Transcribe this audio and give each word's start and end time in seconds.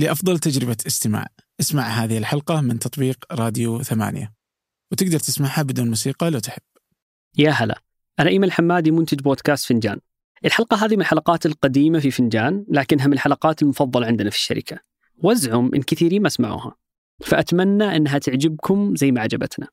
لأفضل 0.00 0.38
تجربة 0.38 0.76
استماع. 0.86 1.26
اسمع 1.60 1.82
هذه 1.82 2.18
الحلقة 2.18 2.60
من 2.60 2.78
تطبيق 2.78 3.24
راديو 3.32 3.82
ثمانية. 3.82 4.32
وتقدر 4.92 5.18
تسمعها 5.18 5.62
بدون 5.62 5.88
موسيقى 5.88 6.30
لو 6.30 6.38
تحب. 6.38 6.62
يا 7.38 7.50
هلا. 7.50 7.80
أنا 8.18 8.28
إيمن 8.28 8.44
الحمادي 8.44 8.90
منتج 8.90 9.20
بودكاست 9.20 9.66
فنجان. 9.66 9.98
الحلقة 10.44 10.84
هذه 10.84 10.94
من 10.94 11.00
الحلقات 11.00 11.46
القديمة 11.46 11.98
في 11.98 12.10
فنجان 12.10 12.64
لكنها 12.68 13.06
من 13.06 13.12
الحلقات 13.12 13.62
المفضلة 13.62 14.06
عندنا 14.06 14.30
في 14.30 14.36
الشركة. 14.36 14.78
وازعم 15.16 15.70
إن 15.74 15.82
كثيرين 15.82 16.22
ما 16.22 16.28
سمعوها. 16.28 16.76
فأتمنى 17.20 17.96
أنها 17.96 18.18
تعجبكم 18.18 18.96
زي 18.96 19.12
ما 19.12 19.20
عجبتنا 19.20 19.68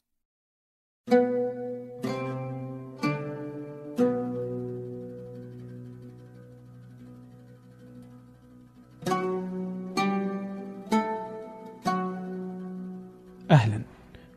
أهلا. 13.51 13.81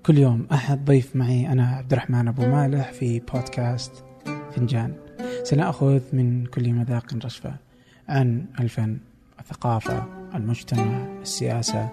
كل 0.06 0.18
يوم 0.18 0.46
أحد 0.52 0.84
ضيف 0.84 1.16
معي 1.16 1.52
أنا 1.52 1.66
عبد 1.66 1.92
الرحمن 1.92 2.28
أبو 2.28 2.46
مالح 2.46 2.92
في 2.92 3.20
بودكاست 3.20 4.04
فنجان. 4.52 4.94
سنأخذ 5.42 6.00
من 6.12 6.46
كل 6.46 6.72
مذاق 6.72 7.14
رشفة 7.24 7.54
عن 8.08 8.44
الفن 8.60 8.98
الثقافة 9.40 10.06
المجتمع 10.34 11.06
السياسة. 11.22 11.88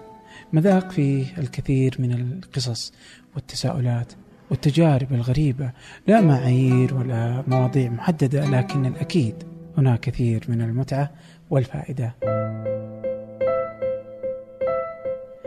مذاق 0.52 0.90
فيه 0.90 1.38
الكثير 1.38 1.94
من 1.98 2.12
القصص 2.12 2.92
والتساؤلات 3.34 4.12
والتجارب 4.50 5.12
الغريبة. 5.12 5.72
لا 6.06 6.20
معايير 6.20 6.94
ولا 6.94 7.44
مواضيع 7.46 7.90
محددة 7.90 8.50
لكن 8.50 8.86
الأكيد 8.86 9.34
هناك 9.78 10.00
كثير 10.00 10.44
من 10.48 10.60
المتعة 10.60 11.10
والفائدة. 11.50 12.14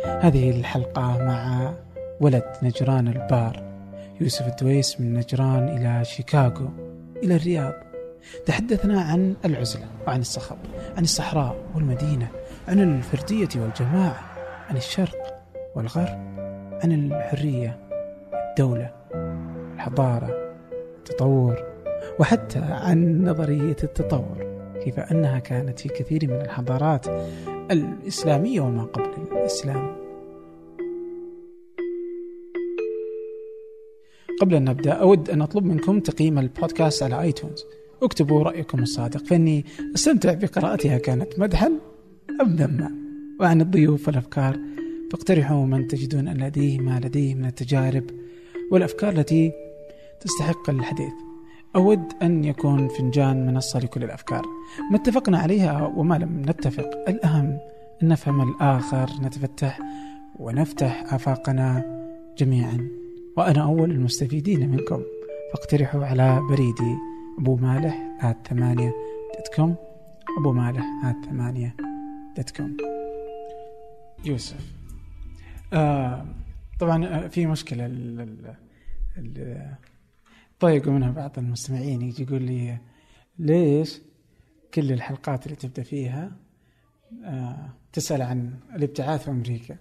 هذه 0.05 0.59
الحلقة 0.59 1.17
مع 1.17 1.73
ولد 2.19 2.43
نجران 2.63 3.07
البار 3.07 3.63
يوسف 4.21 4.47
الدويس 4.47 5.01
من 5.01 5.13
نجران 5.13 5.77
إلى 5.77 6.05
شيكاغو 6.05 6.69
إلى 7.23 7.35
الرياض. 7.35 7.73
تحدثنا 8.45 9.01
عن 9.01 9.35
العزلة 9.45 9.85
وعن 10.07 10.19
الصخب 10.19 10.57
عن 10.97 11.03
الصحراء 11.03 11.55
والمدينة 11.75 12.27
عن 12.67 12.79
الفردية 12.79 13.49
والجماعة 13.61 14.19
عن 14.69 14.77
الشرق 14.77 15.43
والغرب 15.75 16.19
عن 16.83 16.91
الحرية 16.91 17.79
الدولة 18.49 18.91
الحضارة 19.75 20.53
التطور 20.97 21.63
وحتى 22.19 22.59
عن 22.59 23.25
نظرية 23.25 23.75
التطور 23.83 24.51
كيف 24.83 24.99
أنها 24.99 25.39
كانت 25.39 25.79
في 25.79 25.89
كثير 25.89 26.27
من 26.27 26.41
الحضارات. 26.41 27.05
الإسلامية 27.71 28.61
وما 28.61 28.83
قبل 28.83 29.09
الإسلام. 29.31 29.95
قبل 34.41 34.55
أن 34.55 34.69
نبدأ 34.69 34.91
أود 34.91 35.29
أن 35.29 35.41
أطلب 35.41 35.65
منكم 35.65 35.99
تقييم 35.99 36.39
البودكاست 36.39 37.03
على 37.03 37.21
آيتونز. 37.21 37.65
اكتبوا 38.03 38.43
رأيكم 38.43 38.79
الصادق 38.79 39.25
فإني 39.25 39.65
أستمتع 39.95 40.33
بقراءتها. 40.33 40.97
كانت 40.97 41.39
مدحا 41.39 41.71
أم 42.41 42.55
ذما 42.55 42.91
وعن 43.39 43.61
الضيوف 43.61 44.07
والأفكار 44.07 44.59
فاقترحوا 45.11 45.65
من 45.65 45.87
تجدون 45.87 46.27
أن 46.27 46.37
لديه 46.37 46.79
ما 46.79 46.99
لديه 47.03 47.35
من 47.35 47.45
التجارب 47.45 48.03
والأفكار 48.71 49.11
التي 49.11 49.51
تستحق 50.21 50.69
الحديث. 50.69 51.30
أود 51.75 52.13
أن 52.21 52.43
يكون 52.43 52.87
فنجان 52.87 53.45
منصة 53.45 53.79
لكل 53.79 54.03
الأفكار. 54.03 54.45
ما 54.91 54.97
اتفقنا 54.97 55.37
عليها 55.37 55.87
وما 55.87 56.15
لم 56.15 56.41
نتفق. 56.41 56.89
الأهم 57.07 57.57
أن 58.03 58.07
نفهم 58.07 58.49
الآخر 58.49 59.09
نتفتح 59.21 59.79
ونفتح 60.39 61.13
آفاقنا 61.13 61.83
جميعا. 62.37 62.87
وأنا 63.37 63.63
أول 63.63 63.91
المستفيدين 63.91 64.69
منكم. 64.69 65.01
فاقترحوا 65.53 66.05
على 66.05 66.39
بريدي 66.49 66.95
أبو 67.39 67.55
مالح 67.55 68.17
آت 68.21 68.47
ثمانية 68.47 68.93
دوت 69.57 69.75
أبو 70.39 70.53
مالح 70.53 70.85
آت 71.05 71.25
ثمانية 71.25 71.75
دوت 72.37 72.61
يوسف. 74.25 74.71
آه 75.73 76.25
طبعا 76.79 77.05
آه، 77.05 77.27
في 77.27 77.45
مشكلة. 77.45 77.85
ال- 77.85 78.21
ال- 78.21 78.55
ال- 79.17 79.75
ضايقوا 80.61 80.93
منها 80.93 81.11
بعض 81.11 81.39
المستمعين 81.39 82.01
يجي 82.01 82.23
يقول 82.23 82.41
لي 82.41 82.77
ليش 83.39 84.01
كل 84.73 84.91
الحلقات 84.91 85.45
اللي 85.45 85.55
تبدأ 85.55 85.83
فيها 85.83 86.31
آه 87.23 87.73
تسأل 87.93 88.21
عن 88.21 88.59
الابتعاث 88.75 89.23
في 89.23 89.31
أمريكا 89.31 89.77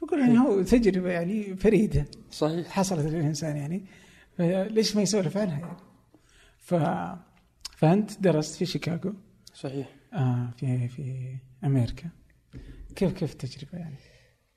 فقول 0.00 0.20
يعني 0.20 0.38
هو 0.38 0.62
تجربة 0.62 1.10
يعني 1.10 1.56
فريدة. 1.56 2.04
صحيح. 2.30 2.68
حصلت 2.68 3.06
للإنسان 3.06 3.56
يعني. 3.56 3.84
ليش 4.74 4.96
ما 4.96 5.02
يسولف 5.02 5.36
عنها 5.36 5.58
يعني؟ 5.58 5.76
ف 6.58 6.74
فأنت 7.76 8.20
درست 8.20 8.54
في 8.54 8.66
شيكاغو. 8.66 9.14
صحيح. 9.54 9.88
آه 10.12 10.50
في 10.56 10.88
في 10.88 11.36
أمريكا. 11.64 12.10
كيف 12.96 13.12
كيف 13.12 13.32
التجربة 13.32 13.78
يعني؟ 13.78 13.96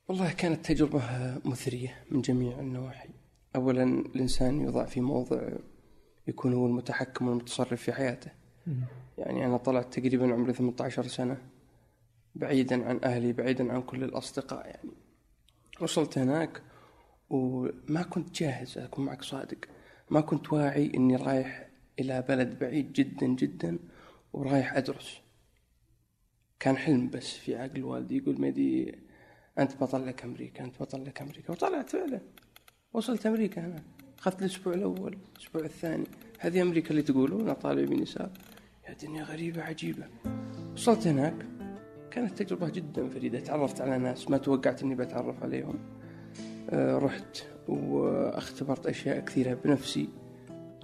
والله 0.08 0.32
كانت 0.32 0.66
تجربة 0.66 1.02
مثرية 1.46 2.04
من 2.12 2.22
جميع 2.22 2.60
النواحي. 2.60 3.10
أولا 3.56 3.84
الإنسان 3.84 4.62
يوضع 4.62 4.86
في 4.86 5.02
موضع 5.02 5.50
يكون 6.28 6.54
هو 6.54 6.68
المتحكم 6.68 7.28
والمتصرف 7.28 7.82
في 7.82 7.94
حياته. 7.94 8.32
يعني 9.18 9.46
أنا 9.46 9.58
طلعت 9.58 9.94
تقريبا 9.94 10.34
عمري 10.34 10.54
18 10.54 11.08
سنة 11.08 11.38
بعيدا 12.36 12.90
عن 12.90 13.00
أهلي 13.04 13.34
بعيدا 13.34 13.74
عن 13.74 13.82
كل 13.82 14.04
الأصدقاء 14.04 14.68
يعني. 14.68 14.92
وصلت 15.82 16.18
هناك 16.18 16.62
وما 17.30 18.04
كنت 18.10 18.36
جاهز 18.36 18.78
أكون 18.78 19.06
معك 19.06 19.22
صادق. 19.22 19.58
ما 20.10 20.22
كنت 20.22 20.54
واعي 20.54 20.92
إني 20.96 21.16
رايح 21.16 21.70
إلى 22.00 22.26
بلد 22.30 22.60
بعيد 22.60 22.94
جدا 22.94 23.28
جدا 23.28 23.80
ورايح 24.34 24.78
أدرس. 24.78 25.22
كان 26.60 26.78
حلم 26.78 27.10
بس 27.10 27.34
في 27.34 27.56
عقل 27.56 27.84
والدي 27.84 28.18
يقول 28.18 28.42
ميدي 28.42 29.00
أنت 29.60 29.76
بطل 29.76 30.08
لك 30.08 30.24
أمريكا 30.24 30.64
أنت 30.64 30.82
بطل 30.82 31.06
لك 31.06 31.22
أمريكا. 31.22 31.52
وطلعت 31.52 31.90
فعلا. 31.90 32.22
وصلت 32.94 33.26
أمريكا 33.26 33.66
أنا. 33.66 33.84
أخذت 34.20 34.42
الأسبوع 34.42 34.74
الأول 34.74 35.18
الأسبوع 35.36 35.64
الثاني. 35.64 36.04
هذه 36.40 36.62
أمريكا 36.62 36.90
اللي 36.90 37.02
تقولون 37.02 37.54
طالع 37.54 37.84
بنساء. 37.86 38.32
يا 38.90 38.94
دنيا 38.94 39.24
غريبة 39.24 39.62
عجيبة. 39.62 40.04
وصلت 40.74 41.08
هناك. 41.08 41.46
كانت 42.12 42.44
تجربة 42.44 42.70
جدا 42.70 43.10
فريدة. 43.10 43.40
تعرفت 43.40 43.82
على 43.82 43.98
ناس 43.98 44.30
ما 44.30 44.38
توقعت 44.38 44.84
إني 44.84 44.96
بتعرف 44.96 45.44
عليهم. 45.44 45.80
آه، 46.70 46.98
رحت 46.98 47.44
واختبرت 47.68 48.88
أشياء 48.88 49.20
كثيرة 49.20 49.54
بنفسي. 49.66 50.10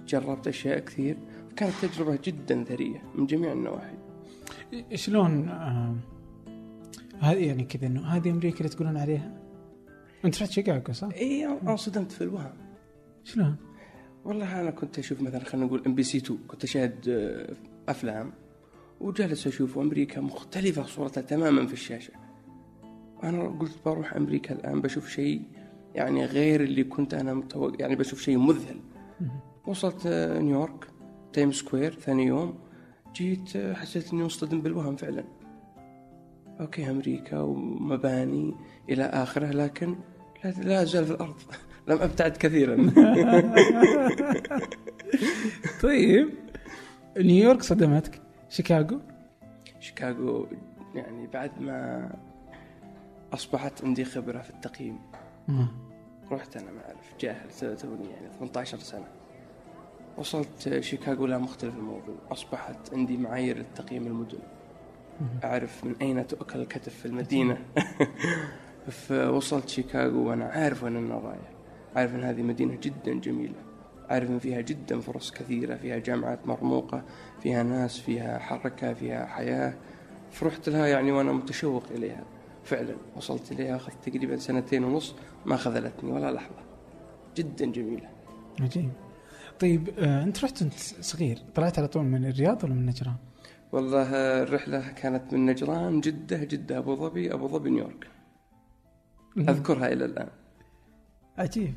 جربت 0.06 0.48
أشياء 0.48 0.78
كثير. 0.78 1.16
كانت 1.56 1.72
تجربة 1.82 2.18
جدا 2.24 2.64
ثرية 2.64 3.02
من 3.14 3.26
جميع 3.26 3.52
النواحي. 3.52 3.96
شلون 4.94 5.48
آه 5.48 5.94
هذه 7.20 7.46
يعني 7.46 7.64
كذا 7.64 7.86
إنه 7.86 8.06
هذه 8.06 8.30
أمريكا 8.30 8.58
اللي 8.58 8.68
تقولون 8.68 8.96
عليها؟ 8.96 9.37
انت 10.24 10.42
رحت 10.42 10.50
شيكاغو 10.50 10.92
صح؟ 10.92 11.08
اي 11.14 11.46
انصدمت 11.46 12.12
في 12.12 12.20
الوهم 12.20 12.52
شلون؟ 13.24 13.56
والله 14.24 14.60
أنا 14.60 14.70
كنت 14.70 14.98
أشوف 14.98 15.22
مثلا 15.22 15.44
خلينا 15.44 15.66
نقول 15.66 15.82
MBC 15.86 16.18
2 16.18 16.40
كنت 16.48 16.64
أشاهد 16.64 17.08
آه، 17.08 17.54
أفلام 17.90 18.32
وجالس 19.00 19.46
أشوف 19.46 19.78
أمريكا 19.78 20.20
مختلفة 20.20 20.82
صورتها 20.82 21.20
تماما 21.20 21.66
في 21.66 21.72
الشاشة. 21.72 22.12
أنا 23.22 23.48
قلت 23.48 23.72
بروح 23.86 24.14
أمريكا 24.14 24.54
الآن 24.54 24.80
بشوف 24.80 25.08
شيء 25.08 25.42
يعني 25.94 26.24
غير 26.24 26.60
اللي 26.60 26.84
كنت 26.84 27.14
أنا 27.14 27.34
متوقع 27.34 27.76
يعني 27.80 27.96
بشوف 27.96 28.20
شيء 28.20 28.38
مذهل. 28.38 28.80
وصلت 29.66 30.06
آه، 30.06 30.38
نيويورك 30.38 30.86
تايم 31.32 31.52
سكوير 31.52 31.92
ثاني 31.94 32.26
يوم 32.26 32.58
جيت 33.14 33.56
آه، 33.56 33.74
حسيت 33.74 34.12
إني 34.12 34.22
مصطدم 34.22 34.60
بالوهم 34.60 34.96
فعلا. 34.96 35.24
okay 36.60 36.90
أمريكا 36.90 37.38
ومباني 37.40 38.54
إلى 38.90 39.04
آخره 39.04 39.46
لكن 39.46 39.96
لا, 40.44 40.50
لا 40.50 40.82
ازال 40.82 41.04
في 41.04 41.10
الأرض. 41.10 41.36
لم 41.88 41.98
أبتعد 41.98 42.36
كثيرا. 42.36 42.76
طيب. 45.82 46.28
نيويورك 47.18 47.62
صدمتك. 47.62 48.20
شيكاغو؟ 48.48 49.00
شيكاغو 49.80 50.46
يعني 50.94 51.26
بعد 51.26 51.60
ما 51.60 52.10
أصبحت 53.32 53.84
عندي 53.84 54.04
خبرة 54.04 54.38
في 54.38 54.50
التقييم. 54.50 54.98
رحت 56.30 56.56
أنا 56.56 56.70
ما 56.70 56.80
أعرف 56.86 57.14
جاهل 57.20 57.76
توني 57.76 58.10
يعني 58.10 58.28
18 58.38 58.78
سنة. 58.78 59.06
وصلت 60.16 60.78
شيكاغو 60.80 61.26
لا 61.26 61.38
مختلف 61.38 61.74
الموضوع. 61.76 62.14
أصبحت 62.30 62.94
عندي 62.94 63.16
معايير 63.16 63.58
لتقييم 63.58 64.06
المدن. 64.06 64.38
أعرف 65.44 65.84
من 65.84 65.94
أين 66.02 66.26
تؤكل 66.26 66.60
الكتف 66.60 66.94
في 66.94 67.06
المدينة. 67.06 67.58
فوصلت 68.90 69.68
شيكاغو 69.68 70.28
وأنا 70.28 70.44
عارف 70.44 70.82
وين 70.82 70.96
أنا 70.96 71.14
رايح 71.14 71.50
عارف 71.96 72.14
إن 72.14 72.24
هذه 72.24 72.42
مدينة 72.42 72.78
جدا 72.82 73.20
جميلة. 73.20 73.54
عارف 74.08 74.30
إن 74.30 74.38
فيها 74.38 74.60
جدا 74.60 75.00
فرص 75.00 75.30
كثيرة 75.30 75.76
فيها 75.76 75.98
جامعات 75.98 76.46
مرموقة 76.46 77.04
فيها 77.42 77.62
ناس 77.62 77.98
فيها 77.98 78.38
حركة 78.38 78.94
فيها 78.94 79.26
حياة. 79.26 79.74
فرحت 80.30 80.68
لها 80.68 80.86
يعني 80.86 81.12
وأنا 81.12 81.32
متشوق 81.32 81.84
إليها. 81.90 82.24
فعلا 82.64 82.94
وصلت 83.16 83.52
إليها 83.52 83.76
أخذت 83.76 84.08
تقريبا 84.08 84.36
سنتين 84.36 84.84
ونص 84.84 85.14
ما 85.46 85.56
خذلتني 85.56 86.12
ولا 86.12 86.32
لحظة. 86.32 86.62
جدا 87.36 87.66
جميلة. 87.66 88.08
عجيب. 88.60 88.90
طيب 89.60 89.88
آه 89.98 90.22
أنت 90.22 90.44
رحت 90.44 90.62
انت 90.62 90.74
صغير 91.00 91.38
طلعت 91.54 91.78
على 91.78 91.88
طول 91.88 92.04
من 92.04 92.24
الرياض 92.24 92.64
ولا 92.64 92.74
من 92.74 92.86
نجران؟ 92.86 93.16
والله 93.72 94.12
الرحلة 94.42 94.92
كانت 94.92 95.32
من 95.32 95.46
نجران 95.46 96.00
جدة 96.00 96.44
جدة 96.44 96.78
أبو 96.78 96.94
ظبي 96.94 97.32
أبو 97.32 97.48
ظبي 97.48 97.70
نيويورك. 97.70 98.06
أذكرها 99.40 99.92
إلى 99.92 100.04
الآن. 100.04 100.28
عجيب. 101.38 101.74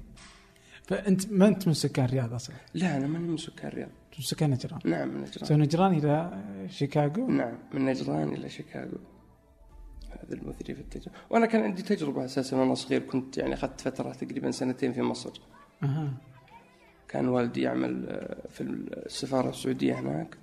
فأنت 0.84 1.32
ما 1.32 1.48
أنت 1.48 1.68
من 1.68 1.74
سكان 1.74 2.06
الرياض 2.06 2.34
أصلا؟ 2.34 2.56
لا 2.74 2.98
أنا 2.98 3.08
ماني 3.08 3.28
من 3.28 3.38
سكان 3.38 3.68
الرياض 3.68 3.90
من 4.18 4.24
سكان 4.24 4.50
نجران؟ 4.50 4.80
نعم 4.86 5.08
من 5.08 5.22
نجران. 5.22 5.46
so 5.46 5.56
نجران 5.56 5.94
إلى 5.94 6.42
شيكاغو؟ 6.70 7.28
نعم 7.28 7.58
من 7.74 7.86
نجران 7.86 8.34
إلى 8.34 8.50
شيكاغو. 8.50 8.98
هذا 10.10 10.34
المثري 10.34 10.76
في 10.76 10.82
التجربة. 10.82 11.18
وأنا 11.30 11.46
كان 11.46 11.64
عندي 11.64 11.82
تجربة 11.82 12.26
أساسا 12.26 12.58
وأنا 12.58 12.74
صغير 12.76 13.02
كنت 13.02 13.38
يعني 13.38 13.54
أخذت 13.54 13.82
فترة 13.82 14.14
تقريبا 14.14 14.52
سنتين 14.52 14.94
في 14.94 15.02
مصر. 15.02 15.42
أها. 15.84 16.14
كان 17.08 17.28
والدي 17.28 17.62
يعمل 17.62 18.06
آه، 18.10 18.48
في 18.50 18.62
السفارة 18.62 19.50
السعودية 19.50 20.00
هناك. 20.00 20.38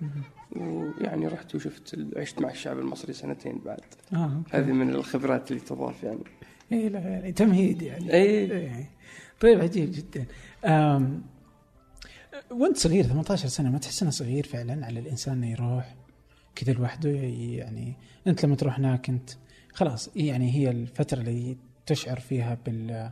ويعني 0.57 1.29
رحت 1.29 1.55
وشفت 1.55 1.99
عشت 2.17 2.41
مع 2.41 2.51
الشعب 2.51 2.79
المصري 2.79 3.13
سنتين 3.13 3.59
بعد. 3.65 3.81
okay. 4.13 4.57
هذه 4.57 4.73
من 4.73 4.91
الخبرات 4.91 5.51
اللي 5.51 5.63
تضاف 5.63 6.03
يعني. 6.03 6.25
اي 6.73 6.89
لا 6.89 6.99
يعني 6.99 7.33
تمهيد 7.33 7.83
يعني. 7.83 8.13
اي 8.13 8.53
إيه. 8.53 8.91
طيب 9.41 9.61
عجيب 9.61 9.93
جدا. 9.93 10.27
وانت 12.51 12.77
صغير 12.77 13.05
18 13.05 13.49
سنة 13.49 13.71
ما 13.71 13.79
تحس 13.79 14.03
إنه 14.03 14.11
صغير 14.11 14.47
فعلا 14.47 14.87
على 14.87 15.01
الإنسان 15.01 15.35
إنه 15.35 15.51
يروح 15.51 15.95
كذا 16.55 16.73
لوحده؟ 16.73 17.11
يعني 17.11 17.97
أنت 18.27 18.45
لما 18.45 18.57
تروح 18.57 18.79
هناك 18.79 19.09
أنت 19.09 19.31
خلاص 19.73 20.11
يعني 20.17 20.55
هي 20.55 20.71
الفترة 20.71 21.21
اللي 21.21 21.57
تشعر 21.87 22.21
فيها 22.21 22.59
بال 22.67 23.11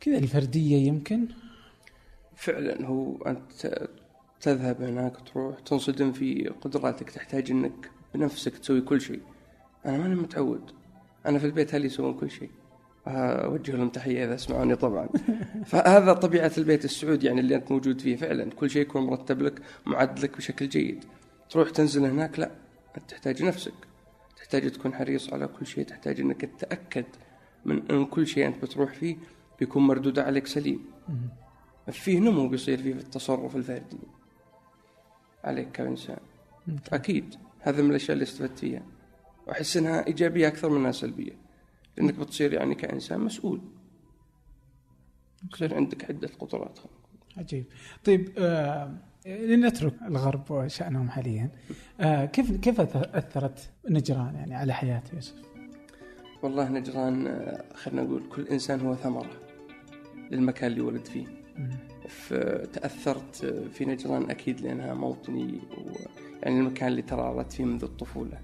كذا 0.00 0.18
الفردية 0.18 0.86
يمكن؟ 0.88 1.28
فعلا 2.34 2.86
هو 2.86 3.16
أنت 3.22 3.88
تذهب 4.40 4.82
هناك 4.82 5.16
تروح 5.32 5.60
تنصدم 5.60 6.12
في 6.12 6.48
قدراتك 6.60 7.10
تحتاج 7.10 7.50
أنك 7.50 7.90
بنفسك 8.14 8.58
تسوي 8.58 8.80
كل 8.80 9.00
شيء. 9.00 9.20
أنا 9.86 9.98
ماني 9.98 10.14
متعود. 10.14 10.70
أنا 11.26 11.38
في 11.38 11.46
البيت 11.46 11.74
أهلي 11.74 11.86
يسوون 11.86 12.14
كل 12.14 12.30
شيء؟ 12.30 12.50
أوجه 13.06 13.72
لهم 13.72 13.88
تحية 13.88 14.24
إذا 14.24 14.34
اسمعوني 14.34 14.76
طبعا. 14.76 15.08
فهذا 15.70 16.12
طبيعة 16.12 16.52
البيت 16.58 16.84
السعودي 16.84 17.26
يعني 17.26 17.40
اللي 17.40 17.54
أنت 17.54 17.72
موجود 17.72 18.00
فيه 18.00 18.16
فعلا. 18.16 18.50
كل 18.50 18.70
شيء 18.70 18.82
يكون 18.82 19.02
مرتب 19.02 19.42
لك 19.42 19.62
معد 19.86 20.18
لك 20.18 20.36
بشكل 20.36 20.68
جيد. 20.68 21.04
تروح 21.50 21.70
تنزل 21.70 22.04
هناك 22.04 22.38
لا 22.38 22.50
أنت 22.98 23.10
تحتاج 23.10 23.42
نفسك. 23.42 23.72
تحتاج 24.36 24.70
تكون 24.70 24.94
حريص 24.94 25.32
على 25.32 25.46
كل 25.46 25.66
شيء. 25.66 25.84
تحتاج 25.84 26.20
أنك 26.20 26.40
تتأكد 26.40 27.04
من 27.64 27.90
أن 27.90 28.04
كل 28.04 28.26
شيء 28.26 28.46
أنت 28.46 28.62
بتروح 28.62 28.94
فيه 28.94 29.16
بيكون 29.60 29.82
مردود 29.82 30.18
عليك 30.18 30.46
سليم. 30.46 30.84
فيه 31.90 32.18
نمو 32.18 32.48
بيصير 32.48 32.78
فيه 32.78 32.94
في 32.94 33.00
التصرف 33.00 33.56
الفردي. 33.56 33.98
عليك 35.44 35.70
كإنسان. 35.72 36.18
أكيد. 36.92 37.34
هذا 37.60 37.82
من 37.82 37.90
الأشياء 37.90 38.12
اللي 38.12 38.22
استفدت 38.22 38.58
فيها. 38.58 38.82
وأحس 39.46 39.76
أنها 39.76 40.06
إيجابية 40.06 40.48
أكثر 40.48 40.68
منها 40.68 40.92
سلبية. 40.92 41.32
لأنك 41.96 42.14
بتصير 42.14 42.52
يعني 42.52 42.74
كإنسان 42.74 43.20
مسؤول. 43.20 43.60
يصير 45.54 45.74
عندك 45.74 46.04
عدة 46.04 46.30
قدرات. 46.38 46.78
عجيب. 47.36 47.64
طيب 48.04 48.30
آه 48.38 48.94
لنترك 49.26 49.94
الغرب 50.02 50.50
وشأنهم 50.50 51.10
حاليا. 51.10 51.50
آه 52.00 52.24
كيف 52.24 52.52
كيف 52.52 52.80
أثرت 52.80 53.70
نجران 53.90 54.34
يعني 54.34 54.54
على 54.54 54.72
حياة 54.74 55.02
يوسف؟ 55.14 55.34
والله 56.42 56.68
نجران 56.68 57.26
آه، 57.26 57.64
خلينا 57.74 58.02
نقول 58.02 58.22
كل 58.28 58.48
إنسان 58.48 58.80
هو 58.80 58.94
ثمرة 58.94 59.30
للمكان 60.30 60.70
اللي 60.70 60.80
ولد 60.80 61.04
فيه. 61.04 61.26
تأثرت 62.72 63.46
في 63.72 63.84
نجران 63.84 64.30
أكيد 64.30 64.60
لأنها 64.60 64.94
موطني 64.94 65.60
ويعني 65.78 66.60
المكان 66.60 66.88
اللي 66.88 67.02
ترعرت 67.02 67.52
فيه 67.52 67.64
منذ 67.64 67.84
الطفولة. 67.84 68.38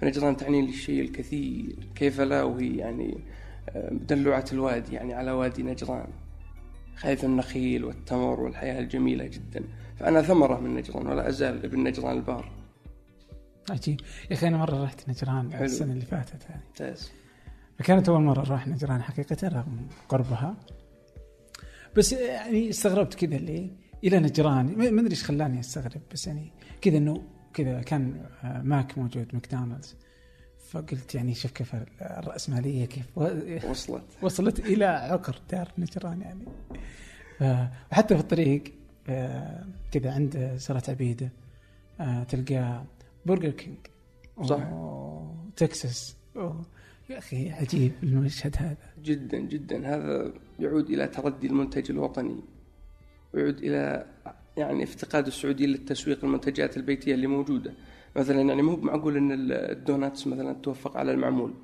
فنجران 0.00 0.36
تعني 0.36 0.62
لي 0.62 0.68
الشيء 0.68 1.00
الكثير. 1.00 1.76
كيف 1.94 2.20
لا؟ 2.20 2.42
وهي 2.42 2.76
يعني 2.76 3.18
آه، 3.68 3.90
دلوعة 3.92 4.44
الوادي 4.52 4.94
يعني 4.94 5.14
على 5.14 5.32
وادي 5.32 5.62
نجران 5.62 6.08
خيف 6.94 7.24
النخيل 7.24 7.84
والتمر 7.84 8.40
والحياة 8.40 8.80
الجميلة 8.80 9.26
جدا. 9.26 9.64
فأنا 9.96 10.22
ثمرة 10.22 10.60
من 10.60 10.74
نجران 10.74 11.06
ولا 11.06 11.28
أزال 11.28 11.64
ابن 11.64 11.84
نجران 11.84 12.16
البار. 12.16 12.52
عجيب. 13.70 14.00
يا 14.30 14.36
أخي 14.36 14.48
أنا 14.48 14.56
مرة 14.56 14.84
رحت 14.84 15.08
نجران 15.08 15.52
حلو. 15.52 15.64
السنة 15.64 15.92
اللي 15.92 16.04
فاتت 16.04 16.44
هذه. 16.46 16.60
ممتاز. 16.66 17.12
فكانت 17.78 18.08
أول 18.08 18.22
مرة 18.22 18.40
أروح 18.40 18.68
نجران 18.68 19.02
حقيقة 19.02 19.48
رغم 19.48 19.88
قربها. 20.08 20.56
بس 21.96 22.12
يعني 22.12 22.70
استغربت 22.70 23.14
كذا 23.14 23.36
اللي 23.36 23.70
إلى 24.04 24.18
نجران. 24.18 24.66
ما 24.76 25.00
أدري 25.00 25.10
إيش 25.10 25.24
خلاني 25.24 25.60
أستغرب 25.60 26.00
بس 26.12 26.26
يعني 26.26 26.52
كذا 26.80 26.96
إنه 26.96 27.22
كذا 27.56 27.82
كان 27.82 28.26
آه، 28.44 28.62
ماك 28.62 28.98
موجود 28.98 29.26
ماكدونالدز. 29.32 29.96
فقلت 30.68 31.14
يعني 31.14 31.34
شوف 31.34 31.50
كيف 31.52 31.76
الرأسمالية 32.02 32.84
كيف 32.86 33.18
وصلت. 33.70 34.04
وصلت 34.22 34.60
إلى 34.60 34.84
عقر 34.84 35.40
دار 35.50 35.72
نجران 35.78 36.20
يعني. 36.20 36.44
وحتى 37.40 38.14
في 38.14 38.20
الطريق 38.20 38.64
آه، 39.08 39.64
كذا 39.92 40.12
عند 40.12 40.54
سراة 40.56 40.90
عبيدة 40.90 41.30
آه، 42.00 42.22
تلقى 42.22 42.84
برجر 43.26 43.50
كينج. 43.50 43.78
صح. 44.42 44.62
تكساس. 45.56 46.16
أوه. 46.36 46.66
يا 47.10 47.18
أخي 47.18 47.50
عجيب 47.50 47.92
المشهد 48.02 48.56
هذا. 48.58 48.76
جدا 49.02 49.38
جدا. 49.38 49.94
هذا 49.94 50.32
يعود 50.58 50.90
إلى 50.90 51.06
تردي 51.06 51.46
المنتج 51.46 51.90
الوطني 51.90 52.40
ويعود 53.34 53.58
إلى 53.58 54.06
يعني 54.56 54.84
افتقاد 54.84 55.26
السعوديين 55.26 55.70
للتسويق 55.70 56.24
المنتجات 56.24 56.76
البيتية 56.76 57.14
اللي 57.14 57.26
موجودة. 57.26 57.72
مثلا 58.16 58.40
يعني 58.40 58.62
مو 58.62 58.76
معقول 58.76 59.16
أن 59.16 59.52
ال 59.52 59.63
donuts 59.63 60.26
مثلا 60.26 60.52
تفوق 60.52 60.96
على 60.96 61.12
المعمول. 61.12 61.54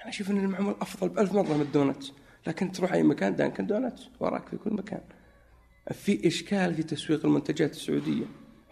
أنا 0.00 0.08
أشوف 0.08 0.30
أن 0.30 0.44
المعمول 0.44 0.74
أفضل 0.80 1.08
بألف 1.08 1.32
مرة 1.32 1.54
من 1.54 1.60
ال 1.60 1.67
donuts. 1.67 2.12
لكن 2.46 2.72
تروح 2.72 2.92
أي 2.92 3.02
مكان 3.02 3.36
دانكن 3.36 3.66
دوناتس 3.66 4.08
وراك 4.20 4.48
في 4.48 4.56
كل 4.56 4.70
مكان. 4.70 5.00
في 5.92 6.26
إشكال 6.26 6.74
في 6.74 6.82
تسويق 6.82 7.26
المنتجات 7.26 7.70
السعودية. 7.70 8.24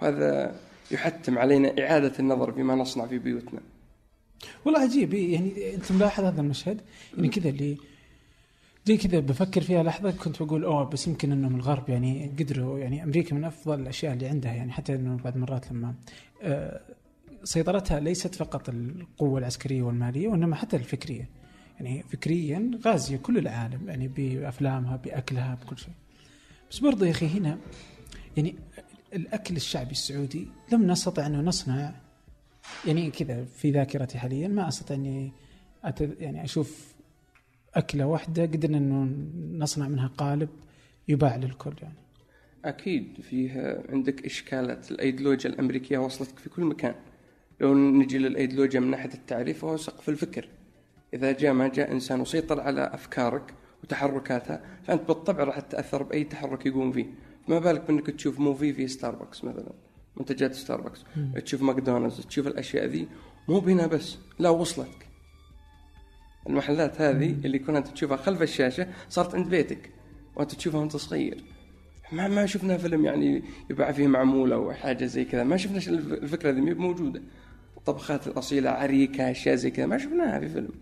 وهذا 0.02 0.60
يحتم 0.90 1.38
علينا 1.38 1.74
إعادة 1.78 2.12
النظر 2.18 2.52
فيما 2.52 2.74
نصنع 2.74 3.06
في 3.06 3.18
بيوتنا. 3.18 3.60
والله 4.64 4.80
عجيب. 4.80 5.14
يعني 5.14 5.74
أنت 5.74 5.92
ملاحظ 5.92 6.24
هذا 6.24 6.40
المشهد؟ 6.40 6.80
يعني 7.16 7.28
كذا 7.28 7.48
اللي 7.48 7.76
زي 8.84 8.96
كذا 8.96 9.20
بفكر 9.20 9.60
فيها 9.60 9.82
لحظة 9.82 10.10
كنت 10.10 10.42
بقول 10.42 10.64
أوه 10.64 10.84
بس 10.84 11.06
يمكن 11.06 11.32
إنهم 11.32 11.54
الغرب 11.54 11.88
يعني 11.88 12.30
قدروا 12.38 12.78
يعني 12.78 13.02
أمريكا 13.02 13.34
من 13.34 13.44
أفضل 13.44 13.80
الأشياء 13.80 14.12
اللي 14.12 14.28
عندها 14.28 14.52
يعني 14.52 14.72
حتى 14.72 14.94
إنه 14.94 15.16
بعض 15.16 15.34
المرات 15.34 15.72
لما 15.72 15.94
آه، 16.42 16.80
سيطرتها 17.44 18.00
ليست 18.00 18.34
فقط 18.34 18.68
القوة 18.68 19.38
العسكرية 19.38 19.82
والمالية 19.82 20.28
وإنما 20.28 20.56
حتى 20.56 20.76
الفكرية 20.76 21.28
يعني 21.80 22.02
فكريا 22.02 22.70
غازية 22.84 23.16
كل 23.16 23.38
العالم 23.38 23.88
يعني 23.88 24.08
بأفلامها 24.08 24.96
بأكلها 24.96 25.54
بكل 25.54 25.78
شيء 25.78 25.94
بس 26.70 26.78
برضه 26.78 27.06
يا 27.06 27.10
أخي 27.10 27.26
هنا 27.26 27.58
يعني 28.36 28.54
الأكل 29.14 29.56
الشعبي 29.56 29.90
السعودي 29.90 30.48
لم 30.72 30.90
نستطع 30.90 31.26
انه 31.26 31.40
نصنع 31.40 31.94
يعني 32.86 33.10
كذا 33.10 33.44
في 33.44 33.70
ذاكرتي 33.70 34.18
حاليا 34.18 34.48
ما 34.48 34.68
أستطيع 34.68 34.96
أني. 34.96 35.32
يعني 36.00 36.44
أشوف 36.44 36.91
أكلة 37.74 38.06
واحدة 38.06 38.42
قدرنا 38.42 38.78
إنه 38.78 39.08
نصنع 39.58 39.88
منها 39.88 40.06
قالب 40.18 40.48
يباع 41.08 41.36
للكل 41.36 41.74
يعني. 41.82 41.94
أكيد 42.64 43.20
فيه 43.20 43.82
عندك 43.88 44.24
إشكالات. 44.24 44.90
الأيديولوجيا 44.90 45.50
الأمريكية 45.50 45.98
وصلتك 45.98 46.38
في 46.38 46.48
كل 46.48 46.64
مكان. 46.64 46.94
لو 47.60 47.74
نجي 47.74 48.18
للأيديولوجيا 48.18 48.80
من 48.80 48.90
ناحية 48.90 49.14
التعريف 49.14 49.58
فهو 49.58 49.76
سقف 49.76 50.08
الفكر. 50.08 50.48
إذا 51.14 51.32
جاء 51.32 51.52
ما 51.52 51.68
جاء 51.68 51.92
إنسان 51.92 52.20
وسيطر 52.20 52.60
على 52.60 52.94
أفكارك 52.94 53.54
وتحركاتها 53.84 54.62
فأنت 54.84 55.08
بالطبع 55.08 55.44
راح 55.44 55.60
تتأثر 55.60 56.02
بأي 56.02 56.24
تحرك 56.24 56.66
يقوم 56.66 56.92
فيه. 56.92 57.06
ما 57.48 57.58
بالك 57.58 57.86
بأنك 57.86 58.06
تشوف 58.10 58.40
موفي 58.40 58.72
في 58.72 58.88
ستاربكس 58.88 59.44
مثلا 59.44 59.72
منتجات 60.16 60.54
ستاربكس 60.54 61.04
تشوف 61.44 61.62
ماكدونالدز 61.62 62.20
تشوف 62.20 62.46
الأشياء 62.46 62.86
ذي 62.86 63.08
مو 63.48 63.60
بهنا 63.60 63.86
بس 63.86 64.16
لا 64.38 64.48
وصلتك 64.48 65.01
المحلات 66.46 67.00
هذه 67.00 67.36
اللي 67.44 67.58
كنت 67.58 67.88
تشوفها 67.88 68.16
خلف 68.16 68.42
الشاشة 68.42 68.86
صارت 69.08 69.34
عند 69.34 69.48
بيتك 69.48 69.90
وأنت 70.36 70.54
تشوفها 70.54 70.80
وأنت 70.80 70.96
صغير. 70.96 71.44
ما 72.12 72.28
ما 72.28 72.46
شفنا 72.46 72.78
فيلم 72.78 73.04
يعني 73.04 73.42
يباع 73.70 73.92
فيه 73.92 74.06
معمولة 74.06 74.56
أو 74.56 74.72
حاجة 74.72 75.04
زي 75.04 75.24
كذا 75.24 75.44
ما 75.44 75.56
شفنا 75.56 75.78
الفكرة 76.12 76.50
ذي 76.50 76.60
مي 76.60 76.74
موجودة. 76.74 77.22
الطبخات 77.76 78.26
الأصيلة 78.26 78.70
عريكة 78.70 79.30
أشياء 79.30 79.54
زي 79.54 79.70
كذا 79.70 79.86
ما 79.86 79.98
شفناها 79.98 80.40
في 80.40 80.48
فيلم. 80.48 80.72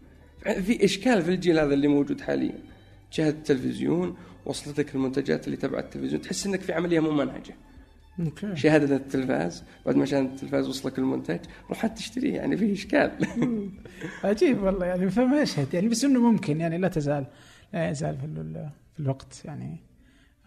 في 0.63 0.85
إشكال 0.85 1.23
في 1.23 1.31
الجيل 1.31 1.59
هذا 1.59 1.75
اللي 1.75 1.89
موجود 1.89 2.21
حاليا. 2.21 2.59
تشاهد 3.11 3.35
التلفزيون 3.35 4.17
وصلتك 4.47 4.95
المنتجات 4.95 5.47
اللي 5.47 5.57
تبع 5.57 5.79
التلفزيون 5.79 6.23
تحس 6.23 6.47
إنك 6.47 6.61
في 6.61 6.73
عملية 6.73 7.01
ممنهجه 7.01 7.55
okay. 8.21 8.57
شاهدت 8.57 8.97
التلفاز 8.97 9.65
بعد 9.87 9.97
ما 9.97 10.05
شاهدت 10.05 10.27
التلفاز 10.29 10.69
وصلك 10.69 10.99
المنتج 10.99 11.39
روح 11.69 11.87
تشتريه 11.87 12.35
يعني 12.35 12.57
فيه 12.57 12.73
إشكال. 12.73 13.11
عجيب 14.25 14.63
والله 14.63 14.87
يعني 14.87 15.11
فما 15.11 15.41
يشهد 15.43 15.75
يعني 15.75 15.89
بس 15.89 16.05
إنه 16.05 16.31
ممكن 16.31 16.61
يعني 16.61 16.79
لا 16.79 16.89
تزال 16.89 17.27
لا 17.75 17.91
يزال 17.91 18.17
في, 18.17 18.27
في 18.95 19.01
الوقت 19.01 19.43
يعني 19.45 19.77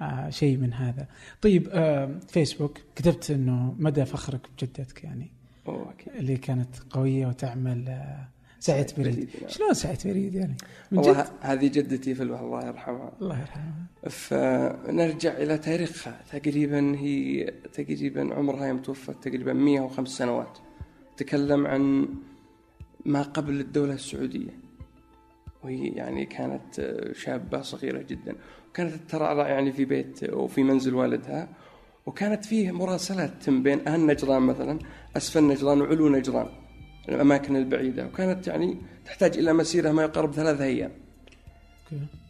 آه 0.01 0.29
شيء 0.29 0.57
من 0.57 0.73
هذا. 0.73 1.07
طيب 1.41 1.67
آه 1.71 2.19
فيسبوك 2.27 2.77
كتبت 2.95 3.31
إنه 3.31 3.75
مدى 3.79 4.05
فخرك 4.05 4.41
بجدتك 4.57 5.03
يعني 5.03 5.31
أوه 5.67 5.91
أكيد. 5.91 6.13
اللي 6.15 6.37
كانت 6.37 6.75
قوية 6.89 7.27
وتعمل 7.27 7.89
آه 7.89 8.27
ساعي 8.63 8.87
بريد. 8.97 9.29
نعم. 9.41 9.49
شلون 9.49 9.73
ساعي 9.73 10.09
بريد 10.09 10.35
يعني؟ 10.35 10.55
من 10.91 10.97
والله 10.97 11.21
جد؟ 11.21 11.27
هذه 11.41 11.67
جدتي 11.67 12.15
في 12.15 12.23
الله 12.23 12.67
يرحمها. 12.67 13.11
الله 13.21 13.39
يرحمه 13.39 13.73
فنرجع 14.09 15.37
إلى 15.37 15.57
تاريخها. 15.57 16.21
تقريبا 16.31 16.95
هي 16.97 17.45
تقريبا 17.73 18.33
عمرها 18.33 18.67
يوم 18.67 18.77
توفت 18.77 19.23
تقريبا 19.23 19.53
105 19.53 20.17
سنوات. 20.17 20.57
تكلم 21.17 21.67
عن 21.67 22.07
ما 23.05 23.21
قبل 23.21 23.59
الدولة 23.59 23.93
السعودية. 23.93 24.59
وهي 25.63 25.87
يعني 25.87 26.25
كانت 26.25 26.97
شابة 27.15 27.61
صغيرة 27.61 28.01
جدا. 28.01 28.35
كانت 28.73 28.93
ترعرع 29.09 29.47
يعني 29.47 29.71
في 29.71 29.85
بيت 29.85 30.33
وفي 30.33 30.63
منزل 30.63 30.95
والدها. 30.95 31.49
وكانت 32.05 32.45
فيه 32.45 32.71
مراسلات 32.71 33.43
تم 33.43 33.63
بين 33.63 33.87
أهل 33.87 34.05
نجران 34.05 34.41
مثلا 34.41 34.79
أسفل 35.17 35.47
نجران 35.47 35.81
وعلو 35.81 36.09
نجران. 36.09 36.47
الأماكن 37.09 37.55
البعيدة 37.55 38.05
وكانت 38.05 38.47
يعني 38.47 38.77
تحتاج 39.05 39.37
إلى 39.37 39.53
مسيرة 39.53 39.91
ما 39.91 40.03
يقارب 40.03 40.33
ثلاثة 40.33 40.63
أيام. 40.63 40.91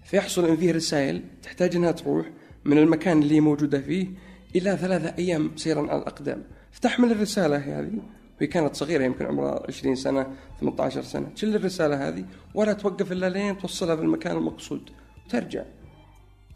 فيحصل 0.04 0.46
إن 0.46 0.56
فيه 0.56 0.72
رسائل 0.72 1.22
تحتاج 1.44 1.76
إنها 1.76 1.92
تروح 1.92 2.30
من 2.66 2.78
المكان 2.78 3.22
اللي 3.22 3.36
هي 3.36 3.40
موجودة 3.40 3.82
فيه 3.82 4.08
إلى 4.56 4.78
ثلاثة 4.78 5.18
أيام 5.18 5.52
سيرا 5.58 5.82
على 5.82 6.02
الأقدام. 6.02 6.44
فتحمل 6.72 7.12
الرسالة 7.12 7.58
هذه 7.58 8.02
وهي 8.38 8.48
كانت 8.48 8.76
صغيرة 8.76 9.04
يمكن 9.04 9.26
عمرها 9.26 9.64
20 9.68 9.96
سنة 9.96 10.28
18 10.60 11.02
سنة. 11.02 11.30
تشيل 11.36 11.56
الرسالة 11.56 12.08
هذه 12.08 12.26
ولا 12.54 12.74
توقف 12.74 13.12
إلا 13.12 13.30
لين 13.30 13.58
توصلها 13.58 13.96
في 13.96 14.02
المكان 14.02 14.38
المقصود 14.38 14.90
وترجع. 15.26 15.64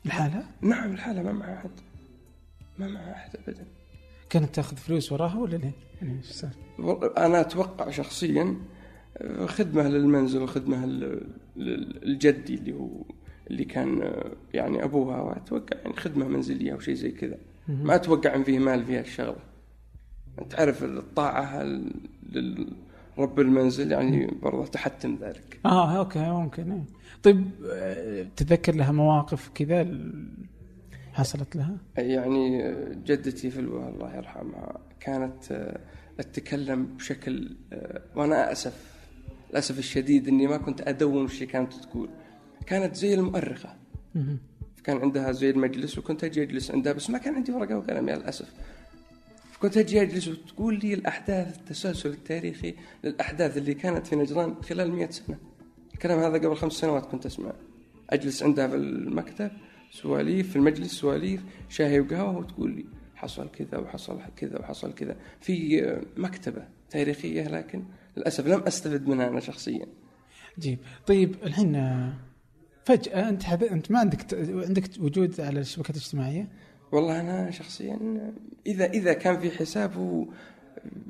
لحالها 0.05 0.43
نعم 0.61 0.93
الحالة 0.93 1.21
ما 1.21 1.31
معها 1.31 1.57
أحد. 1.57 1.69
ما 2.77 2.87
معها 2.87 3.11
أحد 3.11 3.29
ابدا. 3.35 3.65
كانت 4.29 4.55
تاخذ 4.55 4.77
فلوس 4.77 5.11
وراها 5.11 5.37
ولا 5.39 5.55
ليه؟ 5.55 5.71
يعني 6.01 6.17
إيش 6.17 6.25
صار؟ 6.31 6.49
أنا 7.17 7.41
أتوقع 7.41 7.89
شخصيا 7.89 8.55
آه، 9.17 9.45
خدمة 9.45 9.83
للمنزل 9.89 10.41
وخدمة 10.41 10.85
لل- 10.85 11.27
لل- 11.55 11.99
للجدي 12.03 12.55
اللي 12.55 12.73
هو 12.73 12.89
اللي 13.49 13.65
كان 13.65 14.01
آه، 14.01 14.31
يعني 14.53 14.83
أبوها 14.83 15.21
وأتوقع 15.21 15.77
يعني 15.83 15.95
خدمة 15.95 16.27
منزلية 16.27 16.73
أو 16.73 16.79
شيء 16.79 16.93
زي 16.95 17.11
كذا 17.11 17.37
ما 17.67 17.95
أتوقع 17.95 18.35
إن 18.35 18.43
فيه 18.43 18.59
مال 18.59 18.85
في 18.85 18.97
هالشغلة 18.99 19.35
أنت 20.41 20.55
عارف 20.55 20.83
الطاعة 20.83 21.61
ال- 21.61 21.91
لرب 23.17 23.39
المنزل 23.39 23.91
يعني 23.91 24.27
برضه 24.41 24.65
تحتم 24.65 25.17
ذلك 25.21 25.59
آه 25.65 25.97
أوكي 25.97 26.19
ممكن 26.19 26.71
إيه. 26.71 26.83
طيب 27.23 27.45
آه، 27.71 28.27
تتذكر 28.35 28.75
لها 28.75 28.91
مواقف 28.91 29.49
كذا 29.55 29.81
حصلت 31.17 31.55
لها؟ 31.55 31.77
يعني 31.97 32.73
جدتي 33.05 33.49
في 33.49 33.59
الله 33.59 34.15
يرحمها 34.15 34.79
كانت 34.99 35.51
آه، 35.51 35.79
تتكلم 36.17 36.85
بشكل 36.85 37.55
آه، 37.73 38.01
وأنا 38.15 38.51
أسف 38.51 38.97
للأسف 39.49 39.79
الشديد 39.79 40.27
إني 40.27 40.47
ما 40.47 40.57
كنت 40.57 40.81
أدون 40.81 41.23
وش 41.23 41.43
كانت 41.43 41.73
تقول. 41.73 42.09
كانت 42.65 42.95
زي 42.95 43.13
المؤرخة. 43.13 43.75
كان 44.83 44.97
عندها 44.97 45.31
زي 45.31 45.49
المجلس 45.49 45.97
وكنت 45.97 46.23
أجي 46.23 46.43
أجلس 46.43 46.71
عندها 46.71 46.93
بس 46.93 47.09
ما 47.09 47.17
كان 47.17 47.35
عندي 47.35 47.51
ورقة 47.51 47.77
وقلم 47.77 48.09
يا 48.09 48.15
للأسف. 48.15 48.53
كنت 49.61 49.77
أجي 49.77 50.01
أجلس 50.01 50.27
وتقول 50.27 50.79
لي 50.79 50.93
الأحداث 50.93 51.57
التسلسل 51.59 52.09
التاريخي 52.09 52.75
للأحداث 53.03 53.57
اللي 53.57 53.73
كانت 53.73 54.07
في 54.07 54.15
نجران 54.15 54.55
خلال 54.63 54.91
مئة 54.91 55.09
سنة. 55.09 55.37
الكلام 55.93 56.19
هذا 56.19 56.33
قبل 56.33 56.55
خمس 56.55 56.73
سنوات 56.73 57.05
كنت 57.05 57.25
أسمع. 57.25 57.53
أجلس 58.09 58.43
عندها 58.43 58.67
في 58.67 58.75
المكتب 58.75 59.51
سواليف 59.91 60.49
في 60.49 60.55
المجلس 60.55 60.91
سواليف 60.93 61.43
شاي 61.69 61.99
وقهوة 61.99 62.37
وتقول 62.37 62.75
لي 62.75 62.85
حصل 63.15 63.49
كذا 63.49 63.77
وحصل 63.77 64.19
كذا 64.35 64.59
وحصل 64.59 64.93
كذا. 64.93 65.15
في 65.41 65.83
مكتبة 66.17 66.67
تاريخية 66.89 67.47
لكن 67.47 67.83
للأسف 68.17 68.47
لم 68.47 68.63
أستفد 68.67 69.07
منها 69.07 69.27
أنا 69.27 69.39
شخصيا. 69.39 69.85
عجيب 70.57 70.79
طيب 71.07 71.35
الحين 71.43 71.75
آه، 71.75 72.13
فجأة 72.85 73.29
أنت 73.29 73.43
حب... 73.43 73.63
أنت 73.63 73.91
ما 73.91 73.99
عندك 73.99 74.21
ت... 74.21 74.33
عندك 74.67 74.83
وجود 74.99 75.41
على 75.41 75.59
الشبكات 75.59 75.95
الاجتماعية؟ 75.95 76.47
والله 76.91 77.21
أنا 77.21 77.51
شخصيا 77.51 77.99
إذا 78.67 78.85
إذا 78.85 79.13
كان 79.13 79.39
في 79.39 79.51
حساب 79.51 79.91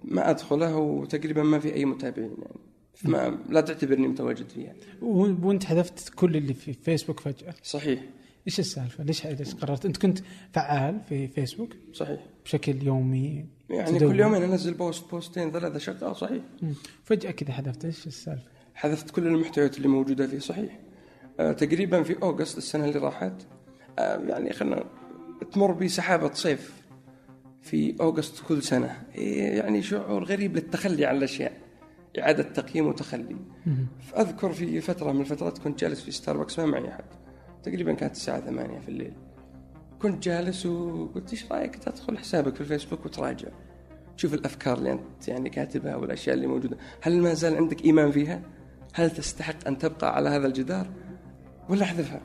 ما 0.04 0.30
أدخله 0.30 0.78
وتقريبا 0.78 1.44
ما 1.44 1.60
في 1.60 1.74
أي 1.74 1.86
متابعين 1.86 2.36
يعني. 2.42 2.60
ما 3.04 3.38
لا 3.50 3.62
تعتبرني 3.62 4.08
متواجد 4.08 4.50
فيها. 4.50 4.74
وانت 5.02 5.64
حذفت 5.64 6.10
كل 6.16 6.38
اللي 6.38 6.54
في 6.54 6.74
فيسبوك 6.74 7.20
فجأة، 7.20 7.54
صحيح. 7.64 8.00
إيش 8.48 8.60
السالفة؟ 8.60 9.04
ليش 9.04 9.28
ليش 9.28 9.56
قررت؟ 9.56 9.86
أنت 9.86 9.98
كنت 9.98 10.20
فعال 10.52 11.02
في 11.10 11.28
فيسبوك 11.28 11.70
صحيح 11.94 12.20
بشكل 12.46 12.84
يومي 12.84 13.46
يعني. 13.70 14.00
كل 14.00 14.20
يومين 14.20 14.44
أنزل 14.44 14.74
post 14.74 15.12
بوستين 15.12 15.52
ثلاثة 15.52 15.80
شغال 15.80 16.16
صحيح 16.16 16.44
مم. 16.62 16.74
فجأة 17.04 17.32
كذا 17.32 17.52
حذفت 17.52 17.86
إيش 17.86 18.08
السالفة؟ 18.08 18.44
حذفت 18.76 19.12
كل 19.12 19.28
المحتويات 19.28 19.78
اللي 19.78 19.88
موجودة 19.88 20.28
فيه 20.28 20.40
صحيح 20.40 20.80
آه 21.40 21.52
تقريبا 21.52 22.04
في 22.04 22.22
August 22.24 22.58
السنة 22.58 22.86
اللي 22.86 23.00
راحت 23.00 23.34
آه 24.00 24.18
يعني 24.18 24.54
خلينا 24.54 24.84
تمر 25.52 25.72
بي 25.72 25.88
سحابه 25.88 26.34
صيف 26.34 26.74
في 27.62 27.96
August 28.02 28.44
كل 28.48 28.64
سنة 28.64 29.04
إيه 29.16 29.58
يعني 29.58 29.82
شعور 29.82 30.24
غريب 30.24 30.56
للتخلي 30.56 31.06
عن 31.06 31.18
الأشياء 31.18 31.54
إعادة 32.20 32.44
تقييم 32.44 32.88
وتخلي 32.88 33.36
مم. 33.66 33.88
فأذكر 34.12 34.54
في 34.54 34.82
فترة 34.82 35.12
من 35.12 35.22
الفترات 35.22 35.58
كنت 35.58 35.80
جالس 35.80 36.02
في 36.02 36.12
ستاربكس 36.12 36.60
ما 36.60 36.66
معي 36.66 36.90
أحد 36.90 37.04
تقريبا 37.64 37.94
كانت 37.94 38.16
الساعة 38.16 38.40
8 38.42 38.80
في 38.80 38.90
الليل. 38.90 39.14
كنت 40.02 40.24
جالس 40.24 40.66
وقلت 40.66 41.32
إيش 41.32 41.52
رأيك 41.52 41.76
تدخل 41.76 42.18
حسابك 42.18 42.56
في 42.56 42.62
الفيسبوك 42.62 43.06
وتراجع؟ 43.06 43.48
تشوف 44.18 44.34
الأفكار 44.34 44.78
اللي 44.78 44.92
أنت 44.92 45.28
يعني 45.28 45.50
كاتبها 45.50 45.96
والأشياء 45.96 46.36
اللي 46.36 46.48
موجودة. 46.48 46.78
هل 47.02 47.22
ما 47.22 47.34
زال 47.34 47.56
عندك 47.56 47.86
إيمان 47.86 48.12
فيها؟ 48.12 48.42
هل 48.94 49.12
تستحق 49.12 49.68
أن 49.68 49.78
تبقى 49.78 50.16
على 50.16 50.30
هذا 50.30 50.48
الجدار؟ 50.48 50.88
ولا 51.70 51.84
أحذفها. 51.84 52.22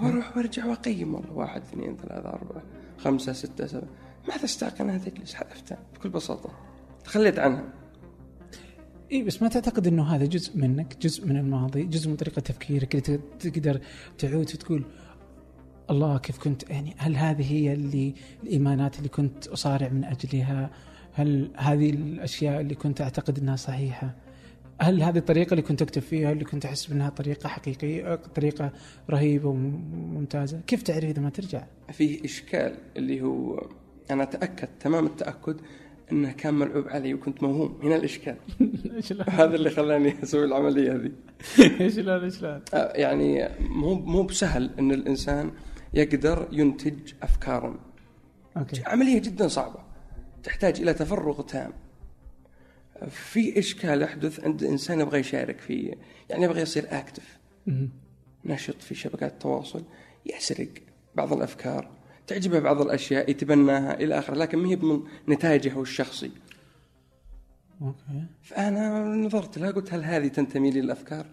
وأروح 0.00 0.36
وأرجع 0.36 0.66
وأقيم 0.66 1.14
والله 1.14 1.32
واحد 1.32 1.60
اثنين 1.62 1.96
ثلاثة 1.96 2.28
أربعة 2.28 2.62
خمسة 2.98 3.32
ستة 3.32 3.66
سبعة. 3.66 3.88
ما 4.28 4.36
تستحق 4.36 4.80
انها 4.80 4.98
تجلس 4.98 5.34
حذفتها 5.34 5.78
بكل 5.94 6.08
بساطة. 6.08 6.50
تخليت 7.04 7.38
عنها. 7.38 7.81
إي 9.12 9.22
بس 9.22 9.42
ما 9.42 9.48
تعتقد 9.48 9.86
إنه 9.86 10.02
هذا 10.02 10.24
جزء 10.24 10.58
منك، 10.58 10.96
جزء 11.00 11.26
من 11.26 11.36
الماضي، 11.36 11.82
جزء 11.82 12.08
من 12.10 12.16
طريقة 12.16 12.40
تفكيرك 12.40 12.94
اللي 12.94 13.20
تقدر 13.40 13.80
تعود 14.18 14.50
وتقول 14.54 14.84
الله 15.90 16.18
كيف 16.18 16.38
كنت 16.38 16.70
يعني 16.70 16.94
هل 16.98 17.16
هذه 17.16 17.52
هي 17.52 17.72
اللي 17.72 18.14
الإيمانات 18.42 18.98
اللي 18.98 19.08
كنت 19.08 19.46
أصارع 19.46 19.88
من 19.88 20.04
أجلها؟ 20.04 20.70
هل 21.12 21.50
هذه 21.56 21.90
الأشياء 21.90 22.60
اللي 22.60 22.74
كنت 22.74 23.00
أعتقد 23.00 23.38
إنها 23.38 23.56
صحيحة؟ 23.56 24.14
هل 24.80 25.02
هذه 25.02 25.18
الطريقة 25.18 25.50
اللي 25.50 25.62
كنت 25.62 25.82
أكتب 25.82 26.02
فيها 26.02 26.32
اللي 26.32 26.44
كنت 26.44 26.64
أحس 26.64 26.90
انها 26.90 27.08
طريقة 27.08 27.48
حقيقية 27.48 28.14
طريقة 28.14 28.72
رهيبة 29.10 29.48
وممتازة؟ 29.48 30.60
كيف 30.66 30.82
تعرف 30.82 31.04
إذا 31.04 31.22
ما 31.22 31.30
ترجع؟ 31.30 31.66
فيه 31.92 32.24
إشكال 32.24 32.74
اللي 32.96 33.22
هو 33.22 33.66
أنا 34.10 34.22
أتأكد 34.22 34.68
تمام 34.80 35.06
التأكد 35.06 35.56
أنه 36.12 36.32
كان 36.32 36.54
ملعوب 36.54 36.88
علي 36.88 37.14
وكنت 37.14 37.42
موهوم. 37.42 37.78
هنا 37.82 37.96
الإشكال. 37.96 38.36
شلون؟ 39.08 39.24
هذا 39.28 39.54
اللي 39.54 39.70
خلاني 39.70 40.22
أسوي 40.22 40.44
العملية 40.44 40.92
هذه. 40.92 41.12
شلون 41.96 42.30
شلون؟ 42.30 42.60
آه، 42.74 42.92
يعني 42.94 43.48
مو 43.60 43.94
مو 43.94 44.22
بسهل 44.22 44.70
أن 44.78 44.92
الإنسان 44.92 45.50
يقدر 45.94 46.48
ينتج 46.52 47.12
أفكارا. 47.22 47.80
أوكي. 48.56 48.82
عملية 48.86 49.18
جدا 49.18 49.48
صعبة. 49.48 49.78
تحتاج 50.42 50.80
إلى 50.80 50.94
تفرغ 50.94 51.42
تام. 51.42 51.72
في 53.08 53.58
إشكال 53.58 54.02
يحدث 54.02 54.44
عند 54.44 54.64
إنسان 54.64 55.00
يبغى 55.00 55.18
يشارك 55.20 55.60
في 55.60 55.96
يعني 56.30 56.44
يبغى 56.44 56.60
يصير 56.60 56.86
مهم. 57.66 57.90
نشط 58.44 58.82
في 58.82 58.94
شبكات 58.94 59.32
التواصل 59.32 59.84
يسرق 60.26 60.68
بعض 61.14 61.32
الأفكار. 61.32 61.90
تعجبه 62.26 62.58
بعض 62.58 62.80
الأشياء 62.80 63.30
يتبناها 63.30 63.94
إلى 63.94 64.18
آخره 64.18 64.34
لكن 64.34 64.58
ما 64.58 64.68
هي 64.68 64.76
من 64.76 65.02
نتاجه 65.28 65.80
الشخصي. 65.80 66.30
أوكي. 67.82 68.26
فأنا 68.42 69.04
نظرت 69.04 69.58
لها 69.58 69.70
قلت 69.70 69.94
هل 69.94 70.04
هذه 70.04 70.28
تنتمي 70.28 70.70
لي 70.70 70.80
الافكار؟ 70.80 71.26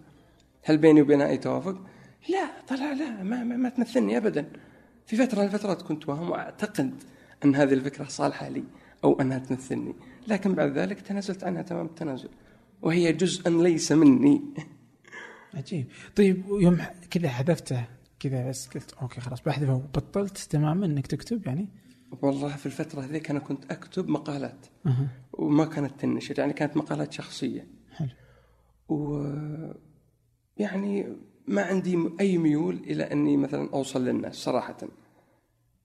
هل 0.62 0.78
بيني 0.78 1.02
وبينها 1.02 1.26
أي 1.28 1.38
توافق؟ 1.38 1.78
لا 2.28 2.50
طلع 2.68 2.92
لا 2.92 3.22
ما, 3.22 3.44
ما, 3.44 3.56
ما 3.56 3.68
تمثلني 3.68 4.16
ابدا. 4.16 4.46
في 5.06 5.16
فترة 5.16 5.38
من 5.38 5.44
الفترات 5.44 5.82
كنت 5.82 6.08
وهم 6.08 6.30
وأعتقد 6.30 6.94
أن 7.44 7.54
هذه 7.54 7.72
الفكرة 7.72 8.04
صالحة 8.04 8.48
لي 8.48 8.64
أو 9.04 9.20
أنها 9.20 9.38
تمثلني. 9.38 9.94
لكن 10.28 10.54
بعد 10.54 10.78
ذلك 10.78 11.00
تنازلت 11.00 11.44
عنها 11.44 11.62
تمام 11.62 11.86
التنازل 11.86 12.28
وهي 12.82 13.12
جزءا 13.12 13.50
ليس 13.50 13.92
مني. 13.92 14.42
عجيب. 15.54 15.86
طيب 16.16 16.44
يوم 16.48 16.78
كذا 17.10 17.28
حذفته 17.28 17.84
كذا 18.20 18.48
بس 18.48 18.68
قلت 18.68 18.94
okay 19.02 19.20
خلاص 19.20 19.40
بحذفه 19.40 19.74
وبطلت 19.74 20.38
تماما 20.38 20.86
إنك 20.86 21.06
تكتب 21.06 21.46
يعني؟ 21.46 21.68
والله 22.22 22.56
في 22.56 22.66
الفترة 22.66 23.00
هذيك 23.00 23.30
أنا 23.30 23.38
كنت 23.38 23.72
أكتب 23.72 24.08
مقالات. 24.08 24.66
أها. 24.86 25.08
وما 25.32 25.64
كانت 25.64 26.00
تنشر 26.00 26.38
يعني 26.38 26.52
كانت 26.52 26.76
مقالات 26.76 27.12
شخصية. 27.12 27.66
حلو. 27.92 28.08
و 28.88 29.26
يعني 30.56 31.16
ما 31.48 31.62
عندي 31.62 31.98
أي 32.20 32.38
ميول 32.38 32.74
إلى 32.74 33.02
أني 33.02 33.36
مثلا 33.36 33.70
أوصل 33.72 34.04
للناس 34.04 34.34
صراحة. 34.34 34.76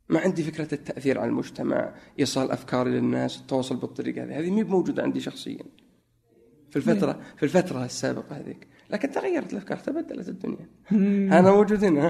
ما 0.10 0.20
عندي 0.20 0.44
فكرة 0.44 0.74
التأثير 0.74 1.20
على 1.20 1.30
المجتمع 1.30 1.96
إيصال 2.20 2.52
أفكاري 2.52 2.92
للناس 2.92 3.40
التواصل 3.40 3.76
بالطريقة 3.76 4.24
هذه. 4.24 4.40
هذه 4.40 4.52
مي 4.52 4.64
موجودة 4.64 5.04
عندي 5.04 5.20
شخصيا. 5.20 5.64
في 6.70 6.76
الفترة 6.76 7.22
في 7.38 7.44
الفترة 7.44 7.86
السابقة 7.86 8.38
هذيك. 8.38 8.68
لكن 8.90 9.12
تغيرت 9.12 9.54
الأفكار 9.54 9.78
تبدلت 9.78 10.30
الدنيا. 10.30 10.68
أنا 11.40 11.52
موجود 11.52 11.84
هنا. 11.84 12.08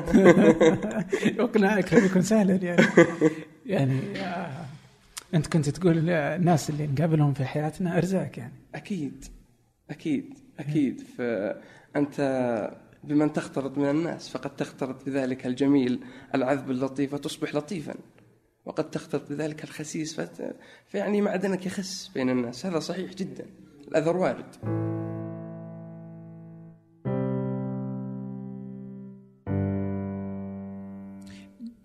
اقناعك 1.44 1.96
بيكون 1.96 2.22
سهلا 2.22 2.56
يعني. 2.56 2.86
يعني 3.66 4.00
آه، 4.18 4.66
أنت 5.34 5.48
كنت 5.48 5.70
تقول 5.70 6.10
الناس 6.10 6.70
اللي 6.70 6.88
نقابلهم 6.88 7.34
في 7.34 7.46
حياتنا 7.46 7.98
أرزاق 7.98 8.32
يعني. 8.38 8.54
أكيد 8.76 9.26
أكيد 9.90 10.34
أكيد. 10.60 11.02
فأنت 11.18 12.22
بمن 13.04 13.34
تختلط 13.34 13.78
من 13.78 13.90
الناس 13.90 14.30
فقد 14.30 14.56
تختلط 14.56 15.06
بذلك 15.06 15.46
الجميل 15.46 16.00
العذب 16.36 16.72
اللطيف 16.72 17.14
وتصبح 17.14 17.56
لطيفا. 17.56 17.94
وقد 18.66 18.90
تختلط 18.92 19.30
بذلك 19.30 19.64
الخسيس 19.64 20.14
فت... 20.14 20.56
فيعني 20.88 21.22
معدنك 21.22 21.66
يخس 21.66 22.12
بين 22.16 22.30
الناس. 22.30 22.66
هذا 22.66 22.80
صحيح 22.80 23.14
جدا. 23.14 23.46
الأثر 23.88 24.18
وارد 24.18 24.46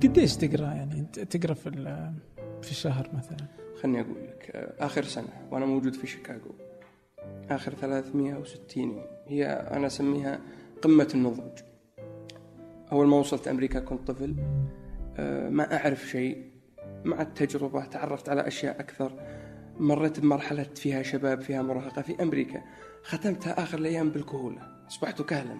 قديش 0.02 0.36
تقرأ 0.36 0.66
يعني؟ 0.66 1.02
تقرأ 1.30 1.54
في 1.54 1.70
في 2.62 2.70
الشهر 2.70 3.10
مثلا. 3.14 3.46
خلني 3.82 4.00
أقول 4.00 4.24
لك 4.28 4.50
آخر 4.78 5.04
سنة 5.04 5.48
وأنا 5.50 5.66
موجود 5.66 5.94
في 5.94 6.06
شيكاغو. 6.06 6.54
آخر 7.50 7.74
360 7.74 8.82
يوم. 8.82 9.04
هي 9.26 9.46
أنا 9.46 9.86
أسميها 9.86 10.40
قمة 10.82 11.08
النضوج. 11.14 11.58
أول 12.92 13.06
ما 13.06 13.16
وصلت 13.16 13.48
أمريكا 13.48 13.80
كنت 13.80 14.10
طفل. 14.10 14.36
آه، 15.16 15.48
ما 15.48 15.76
أعرف 15.76 16.06
شيء. 16.06 16.50
مع 17.04 17.20
التجربة 17.22 17.84
تعرفت 17.84 18.28
على 18.28 18.46
أشياء 18.46 18.80
أكثر. 18.80 19.12
مريت 19.78 20.20
بمرحلة 20.20 20.62
فيها 20.62 21.02
شباب 21.02 21.40
فيها 21.40 21.62
مراهقة 21.62 22.02
في 22.02 22.22
أمريكا. 22.22 22.62
ختمتها 23.02 23.62
آخر 23.62 23.78
الأيام 23.78 24.10
بالكهولة. 24.10 24.62
أصبحت 24.88 25.22
كهلا. 25.22 25.56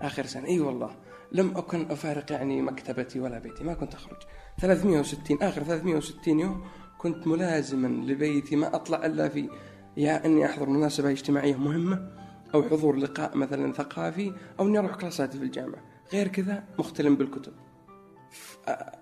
آخر 0.00 0.26
سنة. 0.26 0.46
أي 0.46 0.60
والله. 0.60 0.96
لم 1.32 1.56
أكن 1.56 1.90
أفارق 1.90 2.32
يعني 2.32 2.62
مكتبتي 2.62 3.20
ولا 3.20 3.38
بيتي 3.38 3.64
ما 3.64 3.74
كنت 3.74 3.94
أخرج. 3.94 4.16
360 4.58 5.42
آخر 5.42 5.62
360 5.62 6.40
يوم 6.40 6.64
كنت 6.98 7.26
ملازما 7.26 7.88
لبيتي 7.88 8.56
ما 8.56 8.74
أطلع 8.74 9.06
إلا 9.06 9.28
في 9.28 9.48
يا 9.96 10.26
أني 10.26 10.46
أحضر 10.46 10.68
مناسبة 10.68 11.10
اجتماعية 11.10 11.56
مهمة 11.56 12.10
أو 12.54 12.62
حضور 12.62 12.96
لقاء 12.96 13.36
مثلا 13.36 13.72
ثقافي 13.72 14.32
أو 14.60 14.68
أني 14.68 14.78
أروح 14.78 14.94
كلاساتي 14.96 15.38
في 15.38 15.44
الجامعة. 15.44 15.82
غير 16.12 16.28
كذا 16.28 16.64
مختلم 16.78 17.16
بالكتب. 17.16 17.52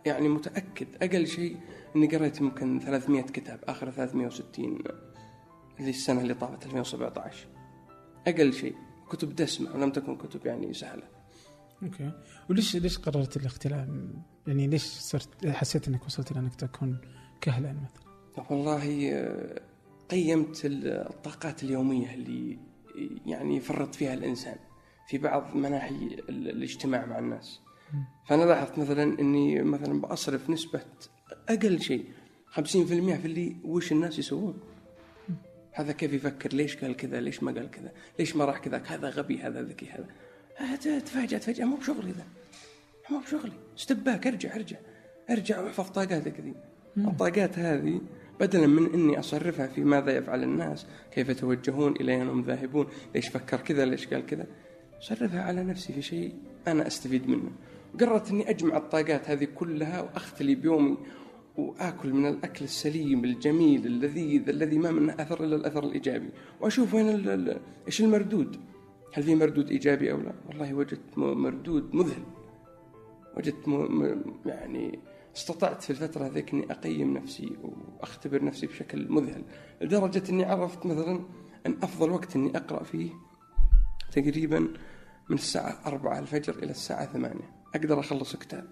يعني 0.06 0.28
متأكد 0.28 0.86
أقل 1.02 1.26
شيء 1.26 1.56
أني 1.96 2.06
قريت 2.06 2.40
يمكن 2.40 2.80
300 2.80 3.22
كتاب 3.22 3.60
آخر 3.68 3.90
360 3.90 4.78
اللي 5.80 5.90
السنة 5.90 6.20
اللي 6.20 6.34
طافت 6.34 6.66
2017 6.66 7.46
أقل 8.26 8.52
شيء 8.52 8.74
كتب 9.10 9.34
دسمة 9.34 9.74
ولم 9.74 9.90
تكن 9.90 10.16
كتب 10.16 10.46
يعني 10.46 10.74
سهلة. 10.74 11.17
أوكي. 11.82 12.12
وليش 12.50 12.76
ليش 12.76 12.98
قررت 12.98 13.36
الاختلاف 13.36 13.88
يعني 14.46 14.66
ليش 14.66 14.82
صرت 14.82 15.46
حسيت 15.46 15.88
إنك 15.88 16.04
وصلت 16.06 16.30
إلى 16.32 16.40
إنك 16.40 16.54
تكون 16.54 16.98
كهلا 17.40 17.72
مثلا؟ 17.72 18.46
والله 18.50 18.82
قيمت 20.10 20.60
الطاقات 20.64 21.62
اليومية 21.62 22.14
اللي 22.14 22.58
يعني 23.26 23.56
يفرط 23.56 23.94
فيها 23.94 24.14
الإنسان 24.14 24.56
في 25.08 25.18
بعض 25.18 25.56
مناحي 25.56 25.94
ال- 26.28 26.48
الاجتماع 26.50 27.06
مع 27.06 27.18
الناس. 27.18 27.60
فأنا 28.28 28.44
لاحظت 28.44 28.78
مثلا 28.78 29.20
أني 29.20 29.62
مثلا 29.62 30.00
بأصرف 30.00 30.50
نسبة 30.50 30.82
أقل 31.48 31.80
شيء 31.80 32.04
50% 32.50 32.60
في 32.60 33.24
اللي 33.24 33.56
وش 33.64 33.92
الناس 33.92 34.18
يسوون. 34.18 34.58
هذا 35.72 35.92
كيف 35.92 36.12
يفكر؟ 36.12 36.52
ليش 36.52 36.76
قال 36.76 36.96
كذا؟ 36.96 37.20
ليش 37.20 37.42
ما 37.42 37.52
قال 37.52 37.70
كذا؟ 37.70 37.92
ليش 38.18 38.36
ما 38.36 38.44
راح 38.44 38.58
كذا؟ 38.58 38.82
هذا 38.86 39.10
غبي 39.10 39.38
هذا 39.38 39.62
ذكي 39.62 39.86
هذا. 39.90 40.06
تفاجأت 40.58 41.42
فجأة. 41.42 41.64
مو 41.64 41.76
بشغلي 41.76 42.10
ذا. 42.10 42.24
مو 43.10 43.18
بشغلي. 43.18 43.52
استباك 43.78 44.26
ارجع 44.26 44.56
ارجع. 44.56 44.76
ارجع 45.30 45.60
واحفظ 45.60 45.90
طاقاتك 45.90 46.40
ذي. 46.40 46.54
الطاقات 46.98 47.58
هذه 47.58 48.00
بدلا 48.40 48.66
من 48.66 48.92
إني 48.92 49.18
أصرفها 49.18 49.66
في 49.66 49.80
ماذا 49.80 50.16
يفعل 50.16 50.42
الناس 50.42 50.86
كيف 51.14 51.28
يتوجهون 51.28 51.92
إلى 51.92 52.22
هم 52.22 52.42
ذاهبون 52.42 52.86
ليش 53.14 53.28
فكر 53.28 53.56
كذا 53.56 53.84
ليش 53.84 54.06
قال 54.06 54.26
كذا. 54.26 54.46
صرفها 55.00 55.42
على 55.42 55.64
نفسي 55.64 55.92
في 55.92 56.02
شيء 56.02 56.34
أنا 56.68 56.86
أستفيد 56.86 57.28
منه. 57.28 57.50
قررت 58.00 58.30
إني 58.30 58.50
أجمع 58.50 58.76
الطاقات 58.76 59.30
هذه 59.30 59.44
كلها 59.44 60.00
وأختلي 60.00 60.54
بيومي 60.54 60.96
وآكل 61.56 62.12
من 62.12 62.26
الأكل 62.26 62.64
السليم 62.64 63.24
الجميل 63.24 63.86
اللذيذ 63.86 64.48
الذي 64.48 64.78
ما 64.78 64.90
منه 64.90 65.14
أثر 65.18 65.44
إلا 65.44 65.56
الأثر 65.56 65.84
الإيجابي. 65.84 66.28
وأشوف 66.60 66.94
وين 66.94 67.58
إيش 67.86 68.00
المردود. 68.00 68.56
هل 69.18 69.24
في 69.24 69.34
مردود 69.34 69.70
إيجابي 69.70 70.12
أو 70.12 70.20
لا؟ 70.20 70.32
والله 70.48 70.74
وجدت 70.74 71.18
مردود 71.18 71.94
مذهل. 71.94 72.22
وجدت 73.36 73.68
م... 73.68 74.02
م... 74.02 74.22
يعني 74.46 74.98
استطعت 75.36 75.82
في 75.82 75.90
الفترة 75.90 76.26
هذيك 76.26 76.52
إني 76.52 76.72
أقيم 76.72 77.16
نفسي 77.16 77.56
وأختبر 77.62 78.44
نفسي 78.44 78.66
بشكل 78.66 79.12
مذهل 79.12 79.44
لدرجة 79.80 80.22
إني 80.30 80.44
عرفت 80.44 80.86
مثلا 80.86 81.20
أن 81.66 81.76
أفضل 81.82 82.10
وقت 82.10 82.36
إني 82.36 82.56
أقرأ 82.56 82.82
فيه 82.82 83.10
تقريبا 84.12 84.58
من 85.28 85.36
الساعة 85.36 85.80
أربعة 85.86 86.18
الفجر 86.18 86.58
إلى 86.58 86.70
الساعة 86.70 87.06
ثمانية. 87.12 87.50
أقدر 87.74 88.00
أخلص 88.00 88.36
كتاب. 88.36 88.66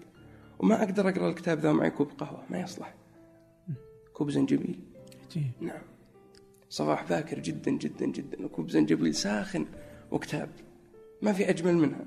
وما 0.59 0.83
أقدر 0.83 1.09
أقرأ 1.09 1.29
الكتاب 1.29 1.59
ذا 1.59 1.71
معي 1.71 1.89
كوب 1.89 2.11
قهوة 2.17 2.43
ما 2.49 2.59
يصلح. 2.59 2.95
كوب 4.13 4.31
زنجبيل. 4.31 4.79
نعم. 5.59 5.81
صباح 6.69 7.09
باكر 7.09 7.39
جدا 7.39 7.71
جدا 7.71 8.05
جدا. 8.05 8.45
وكوب 8.45 8.69
زنجبيل 8.69 9.15
ساخن. 9.15 9.65
وكتاب. 10.11 10.49
ما 11.21 11.33
في 11.33 11.49
أجمل 11.49 11.75
منها. 11.75 12.05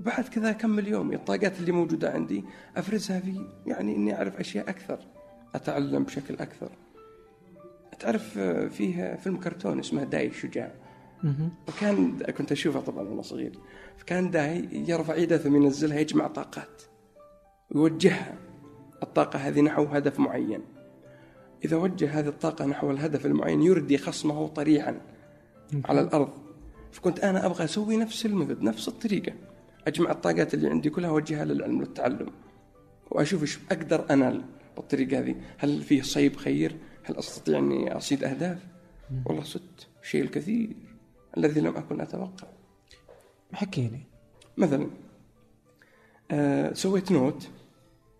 بعد 0.00 0.28
كذا 0.28 0.50
أكمل 0.50 0.88
يومي 0.88 1.14
الطاقات 1.14 1.60
اللي 1.60 1.72
موجودة 1.72 2.12
عندي 2.12 2.44
أفرزها 2.76 3.20
في 3.20 3.46
يعني 3.66 3.96
إني 3.96 4.16
أعرف 4.16 4.36
أشياء 4.36 4.70
أكثر 4.70 4.98
أتعلم 5.54 6.04
بشكل 6.04 6.34
أكثر. 6.34 6.70
تعرف 8.00 8.38
آه، 8.38 8.68
فيه 8.68 9.14
فيلم 9.14 9.36
كرتون 9.36 9.78
اسمه 9.78 10.04
داي 10.04 10.26
الشجاع. 10.26 10.74
وكان 11.68 12.18
كنت 12.18 12.52
أشوفه 12.52 12.80
طبعا 12.80 13.08
وأنا 13.08 13.22
صغير. 13.22 13.58
فكان 13.96 14.30
داي 14.30 14.68
يرفع 14.72 15.16
يده 15.16 15.38
ثم 15.38 15.56
ينزلها 15.56 16.00
يجمع 16.00 16.26
طاقات. 16.26 16.82
ويوجهها 17.70 18.34
الطاقة 19.02 19.38
هذه 19.38 19.60
نحو 19.60 19.84
هدف 19.84 20.20
معين. 20.20 20.60
إذا 21.64 21.76
وجه 21.76 22.18
هذه 22.18 22.28
الطاقة 22.28 22.66
نحو 22.66 22.90
الهدف 22.90 23.26
المعين 23.26 23.62
يردي 23.62 23.98
خصمه 23.98 24.48
طريحا 24.48 25.00
على 25.84 26.00
الأرض. 26.00 26.30
فكنت 26.92 27.20
أنا 27.20 27.46
أبغى 27.46 27.64
أسوي 27.64 27.96
نفس 27.96 28.26
المثل 28.26 28.64
نفس 28.64 28.88
الطريقة. 28.88 29.32
أجمع 29.86 30.10
الطاقات 30.10 30.54
اللي 30.54 30.70
عندي 30.70 30.90
كلها 30.90 31.10
أوجهها 31.10 31.44
للعلم 31.44 31.80
والتعلم. 31.80 32.30
وأشوف 33.10 33.42
إيش 33.42 33.58
أقدر 33.70 34.06
أنال 34.10 34.44
بالطريقة 34.76 35.18
هذه. 35.18 35.34
هل 35.58 35.82
فيه 35.82 36.02
صيب 36.02 36.36
خير؟ 36.36 36.76
هل 37.04 37.16
أستطيع 37.16 37.58
أني 37.58 37.96
أصيد 37.96 38.24
أهداف؟ 38.24 38.58
والله 39.26 39.42
صدت. 39.42 39.86
الشيء 40.02 40.22
الكثير 40.22 40.76
الذي 41.36 41.60
لم 41.60 41.76
أكن 41.76 42.00
أتوقع. 42.00 42.48
حكي 43.52 43.88
لي 43.88 44.00
مثلا 44.56 44.90
آه 46.30 46.72
سويت 46.72 47.12
note 47.12 47.48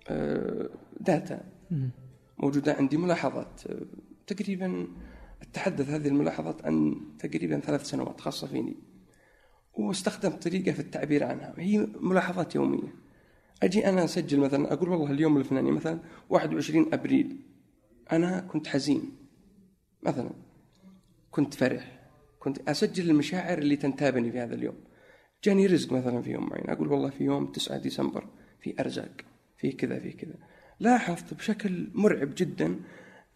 آه 0.09 0.69
data. 1.01 1.41
مم. 1.71 1.91
موجودة 2.39 2.73
عندي 2.73 2.97
ملاحظات 2.97 3.61
آه، 3.67 3.81
تقريبا 4.27 4.87
أتحدث 5.51 5.89
هذه 5.89 6.09
الملاحظات 6.09 6.65
عن 6.65 6.97
تقريبا 7.19 7.61
ثلاث 7.61 7.85
سنوات 7.85 8.21
خاصة 8.21 8.47
فيني. 8.47 8.77
واستخدمت 9.75 10.43
طريقة 10.43 10.73
في 10.73 10.81
التعبير 10.81 11.25
عنها. 11.25 11.55
هي 11.59 11.89
ملاحظات 12.01 12.55
يومية. 12.55 12.95
أجي 13.63 13.89
أنا 13.89 14.05
أسجل 14.05 14.41
مثلا 14.41 14.73
أقول 14.73 14.89
والله 14.89 15.11
اليوم 15.11 15.37
الفلاني 15.37 15.71
مثلا 15.71 16.01
21 16.31 16.95
أبريل. 16.95 17.41
أنا 18.13 18.41
كنت 18.41 18.67
حزين. 18.67 19.13
مثلا 20.03 20.31
كنت 21.31 21.55
فرح. 21.55 22.09
كنت 22.39 22.69
أسجل 22.69 23.11
المشاعر 23.11 23.59
اللي 23.59 23.77
تنتابني 23.77 24.33
في 24.33 24.39
هذا 24.39 24.55
اليوم. 24.55 24.77
جاني 25.45 25.67
رزق 25.67 25.93
مثلا 25.93 26.23
في 26.23 26.31
يوم 26.31 26.49
معين. 26.49 26.71
أقول 26.71 26.93
والله 26.93 27.11
في 27.11 27.25
يوم 27.25 27.47
9 27.47 27.79
ديسمبر 27.79 28.29
في 28.61 28.81
أرزاق. 28.81 29.17
في 29.57 29.73
كذا 29.73 29.99
في 29.99 30.13
كذا. 30.13 30.35
لاحظت 30.81 31.35
بشكل 31.35 31.91
مرعب 31.95 32.31
جدا 32.37 32.81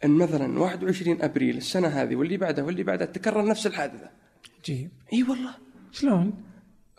أن 0.04 0.10
مثلا 0.10 0.58
21 0.58 1.22
أبريل 1.22 1.56
السنة 1.56 1.88
هذه 1.88 2.16
واللي 2.16 2.36
بعدها 2.36 2.64
واللي 2.64 2.82
بعدها 2.82 3.06
تكرر 3.06 3.46
نفس 3.46 3.66
الحادثة. 3.66 4.10
عجيب 4.58 4.90
إي 5.12 5.22
والله. 5.22 5.54
شلون؟ 5.92 6.32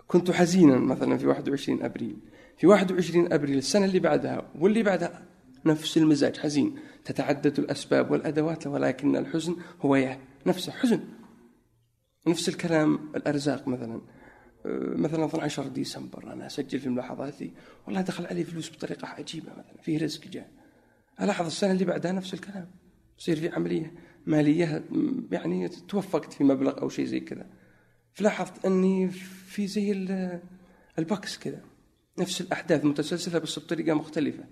كنت 0.07 0.31
حزينا 0.31 0.77
مثلا 0.77 1.17
في 1.17 1.27
21 1.27 1.83
أبريل. 1.83 2.17
في 2.57 2.67
21 2.67 3.33
أبريل 3.33 3.57
السنة 3.57 3.85
اللي 3.85 3.99
بعدها 3.99 4.51
واللي 4.59 4.83
بعدها 4.83 5.25
نفس 5.65 5.97
المزاج 5.97 6.37
حزين. 6.37 6.75
تتعدد 7.05 7.59
الأسباب 7.59 8.11
والأدوات 8.11 8.67
ولكن 8.67 9.15
الحزن 9.15 9.55
هو 9.81 10.17
نفسه 10.45 10.71
حزن. 10.71 10.99
نفس 12.27 12.49
الكلام 12.49 12.99
الأرزاق 13.15 13.67
مثلا. 13.67 14.01
أه، 14.65 14.95
مثلا 14.95 15.25
12 15.25 15.67
ديسمبر 15.67 16.33
أنا 16.33 16.45
أسجل 16.45 16.79
في 16.79 16.89
ملاحظاتي. 16.89 17.51
والله 17.87 18.01
دخل 18.01 18.25
علي 18.25 18.43
فلوس 18.43 18.71
بطريقة 18.71 19.07
عجيبة 19.07 19.51
مثلا 19.51 19.81
فيه 19.81 19.97
رزق 19.97 20.27
جاء. 20.27 20.49
ألاحظ 21.21 21.45
السنة 21.45 21.71
اللي 21.71 21.85
بعدها 21.85 22.11
نفس 22.11 22.33
الكلام. 22.33 22.82
يصير 23.19 23.35
في 23.35 23.49
عملية 23.49 23.93
مالية 24.25 24.83
يعني 25.31 25.67
توفقت 25.67 26.33
في 26.33 26.43
مبلغ 26.43 26.81
أو 26.81 26.89
شيء 26.89 27.05
زي 27.05 27.19
كذا. 27.19 27.45
فلاحظت 28.13 28.65
أني 28.65 29.09
في 29.47 29.67
زي 29.67 29.91
البكس 30.99 31.37
كذا 31.37 31.61
نفس 32.19 32.41
الأحداث 32.41 32.85
متسلسلة 32.85 33.39
بس 33.39 33.59
بطريقة 33.59 33.93
مختلفة. 33.93 34.43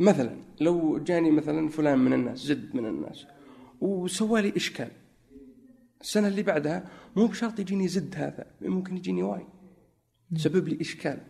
مثلا 0.00 0.36
لو 0.60 0.98
جاني 0.98 1.30
مثلا 1.30 1.68
فلان 1.68 1.98
من 1.98 2.12
الناس 2.12 2.38
زد 2.38 2.74
من 2.74 2.86
الناس 2.86 3.26
وسوى 3.80 4.42
لي 4.42 4.52
إشكال. 4.56 4.90
السنة 6.00 6.28
اللي 6.28 6.42
بعدها 6.42 6.90
مو 7.16 7.26
بشرط 7.26 7.58
يجيني 7.58 7.88
زد 7.88 8.14
هذا 8.16 8.46
ممكن 8.60 8.96
يجيني 8.96 9.22
واي. 9.22 9.46
سبب 10.36 10.68
لي 10.68 10.80
إشكال. 10.80 11.20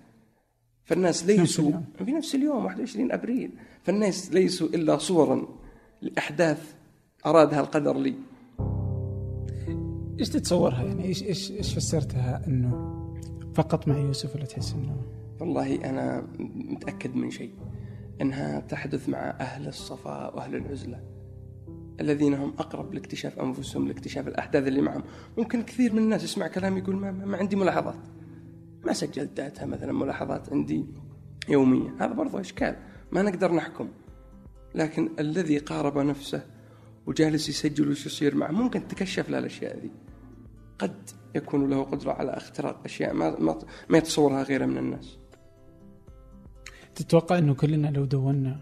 فالناس 0.84 1.26
ليسوا 1.26 1.72
في 1.98 2.12
نفس 2.12 2.34
اليوم 2.34 2.64
21 2.64 3.12
أبريل. 3.12 3.50
فالناس 3.84 4.32
ليسوا 4.32 4.68
إلا 4.68 4.98
صورا. 4.98 5.65
لأحداث 6.02 6.74
أرادها 7.26 7.60
القدر 7.60 7.98
لي. 7.98 8.14
إيش 10.20 10.28
تتصورها 10.28 10.82
يعني؟ 10.82 11.04
إيش 11.04 11.22
إيش 11.22 11.50
إيش 11.50 11.74
فسرتها 11.74 12.42
إنه 12.46 12.96
فقط 13.54 13.88
مع 13.88 13.98
يوسف 13.98 14.36
ولا 14.36 14.44
تحس 14.44 14.72
إنه 14.72 14.96
والله 15.40 15.90
أنا 15.90 16.26
متأكد 16.54 17.16
من 17.16 17.30
شيء 17.30 17.52
إنها 18.20 18.60
تحدث 18.60 19.08
مع 19.08 19.18
أهل 19.18 19.68
الصفاء 19.68 20.36
وأهل 20.36 20.56
العزلة 20.56 21.00
الذين 22.00 22.34
هم 22.34 22.54
أقرب 22.58 22.94
لاكتشاف 22.94 23.38
أنفسهم 23.38 23.88
لاكتشاف 23.88 24.28
الأحداث 24.28 24.66
اللي 24.66 24.80
معهم. 24.80 25.02
ممكن 25.38 25.62
كثير 25.62 25.92
من 25.92 25.98
الناس 25.98 26.24
يسمع 26.24 26.48
كلام 26.48 26.78
يقول 26.78 26.96
ما, 26.96 27.10
ما 27.10 27.36
عندي 27.36 27.56
ملاحظات. 27.56 27.98
ما 28.84 28.92
سجلت 28.92 29.36
داتا 29.36 29.66
مثلا 29.66 29.92
ملاحظات 29.92 30.52
عندي 30.52 30.86
يومية. 31.48 31.94
هذا 32.00 32.12
برضو 32.12 32.38
أشكال 32.38 32.76
ما 33.12 33.22
نقدر 33.22 33.52
نحكم. 33.52 33.88
لكن 34.76 35.10
الذي 35.18 35.58
قارب 35.58 35.98
نفسه 35.98 36.46
وجالس 37.06 37.48
يسجل 37.48 37.90
وش 37.90 38.06
يصير 38.06 38.34
معه 38.34 38.50
ممكن 38.50 38.88
تكشف 38.88 39.30
له 39.30 39.38
الأشياء 39.38 39.78
ذي. 39.78 39.90
قد 40.78 41.10
يكون 41.34 41.70
له 41.70 41.82
قدرة 41.82 42.12
على 42.12 42.36
اختراق 42.36 42.80
أشياء 42.84 43.14
ما 43.14 43.40
ما, 43.40 43.58
ما 43.88 43.98
يتصورها 43.98 44.42
غيره 44.42 44.66
من 44.66 44.78
الناس. 44.78 45.18
تتوقع 46.94 47.38
إنه 47.38 47.54
كلنا 47.54 47.88
لو 47.88 48.04
دوننا 48.04 48.60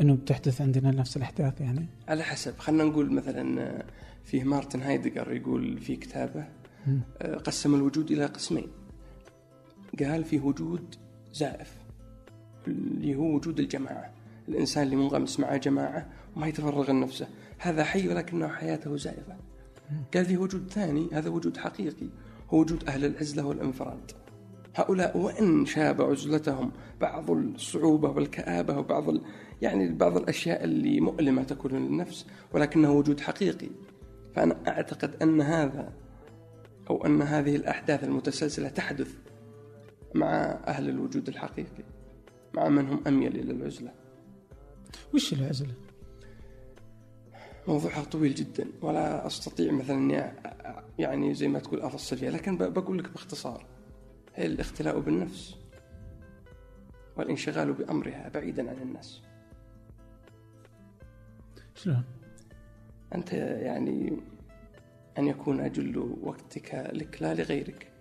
إنه 0.00 0.14
بتحدث 0.14 0.60
عندنا 0.60 0.90
نفس 0.90 1.16
الأحداث 1.16 1.60
يعني؟ 1.60 1.86
على 2.08 2.22
حسب. 2.22 2.58
خلينا 2.58 2.84
نقول 2.84 3.12
مثلا 3.12 3.84
فيه 4.24 4.44
مارتن 4.44 4.80
هايدجر 4.80 5.32
يقول 5.32 5.78
في 5.80 5.96
كتابه 5.96 6.48
قسم 7.44 7.74
الوجود 7.74 8.10
إلى 8.10 8.26
قسمين. 8.26 8.66
قال 10.00 10.24
في 10.24 10.38
وجود 10.38 10.94
زائف 11.32 11.74
اللي 12.66 13.14
هو 13.14 13.34
وجود 13.34 13.60
الجماعة. 13.60 14.19
الإنسان 14.50 14.82
اللي 14.82 14.96
منغمس 14.96 15.40
مع 15.40 15.56
جماعة 15.56 16.08
وما 16.36 16.46
يتفرغ 16.46 16.90
لنفسه. 16.90 17.28
هذا 17.58 17.84
حي 17.84 18.08
ولكنه 18.08 18.48
حياته 18.48 18.96
زائفه 18.96 19.36
قال 20.14 20.24
في 20.24 20.36
وجود 20.36 20.70
ثاني 20.70 21.08
هذا 21.12 21.30
وجود 21.30 21.56
حقيقي 21.56 22.06
هو 22.50 22.60
وجود 22.60 22.84
أهل 22.88 23.04
العزلة 23.04 23.46
والانفراد. 23.46 24.10
هؤلاء 24.74 25.18
وإن 25.18 25.66
شاب 25.66 26.02
عزلتهم 26.02 26.72
بعض 27.00 27.30
الصعوبة 27.30 28.10
والكآبة 28.10 28.78
وبعض 28.78 29.08
ال... 29.08 29.22
يعني 29.62 29.92
بعض 29.92 30.16
الأشياء 30.16 30.64
اللي 30.64 31.00
مؤلمة 31.00 31.42
تكون 31.42 31.72
للنفس 31.72 32.26
ولكنه 32.52 32.92
وجود 32.92 33.20
حقيقي. 33.20 33.68
فأنا 34.34 34.56
أعتقد 34.68 35.22
أن 35.22 35.40
هذا 35.40 35.92
أو 36.90 37.06
أن 37.06 37.22
هذه 37.22 37.56
الأحداث 37.56 38.04
المتسلسلة 38.04 38.68
تحدث 38.68 39.14
مع 40.14 40.60
أهل 40.66 40.88
الوجود 40.88 41.28
الحقيقي 41.28 41.84
مع 42.54 42.68
من 42.68 42.88
هم 42.88 43.00
أميل 43.06 43.36
إلى 43.36 43.52
العزلة. 43.52 43.92
وش 45.14 45.32
العزلة؟ 45.32 45.74
موضوعها 47.68 48.04
طويل 48.04 48.34
جدا 48.34 48.66
ولا 48.82 49.26
أستطيع 49.26 49.72
مثلا 49.72 49.96
أني 49.96 50.32
يعني 50.98 51.34
زي 51.34 51.48
ما 51.48 51.58
تقول 51.58 51.80
أفصل 51.80 52.16
فيها 52.16 52.30
لكن 52.30 52.56
بقول 52.56 52.98
لك 52.98 53.10
باختصار 53.10 53.66
هي 54.34 54.46
الاختلاء 54.46 55.00
بالنفس 55.00 55.56
والانشغال 57.16 57.72
بأمرها 57.72 58.28
بعيدا 58.28 58.70
عن 58.70 58.76
الناس 58.82 59.20
شلون؟ 61.74 62.04
أنت 63.14 63.32
يعني 63.32 64.16
أن 65.18 65.26
يكون 65.26 65.60
أجل 65.60 66.16
وقتك 66.22 66.90
لك 66.92 67.22
لا 67.22 67.34
لغيرك 67.34 67.92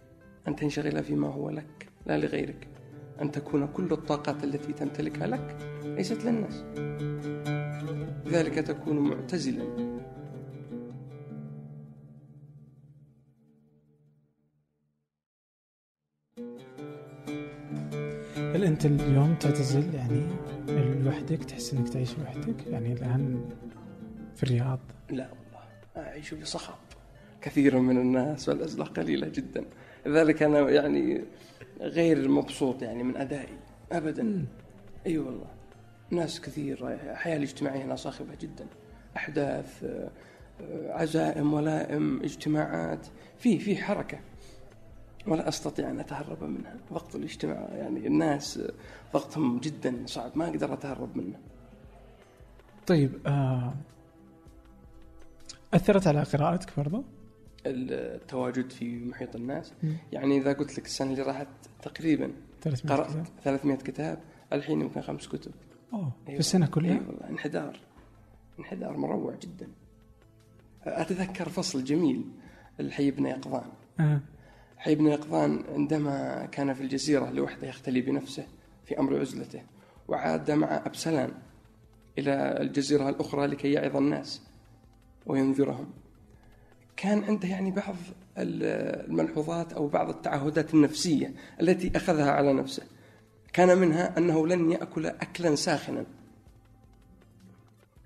أن 0.47 0.55
تنشغل 0.55 1.03
فيما 1.03 1.27
هو 1.27 1.49
لك 1.49 1.89
لا 2.05 2.17
لغيرك 2.17 2.67
أن 3.21 3.31
تكون 3.31 3.67
كل 3.67 3.91
الطاقات 3.91 4.43
التي 4.43 4.73
تمتلكها 4.73 5.27
لك 5.27 5.57
ليست 5.83 6.25
للناس. 6.25 6.63
لذلك 8.25 8.55
تكون 8.55 8.99
معتزلا. 8.99 9.99
هل 18.55 18.63
أنت 18.63 18.85
اليوم 18.85 19.35
تعتزل؟ 19.35 19.93
يعني 19.93 20.23
لوحدك 21.03 21.43
تحس 21.43 21.73
إنك 21.73 21.89
تعيش 21.89 22.17
لوحدك؟ 22.19 22.67
يعني 22.67 22.93
الآن 22.93 23.49
في 24.35 24.43
الرياض؟ 24.43 24.79
لا 25.09 25.29
والله 25.31 26.07
أعيش 26.07 26.29
في 26.29 26.45
صخب 26.45 26.73
كثير 27.41 27.79
من 27.79 27.97
الناس 27.97 28.49
والأزلة 28.49 28.85
قليلة 28.85 29.27
جدا. 29.27 29.65
لذلك 30.05 30.43
أنا 30.43 30.69
يعني 30.69 31.23
غير 31.81 32.29
مبسوط 32.29 32.81
يعني 32.81 33.03
من 33.03 33.17
أدائي. 33.17 33.57
ابدا. 33.91 34.45
أي 35.05 35.11
أيوة 35.11 35.25
والله. 35.25 35.47
ناس 36.09 36.41
كثير 36.41 36.87
الحياة 36.87 37.37
الاجتماعية 37.37 37.83
هنا 37.83 37.95
صاخبة 37.95 38.35
جدا. 38.41 38.67
أحداث 39.17 39.85
عزائم 40.89 41.53
ولائم 41.53 42.23
اجتماعات. 42.23 43.07
في 43.37 43.59
في 43.59 43.75
حركة. 43.75 44.19
ولا 45.27 45.47
أستطيع 45.47 45.89
أن 45.89 45.99
أتهرب 45.99 46.43
منها. 46.43 46.75
ضغط 46.93 47.15
الاجتماع 47.15 47.69
يعني 47.73 48.07
الناس 48.07 48.61
ضغطهم 49.13 49.59
جدا 49.59 50.03
صعب. 50.05 50.31
ما 50.35 50.47
أقدر 50.47 50.73
أتهرب 50.73 51.17
منه. 51.17 51.39
طيب 52.87 53.27
آه 53.27 53.73
أثرت 55.73 56.07
على 56.07 56.23
قراءتك 56.23 56.77
برضو؟ 56.77 57.03
التواجد 57.65 58.69
في 58.71 58.99
محيط 58.99 59.35
الناس 59.35 59.73
م. 59.83 59.93
يعني 60.11 60.37
إذا 60.37 60.53
قلت 60.53 60.79
لك 60.79 60.85
السنة 60.85 61.11
اللي 61.11 61.21
راحت 61.21 61.47
تقريبا 61.81 62.31
300 62.61 62.95
قرأت 62.95 63.11
كتاب. 63.11 63.25
300 63.43 63.77
كتاب 63.77 64.19
الحين 64.53 64.81
يمكن 64.81 65.01
خمس 65.01 65.27
كتب 65.27 65.51
أوه 65.93 65.99
أيوة. 66.01 66.11
في 66.25 66.39
السنة 66.39 66.67
كلها؟ 66.67 66.91
اي 66.91 66.95
أيوة 66.95 67.07
والله 67.07 67.29
انحدار 67.29 67.79
انحدار 68.59 68.97
مروع 68.97 69.35
جدا 69.35 69.67
أتذكر 70.83 71.49
فصل 71.49 71.83
جميل 71.83 72.25
الحي 72.79 73.11
بن 73.11 73.25
يقظان 73.25 73.69
آه. 73.99 74.21
حي 74.77 74.95
بن 74.95 75.07
يقظان 75.07 75.63
عندما 75.73 76.45
كان 76.45 76.73
في 76.73 76.81
الجزيرة 76.81 77.29
لوحده 77.29 77.67
يختلي 77.67 78.01
بنفسه 78.01 78.47
في 78.85 78.99
أمر 78.99 79.19
عزلته 79.19 79.61
وعاد 80.07 80.51
مع 80.51 80.81
أبسلان 80.85 81.31
إلى 82.17 82.61
الجزيرة 82.61 83.09
الأخرى 83.09 83.47
لكي 83.47 83.71
يعظ 83.71 83.95
الناس 83.95 84.41
وينذرهم 85.25 85.89
كان 86.99 87.23
عنده 87.23 87.47
يعني 87.47 87.71
بعض 87.71 87.95
الملحوظات 88.37 89.73
أو 89.73 89.87
بعض 89.87 90.09
التعهدات 90.09 90.73
النفسية 90.73 91.33
التي 91.61 91.91
أخذها 91.95 92.31
على 92.31 92.53
نفسه. 92.53 92.83
كان 93.53 93.77
منها 93.77 94.17
أنه 94.17 94.47
لن 94.47 94.71
يأكل 94.71 95.05
أكلا 95.05 95.55
ساخنا. 95.55 96.05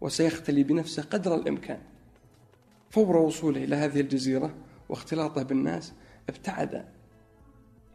وسيختلي 0.02 0.64
بنفسه 0.64 1.04
قدر 1.04 1.36
الإمكان. 1.36 1.80
فور 2.90 3.18
وصوله 3.18 3.64
إلى 3.64 3.76
هذه 3.76 4.02
الجزيرة 4.02 4.56
واختلاطه 4.90 5.44
بالناس 5.44 5.94
ابتعد 6.30 6.86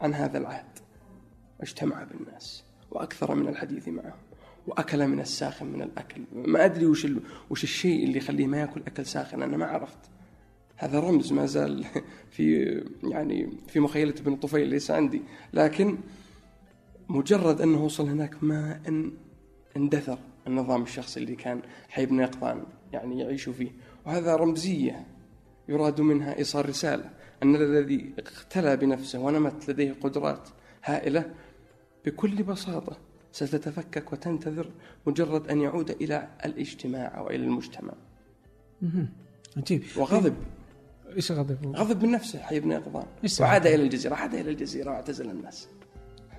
عن 0.00 0.14
هذا 0.14 0.38
العهد. 0.38 0.78
واجتمع 1.60 2.02
بالناس. 2.02 2.64
وأكثر 2.90 3.34
من 3.34 3.48
الحديث 3.48 3.88
معهم. 3.88 4.20
وأكل 4.66 5.08
من 5.08 5.20
الساخن 5.20 5.66
من 5.66 5.82
الأكل. 5.82 6.22
ما 6.32 6.64
أدري 6.64 6.86
وش, 6.86 7.06
وش 7.50 7.64
الشيء 7.64 8.04
اللي 8.04 8.18
يخليه 8.18 8.46
ما 8.46 8.60
يأكل 8.60 8.82
أكل 8.86 9.06
ساخن. 9.06 9.42
أنا 9.42 9.56
ما 9.56 9.66
عرفت. 9.66 9.98
هذا 10.78 11.00
رمز 11.00 11.32
ما 11.32 11.46
زال 11.46 11.84
في 12.34 12.64
يعني 13.02 13.50
في 13.68 13.80
مخيلة 13.80 14.14
ابن 14.20 14.36
طفيل 14.36 14.68
ليس 14.68 14.90
عندي. 14.90 15.22
لكن 15.52 15.98
مجرد 17.08 17.60
أنه 17.60 17.84
وصل 17.84 18.08
هناك 18.08 18.44
ما 18.44 18.80
أن 18.88 19.12
اندثر 19.76 20.18
النظام 20.46 20.82
الشخصي 20.82 21.20
اللي 21.20 21.36
كان 21.36 21.62
حي 21.88 22.06
بن 22.06 22.20
يقظان 22.20 22.62
يعني 22.92 23.20
يعيش 23.20 23.48
فيه. 23.48 23.70
وهذا 24.06 24.36
رمزية 24.36 25.06
يراد 25.68 26.00
منها 26.00 26.38
إيصال 26.38 26.68
رسالة. 26.68 27.10
أن 27.42 27.56
الذي 27.56 28.12
اختلى 28.18 28.76
بنفسه 28.76 29.18
ونمت 29.18 29.70
لديه 29.70 29.92
قدرات 30.00 30.48
هائلة 30.84 31.34
بكل 32.04 32.42
بساطة 32.42 32.96
ستتفكك 33.32 34.12
وتنتظر 34.12 34.70
مجرد 35.06 35.48
أن 35.48 35.60
يعود 35.60 35.90
إلى 35.90 36.28
الاجتماع 36.44 37.18
أو 37.18 37.30
إلى 37.30 37.44
المجتمع. 37.44 37.92
عجيب. 39.56 39.82
وغضب. 39.96 40.34
إيش 41.16 41.32
غضب 41.32 41.76
غضب 41.76 42.04
من 42.04 42.10
نفسه 42.10 42.38
حي 42.38 42.60
بن 42.60 42.70
يقظان؟ 42.70 43.06
وعاد 43.40 43.66
إلى 43.66 43.82
الجزيرة 43.82 44.14
عاد 44.14 44.34
إلى 44.34 44.50
الجزيرة 44.50 44.90
واعتزل 44.90 45.30
الناس. 45.30 45.68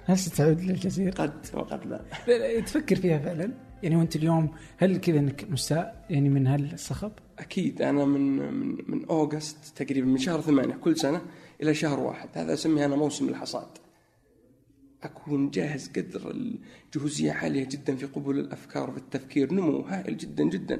هل 0.06 0.18
ستعود 0.18 0.62
للجزيرة؟ 0.62 1.12
قد 1.12 1.46
وقد 1.54 1.86
لا. 1.86 2.02
لا، 2.28 2.60
تفكر 2.60 2.96
فيها 2.96 3.20
فعلا؟ 3.20 3.54
يعني 3.84 3.96
وأنت 3.96 4.16
اليوم 4.16 4.50
هل 4.78 4.98
كذا 4.98 5.20
إنك 5.20 5.46
مستاء؟ 5.50 6.06
يعني 6.10 6.30
من 6.30 6.48
هالصخب؟ 6.48 7.12
أكيد. 7.40 7.82
أنا 7.82 8.06
من 8.06 8.38
من 8.54 8.78
من 8.88 9.06
أوغست 9.06 9.58
تقريبا 9.76 10.08
من 10.08 10.18
شهر 10.18 10.42
ثمانية 10.42 10.76
كل 10.76 10.98
سنة 10.98 11.22
إلى 11.62 11.74
شهر 11.74 12.00
واحد. 12.00 12.30
هذا 12.34 12.54
أسميه 12.54 12.86
أنا 12.86 12.96
موسم 12.96 13.30
الحصاد. 13.30 13.68
أكون 15.04 15.50
جاهز 15.50 15.90
قدر 15.90 16.32
الجهوزية 16.32 17.32
عالية 17.32 17.68
جدا 17.72 17.96
في 17.96 18.06
قبول 18.06 18.40
الأفكار 18.40 18.90
وفي 18.90 18.98
التفكير. 18.98 19.54
نمو 19.54 19.80
هائل 19.80 20.18
جدا 20.18 20.44
جدا. 20.44 20.80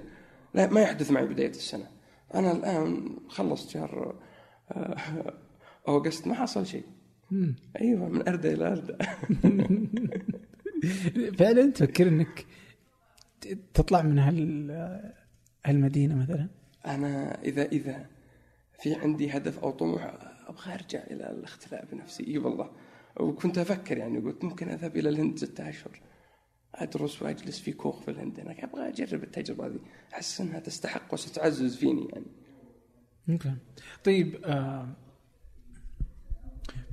لا 0.54 0.70
ما 0.70 0.82
يحدث 0.82 1.12
معي 1.12 1.26
بداية 1.26 1.50
السنة. 1.50 1.99
أنا 2.36 2.52
الآن 2.52 3.18
خلصت 3.28 3.70
شهر 3.70 4.16
آه، 4.72 4.98
أوغست 5.88 6.28
ما 6.28 6.34
حصل 6.34 6.66
شيء. 6.66 6.84
أيوة 7.82 8.10
من 8.10 8.28
أردى 8.28 8.54
إلى 8.54 8.68
أردى 8.68 8.94
فعلا 11.40 11.72
تفكر 11.72 12.08
انك 12.08 12.46
تطلع 13.74 14.02
من 14.02 14.20
هال 14.20 14.72
هالمدينة 15.66 16.16
مثلا؟ 16.16 16.48
أنا 16.86 17.42
إذا 17.44 17.66
إذا 17.66 18.06
في 18.80 18.96
عندي 18.96 19.30
هدف 19.30 19.60
أو 19.60 19.72
طموح 19.72 20.14
أبغى 20.48 20.74
أرجع 20.74 21.00
إلى 21.00 21.32
الاختلاء 21.32 21.86
بنفسي. 21.92 22.28
إي 22.28 22.38
والله. 22.38 22.72
وكنت 23.20 23.58
أفكر 23.58 23.98
يعني 23.98 24.20
قلت 24.20 24.44
ممكن 24.44 24.70
أذهب 24.70 24.98
إلى 24.98 25.10
الهند 25.10 25.38
ستة 25.38 25.70
أشهر. 25.70 26.00
أدرس 26.76 27.22
وأجلس 27.22 27.60
في 27.60 27.72
كوخ 27.72 28.02
في 28.02 28.12
الهند. 28.12 28.40
هناك 28.40 28.64
أبغى 28.64 28.90
أجرب 28.90 29.24
التجربة 29.24 29.66
هذه. 29.66 29.80
أحس 30.14 30.42
أنها 30.42 30.60
تستحق 30.60 31.14
وستعزز 31.14 31.76
فيني 31.76 32.08
يعني. 32.14 32.26
أوكي. 33.30 33.56
طيب 34.04 34.46
آه 34.46 34.90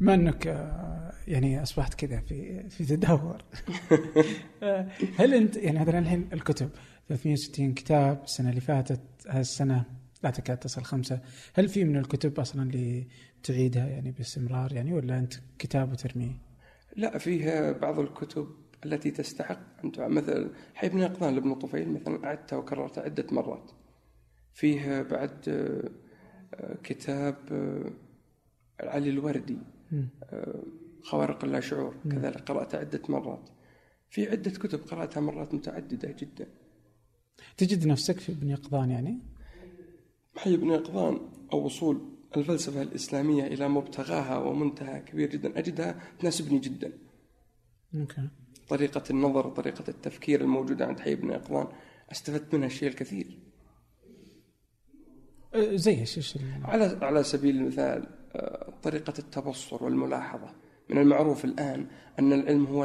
بما 0.00 0.14
إنك 0.14 0.46
آه 0.46 1.12
يعني 1.28 1.62
أصبحت 1.62 1.94
كذا 1.94 2.20
في 2.20 2.68
في 2.68 2.84
تدهور؟ 2.84 3.44
آه، 4.62 4.88
هل 5.18 5.34
أنت 5.34 5.56
يعني 5.56 5.80
مثلا 5.80 5.98
الحين 5.98 6.28
الكتب 6.32 6.70
360 7.08 7.74
كتاب 7.74 8.22
السنة 8.24 8.50
اللي 8.50 8.60
فاتت 8.60 9.00
هالسنة 9.28 9.84
لا 10.22 10.30
تكاد 10.30 10.56
تصل 10.56 10.82
خمسة. 10.82 11.20
هل 11.54 11.68
في 11.68 11.84
من 11.84 11.96
الكتب 11.96 12.40
أصلا 12.40 12.62
اللي 12.62 13.06
تعيدها 13.42 13.86
يعني 13.86 14.10
باستمرار 14.10 14.72
يعني 14.72 14.92
ولا 14.92 15.18
أنت 15.18 15.34
كتاب 15.58 15.92
وترميه؟ 15.92 16.38
لا 16.96 17.18
فيها 17.18 17.72
بعض 17.72 17.98
الكتب 17.98 18.48
التي 18.86 19.10
تستحق 19.10 19.84
أن 19.84 19.92
تعاد 19.92 20.10
مثل 20.10 20.50
حي 20.74 20.88
بن 20.88 20.98
يقظان 20.98 21.34
لابن 21.34 21.54
طفيل 21.54 21.92
مثلا 21.92 22.24
أعدتها 22.24 22.56
وكررتها 22.56 23.04
عدة 23.04 23.26
مرات. 23.30 23.70
فيه 24.54 25.02
بعد 25.02 25.48
آه، 25.48 26.76
كتاب 26.82 27.36
آه، 27.52 27.90
علي 28.80 29.10
الوردي. 29.10 29.58
آه، 30.22 30.62
خوارق 31.02 31.44
اللا 31.44 31.60
شعور 31.60 31.94
كذلك 32.10 32.40
قرأتها 32.40 32.80
عدة 32.80 33.02
مرات. 33.08 33.48
في 34.10 34.30
عدة 34.30 34.50
كتب 34.50 34.78
قرأتها 34.78 35.20
مرات 35.20 35.54
متعددة 35.54 36.14
جدا. 36.18 36.46
تجد 37.56 37.86
نفسك 37.86 38.20
في 38.20 38.32
ابن 38.32 38.50
يقظان 38.50 38.90
يعني؟ 38.90 39.18
حي 40.36 40.56
بن 40.56 40.70
يقظان 40.70 41.20
أو 41.52 41.64
وصول 41.64 42.00
الفلسفة 42.36 42.82
الإسلامية 42.82 43.46
إلى 43.46 43.68
مبتغاها 43.68 44.38
ومنتهى 44.38 45.00
كبير 45.00 45.30
جدا. 45.30 45.58
أجدها 45.58 46.00
تناسبني 46.18 46.58
جدا. 46.58 46.92
أوكي. 47.94 48.28
طريقة 48.68 49.02
النظر 49.10 49.48
طريقة 49.50 49.84
التفكير 49.88 50.40
الموجودة 50.40 50.86
عند 50.86 51.00
حي 51.00 51.14
بن 51.14 51.30
يقظان 51.30 51.66
استفدت 52.12 52.54
منها 52.54 52.66
الشيء 52.66 52.88
الكثير. 52.88 53.38
آه، 55.54 55.76
زي 55.76 56.00
إيش 56.00 56.38
على 56.64 56.98
على 57.02 57.22
سبيل 57.22 57.56
المثال 57.56 58.06
آه، 58.36 58.72
طريقة 58.82 59.14
التبصر 59.18 59.84
والملاحظة. 59.84 60.54
من 60.90 60.98
المعروف 60.98 61.44
الآن 61.44 61.86
أن 62.18 62.32
العلم 62.32 62.66
هو 62.66 62.84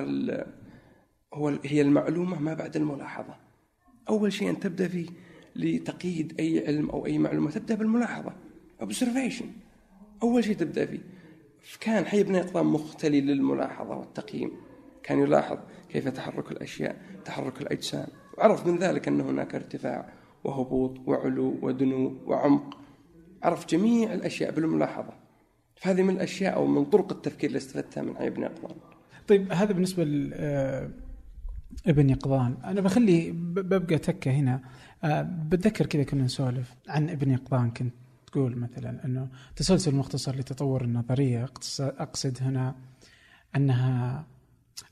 هو 1.33 1.59
هي 1.65 1.81
المعلومة 1.81 2.39
ما 2.39 2.53
بعد 2.53 2.75
الملاحظة. 2.75 3.35
أول 4.09 4.33
شيء 4.33 4.49
أن 4.49 4.59
تبدأ 4.59 4.87
فيه 4.87 5.07
لتقييد 5.55 6.39
أي 6.39 6.67
علم 6.67 6.89
أو 6.89 7.05
أي 7.05 7.17
معلومة 7.17 7.51
تبدأ 7.51 7.75
بالملاحظة 7.75 8.33
observation. 8.81 9.45
أول 10.23 10.43
شيء 10.43 10.55
تبدأ 10.55 10.85
فيه. 10.85 10.99
كان 11.79 12.05
حي 12.05 12.23
بن 12.23 12.35
يقظان 12.35 12.65
مختلي 12.65 13.21
للملاحظة 13.21 13.97
والتقييم. 13.97 14.51
كان 15.03 15.19
يلاحظ 15.19 15.57
كيف 15.89 16.07
تحرك 16.07 16.51
الأشياء 16.51 16.95
تحرك 17.25 17.61
الأجسام. 17.61 18.07
وعرف 18.37 18.67
من 18.67 18.77
ذلك 18.77 19.07
أن 19.07 19.21
هناك 19.21 19.55
ارتفاع 19.55 20.13
وهبوط 20.43 20.99
وعلو 21.07 21.59
ودنو 21.61 22.17
وعمق. 22.25 22.77
عرف 23.43 23.67
جميع 23.67 24.13
الأشياء 24.13 24.51
بالملاحظة. 24.51 25.13
فهذه 25.75 26.01
من 26.01 26.15
الأشياء 26.15 26.55
أو 26.55 26.67
من 26.67 26.85
طرق 26.85 27.11
التفكير 27.11 27.47
اللي 27.47 27.57
استفدتها 27.57 28.03
من 28.03 28.17
حي 28.17 28.29
بن 28.29 28.41
يقظان. 28.43 28.75
طيب 29.27 29.51
هذا 29.51 29.73
بالنسبة 29.73 30.03
ل 30.03 30.31
آه، 30.33 30.89
ابن 31.87 32.09
يقظان. 32.09 32.57
أنا 32.63 32.81
بخلي 32.81 33.31
ببقى 33.31 33.97
تكة 33.97 34.31
هنا. 34.31 34.61
آه، 35.03 35.21
بتذكر 35.21 35.85
كذا 35.85 36.03
كنا 36.03 36.23
نسولف 36.23 36.75
عن 36.89 37.09
ابن 37.09 37.31
يقظان. 37.31 37.71
كنت 37.71 37.93
تقول 38.27 38.57
مثلا 38.57 39.05
إنه 39.05 39.27
تسلسل 39.55 39.95
مختصر 39.95 40.35
لتطور 40.35 40.83
النظرية 40.83 41.45
أقص- 41.45 41.81
أقصد 41.81 42.37
هنا 42.41 42.75
أنها 43.55 44.25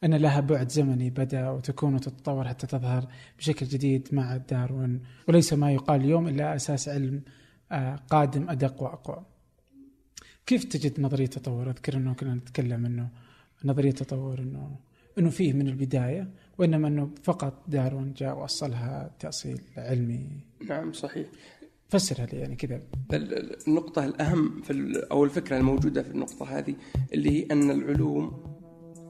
أن 0.03 0.13
لها 0.15 0.39
بعد 0.39 0.69
زمني 0.69 1.09
بدأ 1.09 1.49
وتكون 1.49 1.95
وتتطور 1.95 2.47
حتى 2.47 2.67
تظهر 2.67 3.07
بشكل 3.37 3.65
جديد 3.65 4.07
مع 4.11 4.37
داروين 4.37 5.01
وليس 5.27 5.53
ما 5.53 5.71
يقال 5.71 6.01
اليوم 6.01 6.27
إلا 6.27 6.55
أساس 6.55 6.89
علم 6.89 7.21
آه، 7.71 7.95
قادم 7.95 8.49
أدق 8.49 8.83
وأقوى. 8.83 9.25
كيف 10.45 10.63
تجد 10.63 10.99
نظرية 10.99 11.25
التطور؟ 11.25 11.69
أذكر 11.69 11.93
أنه 11.97 12.13
كنا 12.13 12.33
نتكلم 12.35 12.85
أنه 12.85 13.09
نظرية 13.65 13.89
التطور 13.89 14.39
أنه 14.39 14.75
أنه 15.17 15.29
فيه 15.29 15.53
من 15.53 15.67
البداية 15.67 16.27
وإنما 16.57 16.87
أنه 16.87 17.09
فقط 17.23 17.63
داروين 17.67 18.13
جاء 18.13 18.37
واصلها 18.37 19.11
تأصيل 19.19 19.61
علمي 19.77 20.29
نعم 20.69 20.93
صحيح 20.93 21.27
فسرها 21.89 22.25
لي 22.25 22.37
يعني 22.39 22.55
كذا 22.55 22.75
ال- 23.13 23.33
ال- 23.37 23.67
النقطة 23.67 24.05
الأهم 24.05 24.61
في 24.61 25.01
أو 25.11 25.23
الفكرة 25.23 25.57
الموجودة 25.57 26.03
في 26.03 26.11
النقطة 26.11 26.57
هذه 26.57 26.75
اللي 27.13 27.29
هي 27.31 27.47
أن 27.51 27.71
العلوم 27.71 28.43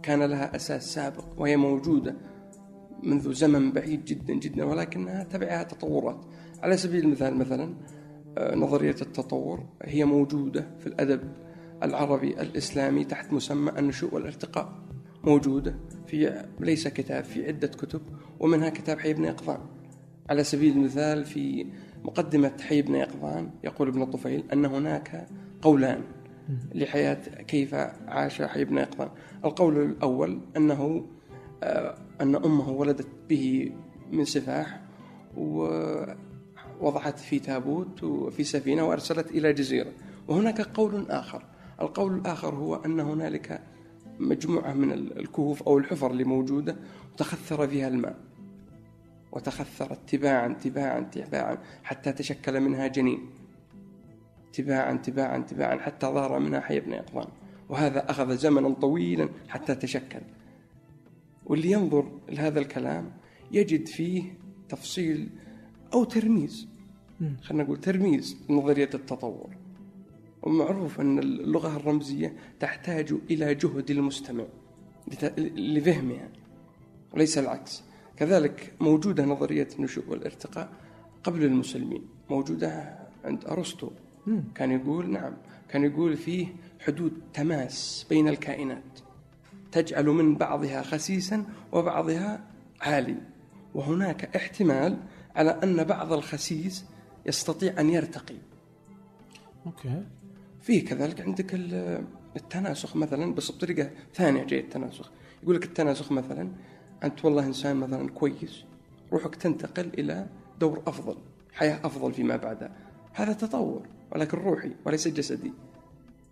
كان 0.04 0.24
لها 0.24 0.56
أساس 0.56 0.94
سابق 0.94 1.26
وهي 1.38 1.58
موجودة 1.58 2.16
منذ 3.04 3.34
زمن 3.34 3.72
بعيد 3.72 4.06
جدا 4.06 4.34
جدا 4.34 4.64
ولكنها 4.64 5.24
تبعها 5.24 5.64
تطورات. 5.64 6.26
على 6.64 6.78
سبيل 6.78 7.06
المثال 7.06 7.38
مثلا 7.38 7.74
آه، 8.38 8.56
نظرية 8.56 8.96
التطور 9.02 9.66
هي 9.82 10.06
موجودة 10.06 10.68
في 10.80 10.88
الأدب 10.88 11.22
العربي 11.84 12.42
الإسلامي 12.42 13.06
تحت 13.06 13.34
مسمى 13.34 13.72
النشوء 13.80 14.16
والارتقاء. 14.16 14.74
موجودة 15.24 15.76
في 16.08 16.46
ليس 16.60 16.88
كتاب 16.88 17.24
في 17.24 17.48
عدة 17.48 17.68
كتب 17.68 18.02
ومنها 18.40 18.70
كتاب 18.70 19.00
حي 19.00 19.14
بن 19.14 19.24
يقظان. 19.24 19.60
على 20.30 20.44
سبيل 20.44 20.74
المثال 20.74 21.26
في 21.26 21.66
مقدمة 22.04 22.52
حي 22.62 22.82
بن 22.82 22.96
يقظان 22.96 23.50
يقول 23.64 23.88
ابن 23.88 24.02
الطفيل 24.02 24.44
أن 24.54 24.66
هناك 24.66 25.28
قولان. 25.62 26.04
لحياة 26.76 27.42
كيف 27.48 27.74
عاش 28.08 28.42
حي 28.42 28.66
بن 28.66 28.78
يقظان 28.78 29.10
القول 29.46 29.78
الأول 29.78 30.40
أنه 30.58 31.06
آه، 31.64 31.98
أن 32.22 32.36
أمه 32.36 32.70
ولدت 32.70 33.08
به 33.30 33.72
من 34.12 34.26
سفاح 34.26 34.82
ووضعت 35.38 37.20
في 37.20 37.40
تابوت 37.40 38.04
وفي 38.04 38.44
سفينة 38.44 38.84
وأرسلت 38.84 39.32
إلى 39.32 39.54
جزيرة. 39.54 39.92
وهناك 40.28 40.62
قول 40.62 41.12
آخر. 41.12 41.44
القول 41.82 42.16
الآخر 42.16 42.56
هو 42.56 42.76
أن 42.76 43.00
هنالك 43.00 43.62
مجموعة 44.20 44.74
من 44.74 44.92
الكهوف 44.92 45.64
أو 45.64 45.78
الحفر 45.78 46.12
اللي 46.12 46.24
موجودة 46.24 46.76
وتخثر 47.14 47.68
فيها 47.68 47.88
الماء. 47.88 48.16
وتخثرت 49.32 50.00
تباعا 50.08 50.48
تباعا 50.48 51.00
تباعا 51.00 51.58
حتى 51.84 52.12
تشكل 52.12 52.60
منها 52.60 52.88
جنين. 52.88 53.30
تباعا 54.54 54.94
تباعا 54.94 55.38
تباعا 55.38 55.78
حتى 55.78 56.08
ظهر 56.08 56.40
منها 56.40 56.60
حي 56.60 56.80
بن 56.80 56.94
يقظان 56.94 57.28
وهذا 57.70 58.12
أخذ 58.12 58.38
زمنا 58.38 58.70
طويلا 58.70 59.30
حتى 59.50 59.76
تشكل. 59.76 60.22
واللي 61.46 61.72
ينظر 61.72 62.12
لهذا 62.30 62.60
الكلام 62.60 63.12
يجد 63.52 63.88
فيه 63.88 64.24
تفصيل 64.70 65.30
أو 65.94 66.04
ترميز. 66.04 66.68
خلينا 67.42 67.64
نقول 67.64 67.78
ترميز 67.78 68.38
لنظرية 68.50 68.90
التطور. 68.94 69.50
ومعروف 70.44 71.02
أن 71.02 71.20
اللغة 71.20 71.78
الرمزية 71.78 72.34
تحتاج 72.60 73.14
إلى 73.32 73.56
جهد 73.56 73.92
المستمع 73.92 74.46
لفهمها. 75.58 76.30
وليس 77.14 77.38
العكس. 77.38 77.84
كذلك 78.18 78.74
موجودة 78.82 79.26
نظرية 79.26 79.68
النشوء 79.80 80.10
والارتقاء 80.10 80.70
قبل 81.24 81.44
المسلمين. 81.44 82.02
موجودة 82.30 83.00
عند 83.26 83.46
أرسطو. 83.46 83.92
كان 84.56 84.72
يقول 84.72 85.10
نعم 85.10 85.34
كان 85.70 85.84
يقول 85.84 86.18
فيه 86.18 86.48
حدود 86.80 87.14
تماس 87.34 88.06
بين 88.10 88.28
الكائنات. 88.28 89.00
تجعل 89.72 90.06
من 90.06 90.36
بعضها 90.36 90.82
خسيسا 90.82 91.46
وبعضها 91.72 92.44
عالي. 92.82 93.16
وهناك 93.74 94.36
احتمال 94.36 94.98
على 95.36 95.50
أن 95.64 95.84
بعض 95.84 96.14
الخسيس 96.14 96.86
يستطيع 97.26 97.80
أن 97.80 97.90
يرتقي. 97.90 98.36
أوكي. 99.66 100.04
فيه 100.62 100.86
كذلك 100.86 101.22
عندك 101.22 101.54
ال- 101.54 102.04
التناسخ 102.36 102.96
مثلا 102.96 103.34
بس 103.36 103.52
بطريقة 103.52 103.90
ثانية 104.14 104.44
جاي 104.44 104.60
التناسخ. 104.60 105.12
يقول 105.44 105.56
لك 105.56 105.64
التناسخ 105.64 106.12
مثلا 106.12 106.52
أنت 107.04 107.26
والله 107.26 107.46
إنسان 107.46 107.76
مثلا 107.76 108.10
كويس 108.10 108.64
روحك 109.14 109.36
تنتقل 109.36 109.92
إلى 109.98 110.28
دور 110.60 110.82
أفضل 110.88 111.18
حياة 111.54 111.80
أفضل 111.86 112.14
فيما 112.14 112.36
بعدها. 112.36 112.72
هذا 113.14 113.34
تطور. 113.34 113.82
ولكن 114.12 114.38
روحي 114.38 114.72
وليس 114.86 115.08
جسدي. 115.08 115.54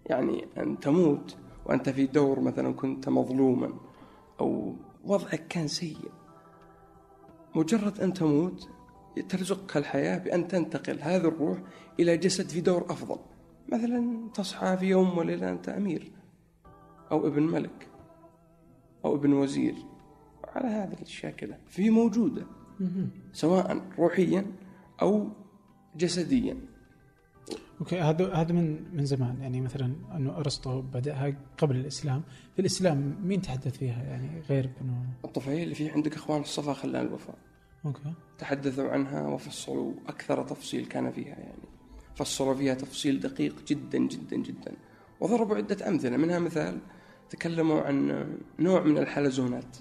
يعني 0.06 0.46
أن 0.58 0.80
تموت 0.80 1.38
وأنت 1.66 1.90
في 1.90 2.06
دور 2.06 2.40
مثلا 2.40 2.74
كنت 2.74 3.10
مظلوما 3.10 3.74
أو 4.40 4.76
وضعك 5.04 5.48
كان 5.48 5.68
سيء. 5.68 6.12
مجرد 7.56 8.00
أن 8.00 8.14
تموت 8.14 8.70
ترزقك 9.30 9.78
الحياة 9.78 10.18
بأن 10.18 10.48
تنتقل 10.48 11.00
هذه 11.02 11.28
الروح 11.28 11.58
إلى 12.00 12.18
جسد 12.18 12.50
في 12.50 12.62
دور 12.62 12.86
أفضل. 12.92 13.20
مثلا 13.72 14.30
تصحى 14.34 14.78
في 14.78 14.86
يوم 14.86 15.18
وليلة 15.18 15.50
أنت 15.50 15.70
أمير 15.70 16.12
أو 17.12 17.28
ابن 17.28 17.44
ملك 17.44 17.88
أو 19.06 19.16
ابن 19.16 19.34
وزير. 19.34 19.76
على 20.44 20.68
هذه 20.68 21.02
الشاكلة 21.02 21.58
في 21.68 21.90
موجودة 21.90 22.46
سواء 23.34 23.82
روحيا 24.00 24.46
أو 25.02 25.30
جسديا. 25.96 26.58
أوكي 27.80 28.00
هذا 28.00 28.34
هذا 28.34 28.54
من 28.54 28.96
من 28.98 29.06
زمان. 29.06 29.42
يعني 29.42 29.62
مثلا 29.62 29.96
أنه 30.16 30.38
أرسطو 30.38 30.82
بدأها 30.82 31.34
قبل 31.58 31.76
الإسلام. 31.76 32.24
في 32.56 32.60
الإسلام 32.60 33.16
مين 33.24 33.42
تحدث 33.42 33.78
فيها؟ 33.78 34.04
يعني 34.04 34.42
غير 34.50 34.70
انه 34.82 35.06
الطفيل 35.26 35.64
اللي 35.64 35.76
في 35.76 35.90
عندك 35.90 36.16
إخوان 36.16 36.42
الصفا 36.42 36.74
خلان 36.74 37.06
الوفاء 37.06 37.36
أوكي. 37.86 38.14
تحدثوا 38.38 38.90
عنها 38.90 39.28
وفصلوا. 39.28 39.94
أكثر 40.08 40.44
تفصيل 40.44 40.86
كان 40.86 41.12
فيها 41.12 41.36
يعني 41.40 41.64
فصلوا 42.16 42.54
فيها 42.54 42.74
تفصيل 42.74 43.20
دقيق 43.20 43.56
جدا 43.68 43.98
جدا 43.98 44.38
جدا. 44.38 44.74
وضربوا 45.20 45.56
عدة 45.56 45.88
أمثلة. 45.88 46.18
منها 46.18 46.40
مثال 46.40 46.80
تكلموا 47.30 47.82
عن 47.82 48.28
نوع 48.60 48.84
من 48.84 48.98
الحلزونات. 48.98 49.78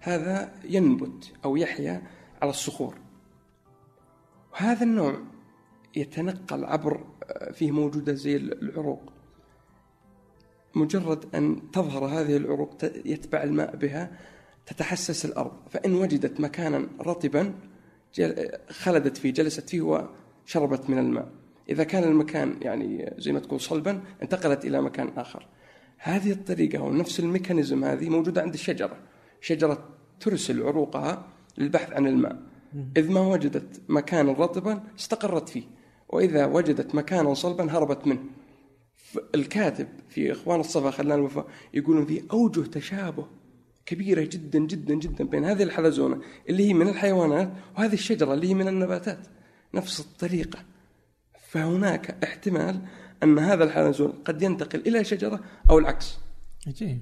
هذا 0.00 0.52
ينبت 0.64 1.32
أو 1.44 1.56
يحيا 1.56 2.02
على 2.42 2.50
الصخور. 2.50 2.94
وهذا 4.52 4.84
النوع 4.84 5.18
يتنقل 5.96 6.64
عبر 6.64 7.04
فيه 7.52 7.70
موجودة 7.70 8.12
زي 8.12 8.36
العروق. 8.36 9.12
مجرد 10.74 11.34
أن 11.34 11.70
تظهر 11.72 12.04
هذه 12.04 12.36
العروق 12.36 12.76
يتبع 13.04 13.42
الماء 13.42 13.76
بها 13.76 14.18
تتحسس 14.66 15.24
الأرض. 15.24 15.52
فإن 15.70 15.94
وجدت 15.94 16.40
مكانا 16.40 16.88
رطبا 17.00 17.54
خلدت 18.70 19.16
فيه 19.16 19.32
جلست 19.32 19.70
فيه 19.70 20.08
وشربت 20.46 20.90
من 20.90 20.98
الماء. 20.98 21.28
إذا 21.68 21.84
كان 21.84 22.04
المكان 22.04 22.56
يعني 22.62 23.14
زي 23.18 23.32
ما 23.32 23.40
تقول 23.40 23.60
صلبا 23.60 24.02
انتقلت 24.22 24.64
إلى 24.64 24.82
مكان 24.82 25.08
آخر. 25.08 25.46
هذه 25.98 26.32
الطريقة 26.32 26.82
ونفس 26.82 27.20
الميكانيزم 27.20 27.84
هذه 27.84 28.08
موجودة 28.08 28.42
عند 28.42 28.54
الشجرة. 28.54 28.96
شجرة 29.40 29.88
ترسل 30.20 30.62
عروقها 30.62 31.24
للبحث 31.58 31.92
عن 31.92 32.06
الماء. 32.06 32.38
إذ 32.96 33.12
ما 33.12 33.20
وجدت 33.20 33.80
مكانا 33.88 34.32
رطبا 34.32 34.82
استقرت 34.98 35.48
فيه. 35.48 35.62
وإذا 36.12 36.46
وجدت 36.46 36.94
مكانا 36.94 37.34
صلبا 37.34 37.72
هربت 37.72 38.06
منه. 38.06 38.24
الكاتب 39.34 39.88
في 40.08 40.32
إخوان 40.32 40.60
الصفا 40.60 40.90
خلان 40.90 41.18
الوفاء 41.18 41.46
يقولون 41.74 42.06
في 42.06 42.22
أوجه 42.32 42.60
تشابه 42.60 43.26
كبيرة 43.86 44.28
جدا 44.32 44.58
جدا 44.58 44.94
جدا 44.94 45.24
بين 45.24 45.44
هذه 45.44 45.62
الحلزونة 45.62 46.20
اللي 46.48 46.68
هي 46.68 46.74
من 46.74 46.88
الحيوانات 46.88 47.52
وهذه 47.76 47.92
الشجرة 47.92 48.34
اللي 48.34 48.48
هي 48.48 48.54
من 48.54 48.68
النباتات. 48.68 49.18
نفس 49.74 50.00
الطريقة. 50.00 50.58
فهناك 51.48 52.24
احتمال 52.24 52.80
أن 53.22 53.38
هذا 53.38 53.64
الحلزون 53.64 54.12
قد 54.24 54.42
ينتقل 54.42 54.82
إلى 54.86 55.04
شجرة 55.04 55.40
أو 55.70 55.78
العكس. 55.78 56.18
عجيب. 56.66 57.00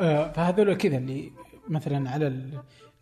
آه 0.00 0.32
فهذول 0.32 0.74
كذا 0.74 0.96
اللي 0.96 1.32
مثلا 1.68 2.10
على 2.10 2.26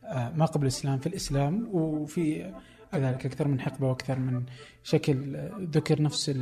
آه 0.04 0.32
ما 0.36 0.44
قبل 0.44 0.62
الإسلام 0.62 0.98
في 0.98 1.06
الإسلام 1.06 1.68
وفي 1.72 2.52
كذلك 2.92 3.26
أكثر. 3.26 3.48
من 3.48 3.61
حقبة 3.61 3.88
وأكثر 3.88 4.18
من 4.18 4.42
شكل 4.83 5.37
آه، 5.37 5.50
ذكر 5.61 6.02
نفس 6.02 6.37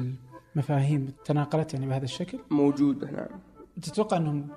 المفاهيم 0.57 1.13
تناقلت 1.25 1.75
يعني 1.75 1.87
بهذا 1.87 2.05
الشكل؟ 2.05 2.39
موجودة 2.51 3.11
نعم. 3.11 3.41
تتوقع 3.83 4.17
أنهم 4.17 4.49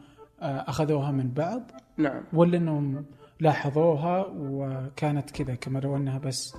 آه 0.42 0.66
أخذوها 0.68 1.12
من 1.12 1.32
بعض؟ 1.32 1.72
نعم. 1.98 2.24
ولا 2.34 2.58
أنهم 2.58 3.06
لاحظوها 3.40 4.26
وكانت 4.38 5.32
كذا 5.32 5.56
كما 5.56 5.80
لو 5.80 5.98
أنها 5.98 6.18
بس 6.18 6.56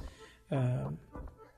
آه 0.52 0.92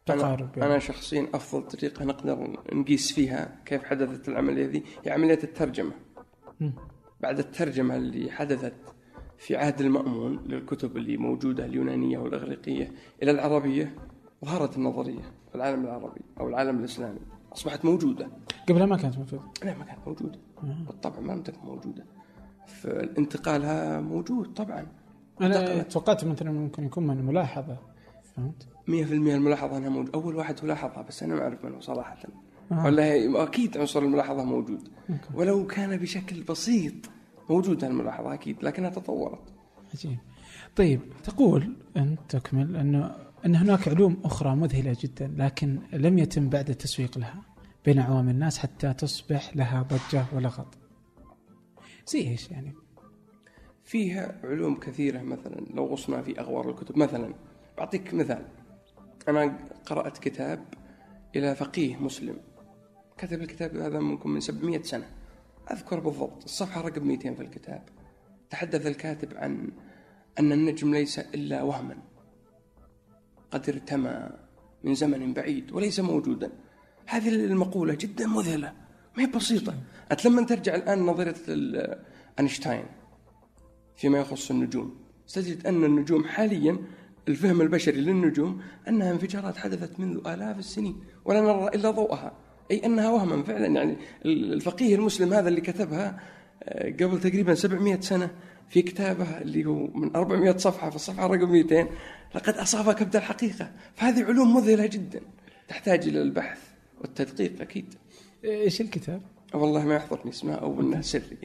تقارب 0.06 0.40
أنا, 0.40 0.52
يعني. 0.56 0.72
أنا 0.72 0.78
شخصيا 0.78 1.28
أفضل 1.34 1.62
طريقة 1.62 2.04
نقدر 2.04 2.56
نقيس 2.72 3.12
فيها 3.12 3.62
كيف 3.64 3.84
حدثت 3.84 4.28
العملية 4.28 4.66
ذي 4.66 4.82
هي 5.04 5.12
عملية 5.12 5.38
الترجمة. 5.44 5.92
مم. 6.60 6.72
بعد 7.20 7.38
الترجمة 7.38 7.96
اللي 7.96 8.30
حدثت 8.30 8.74
في 9.38 9.56
عهد 9.56 9.80
المأمون 9.80 10.38
للكتب 10.46 10.96
اللي 10.96 11.16
موجودة 11.16 11.64
اليونانية 11.64 12.18
والإغريقية 12.18 12.92
إلى 13.22 13.30
العربية 13.30 13.94
ظهرت 14.44 14.76
النظرية 14.76 15.32
في 15.48 15.54
العالم 15.54 15.84
العربي 15.84 16.20
أو 16.40 16.48
العالم 16.48 16.78
الإسلامي 16.78 17.18
أصبحت 17.52 17.84
موجودة 17.84 18.28
قبلها 18.68 18.86
ما 18.86 18.96
كانت 18.96 19.18
موجودة 19.18 19.42
لا 19.64 19.78
ما 19.78 19.84
كانت 19.84 19.98
موجودة. 20.06 20.38
بالطبع 20.86 21.20
ما 21.20 21.32
لم 21.32 21.42
تكن 21.42 21.58
موجودة 21.66 22.04
فالانتقالها 22.66 24.00
موجود 24.00 24.52
طبعا 24.54 24.86
انتقلت. 25.42 25.92
توقعت 25.92 26.24
مثلا 26.24 26.52
ممكن 26.52 26.84
يكون 26.84 27.06
من 27.06 27.24
ملاحظة 27.26 27.76
فهمت؟ 28.36 28.66
100% 28.88 28.90
الملاحظة 28.90 29.76
أنها 29.76 29.88
موجودة 29.88 30.14
أول 30.14 30.36
واحد 30.36 30.60
هو 30.60 30.66
لاحظها 30.66 31.02
بس 31.02 31.22
أنا 31.22 31.34
ما 31.34 31.42
أعرف 31.42 31.64
من 31.64 31.72
هو 31.74 31.80
صراحة 31.80 32.16
آه. 32.72 32.84
ولا 32.84 33.04
هي- 33.04 33.42
أكيد 33.42 33.78
عنصر 33.78 34.02
الملاحظة 34.02 34.44
موجود 34.44 34.88
أوكي. 35.10 35.20
ولو 35.34 35.66
كان 35.66 35.96
بشكل 35.96 36.42
بسيط 36.42 36.94
موجودة 37.50 37.86
الملاحظة 37.86 38.34
أكيد 38.34 38.64
لكنها 38.64 38.90
تطورت. 38.90 39.52
عجيب. 39.94 40.18
طيب 40.76 41.00
تقول 41.24 41.76
أنت 41.96 42.20
تكمل 42.28 42.76
أنه 42.76 43.26
أن 43.46 43.56
هناك 43.56 43.88
علوم 43.88 44.20
أخرى 44.24 44.56
مذهلة 44.56 44.96
جدا 45.00 45.34
لكن 45.36 45.80
لم 45.92 46.18
يتم 46.18 46.48
بعد 46.48 46.70
التسويق 46.70 47.18
لها 47.18 47.42
بين 47.84 47.98
عوام 47.98 48.28
الناس 48.28 48.58
حتى 48.58 48.92
تصبح 48.92 49.56
لها 49.56 49.82
ضجة 49.82 50.24
ولغط. 50.32 50.78
زي 52.06 52.28
إيش 52.28 52.50
يعني؟ 52.50 52.74
فيها 53.84 54.40
علوم 54.44 54.76
كثيرة 54.80 55.22
مثلا 55.22 55.66
لو 55.74 55.86
غصنا 55.86 56.22
في 56.22 56.40
أغوار 56.40 56.70
الكتب 56.70 56.98
مثلا 56.98 57.34
بعطيك 57.78 58.14
مثال. 58.14 58.46
أنا 59.28 59.58
قرأت 59.86 60.18
كتاب 60.18 60.64
إلى 61.36 61.54
فقيه 61.54 61.96
مسلم. 61.96 62.36
كتب 63.18 63.42
الكتاب 63.42 63.76
هذا 63.76 64.00
ممكن 64.00 64.30
من 64.30 64.40
700 64.40 64.82
سنة. 64.82 65.10
أذكر 65.72 66.00
بالضبط 66.00 66.44
الصفحة 66.44 66.80
رقم 66.80 67.06
200 67.06 67.34
في 67.34 67.42
الكتاب. 67.42 67.82
تحدث 68.50 68.86
الكاتب 68.86 69.36
عن 69.36 69.70
أن 70.38 70.52
النجم 70.52 70.94
ليس 70.94 71.18
إلا 71.18 71.62
وهما 71.62 71.96
قد 73.50 73.68
ارتمى 73.68 74.30
من 74.84 74.94
زمن 74.94 75.32
بعيد 75.32 75.72
وليس 75.72 76.00
موجودا. 76.00 76.52
هذه 77.06 77.28
المقولة 77.28 77.94
جدا 77.94 78.26
مذهلة 78.26 78.72
ما 79.16 79.22
هي 79.22 79.26
بسيطة. 79.26 79.74
أنت 80.12 80.24
لما 80.24 80.42
ترجع 80.42 80.74
الآن 80.74 80.98
نظرية 80.98 81.34
أينشتاين 82.38 82.86
فيما 83.96 84.18
يخص 84.18 84.50
النجوم. 84.50 84.96
ستجد 85.26 85.66
أن 85.66 85.84
النجوم 85.84 86.24
حاليا 86.24 86.78
الفهم 87.28 87.60
البشري 87.60 88.00
للنجوم 88.00 88.62
أنها 88.88 89.10
انفجارات 89.10 89.56
حدثت 89.56 90.00
منذ 90.00 90.28
آلاف 90.28 90.58
السنين 90.58 91.04
ولا 91.24 91.40
نرى 91.40 91.68
إلا 91.68 91.90
ضوءها. 91.90 92.32
أي 92.70 92.86
أنها 92.86 93.10
وهما. 93.10 93.42
فعلا 93.42 93.66
يعني 93.66 93.96
الفقيه 94.24 94.94
المسلم 94.94 95.34
هذا 95.34 95.48
اللي 95.48 95.60
كتبها 95.60 96.20
آه، 96.62 96.90
قبل 96.90 97.20
تقريبا 97.20 97.54
700 97.54 98.00
سنة 98.00 98.30
في 98.68 98.82
كتابه 98.82 99.38
اللي 99.38 99.64
هو 99.64 99.86
من 99.86 100.16
400 100.16 100.56
صفحة 100.56 100.90
في 100.90 100.96
الصفحة 100.96 101.26
رقم 101.26 101.52
200 101.52 101.88
لقد 102.34 102.54
أصاب 102.54 102.94
كبد 102.94 103.16
الحقيقة 103.16 103.70
فهذه 103.94 104.24
علوم 104.24 104.56
مذهلة 104.56 104.86
جدا. 104.86 105.20
تحتاج 105.68 106.08
إلى 106.08 106.22
البحث 106.22 106.58
والتدقيق 107.00 107.60
أكيد. 107.60 107.94
إيش 108.44 108.80
الكتاب؟ 108.80 109.22
والله 109.54 109.84
ما 109.84 109.94
يحضرني 109.94 110.30
اسمه 110.30 110.54
أو 110.54 110.80
أنه 110.80 111.00
سري. 111.00 111.38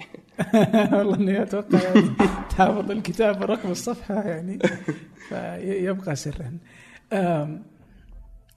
والله 0.93 1.15
إني 1.15 1.41
أتوقع 1.41 1.81
يعني 1.81 2.09
تحافظ 2.49 2.91
الكتاب 2.91 3.43
رقم 3.43 3.71
الصفحة 3.71 4.23
يعني. 4.23 4.59
فيبقى 5.29 6.15
سرا. 6.15 6.57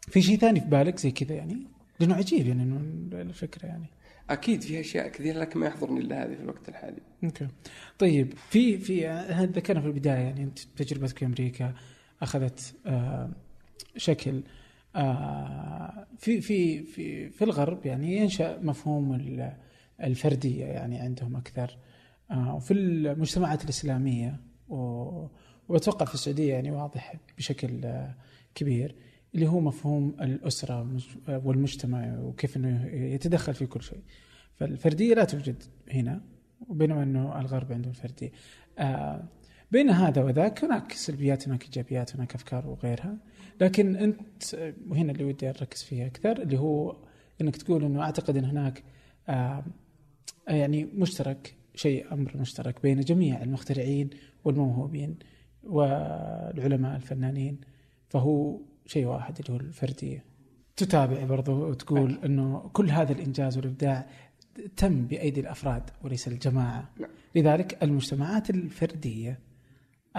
في 0.09 0.23
شيء 0.23 0.39
ثاني 0.39 0.61
في 0.61 0.67
بالك 0.67 0.99
زي 0.99 1.11
كذا 1.11 1.35
يعني؟ 1.35 1.74
لأنه 2.01 2.15
عجيب 2.15 2.47
يعني 2.47 2.63
إنه 2.63 2.81
الفكرة 3.21 3.67
يعني. 3.67 3.87
أكيد 4.31 4.61
في 4.63 4.81
أشياء 4.81 5.09
كثيرة 5.09 5.39
لكن 5.39 5.61
ما 5.61 5.67
يحضرني 5.67 6.01
إلا 6.01 6.25
هذه 6.25 6.35
في 6.35 6.41
الوقت 6.43 6.69
الحالي. 6.69 7.01
أوكي 7.25 7.49
طيب 7.99 8.35
في 8.51 8.79
في 8.79 9.09
ذكرنا 9.55 9.81
في 9.81 9.87
البداية 9.87 10.19
يعني 10.23 10.43
أنت 10.43 10.59
تجربتك 10.59 11.19
في 11.19 11.25
أمريكا 11.27 11.75
أخذت 12.23 12.75
آه 12.87 13.31
شكل 13.97 14.43
آه 14.97 16.07
في 16.19 16.41
في 16.41 16.83
في 16.83 17.29
في 17.31 17.45
الغرب 17.45 17.87
يعني 17.87 18.17
ينشأ 18.17 18.59
مفهوم 18.63 19.15
ال- 19.15 19.57
الفردية 20.03 20.65
يعني 20.65 20.99
عندهم 20.99 21.37
أكثر 21.37 21.77
آه، 22.31 22.55
وفي 22.55 22.75
المجتمعات 22.75 23.65
الإسلامية 23.65 24.41
و- 24.69 25.27
وأتوقع 25.69 26.07
في 26.07 26.15
السعودية 26.15 26.53
يعني 26.55 26.71
واضح 26.71 27.15
بشكل 27.39 27.85
آه، 27.85 28.15
كبير. 28.55 28.95
اللي 29.35 29.47
هو 29.49 29.61
مفهوم 29.61 30.17
الأسرة 30.21 30.83
مج- 30.83 31.41
والمجتمع 31.45 32.19
وكيف 32.21 32.57
أنه 32.57 32.87
يتدخل 32.87 33.55
في 33.55 33.67
كل 33.67 33.83
شيء. 33.83 34.01
فالفردية 34.55 35.15
لا 35.15 35.25
توجد 35.25 35.63
هنا 35.91 36.21
بينما 36.71 37.03
أنه 37.03 37.41
الغرب 37.41 37.73
عنده 37.73 37.91
الفردية 37.91 38.33
آه، 38.79 39.25
بين 39.73 39.91
هذا 39.91 40.23
وذاك 40.23 40.65
هناك 40.65 40.93
سلبيات 40.93 41.49
هناك 41.49 41.65
إيجابيات 41.65 42.17
هناك 42.17 42.35
أفكار 42.35 42.67
وغيرها. 42.67 43.17
لكن 43.61 43.97
آه، 44.55 44.75
وهنا 44.89 45.13
اللي 45.13 45.25
ودي 45.25 45.49
أركز 45.51 45.83
فيها 45.83 46.07
أكثر 46.07 46.43
اللي 46.43 46.59
هو 46.59 46.97
أنك 47.41 47.57
تقول 47.57 47.85
أنه 47.85 48.03
أعتقد 48.03 48.37
أن 48.37 48.45
هناك 48.45 48.83
آه، 49.29 49.65
يعني 50.49 50.85
مشترك 50.85 51.55
شيء 51.75 52.13
أمر 52.13 52.37
مشترك 52.37 52.83
بين 52.83 53.01
جميع 53.01 53.43
المخترعين 53.43 54.11
والموهوبين 54.45 55.17
والعلماء 55.63 56.97
الفنانين. 56.97 57.61
فهو 58.09 58.61
شيء 58.87 59.07
واحد 59.07 59.39
اللي 59.39 59.53
هو 59.53 59.57
الفردية. 59.57 60.25
تتابع 60.77 61.25
برضو 61.25 61.69
وتقول 61.69 62.19
إنه 62.25 62.71
كل 62.73 62.91
هذا 62.91 63.13
الإنجاز 63.13 63.57
والإبداع 63.57 64.07
تم 64.77 65.07
بأيدي 65.07 65.41
الأفراد 65.41 65.91
وليس 66.03 66.29
الجماعة. 66.29 66.91
نعم. 67.01 67.11
لذلك 67.35 67.83
المجتمعات 67.83 68.51
الفردية 68.51 69.41
آه، 70.17 70.19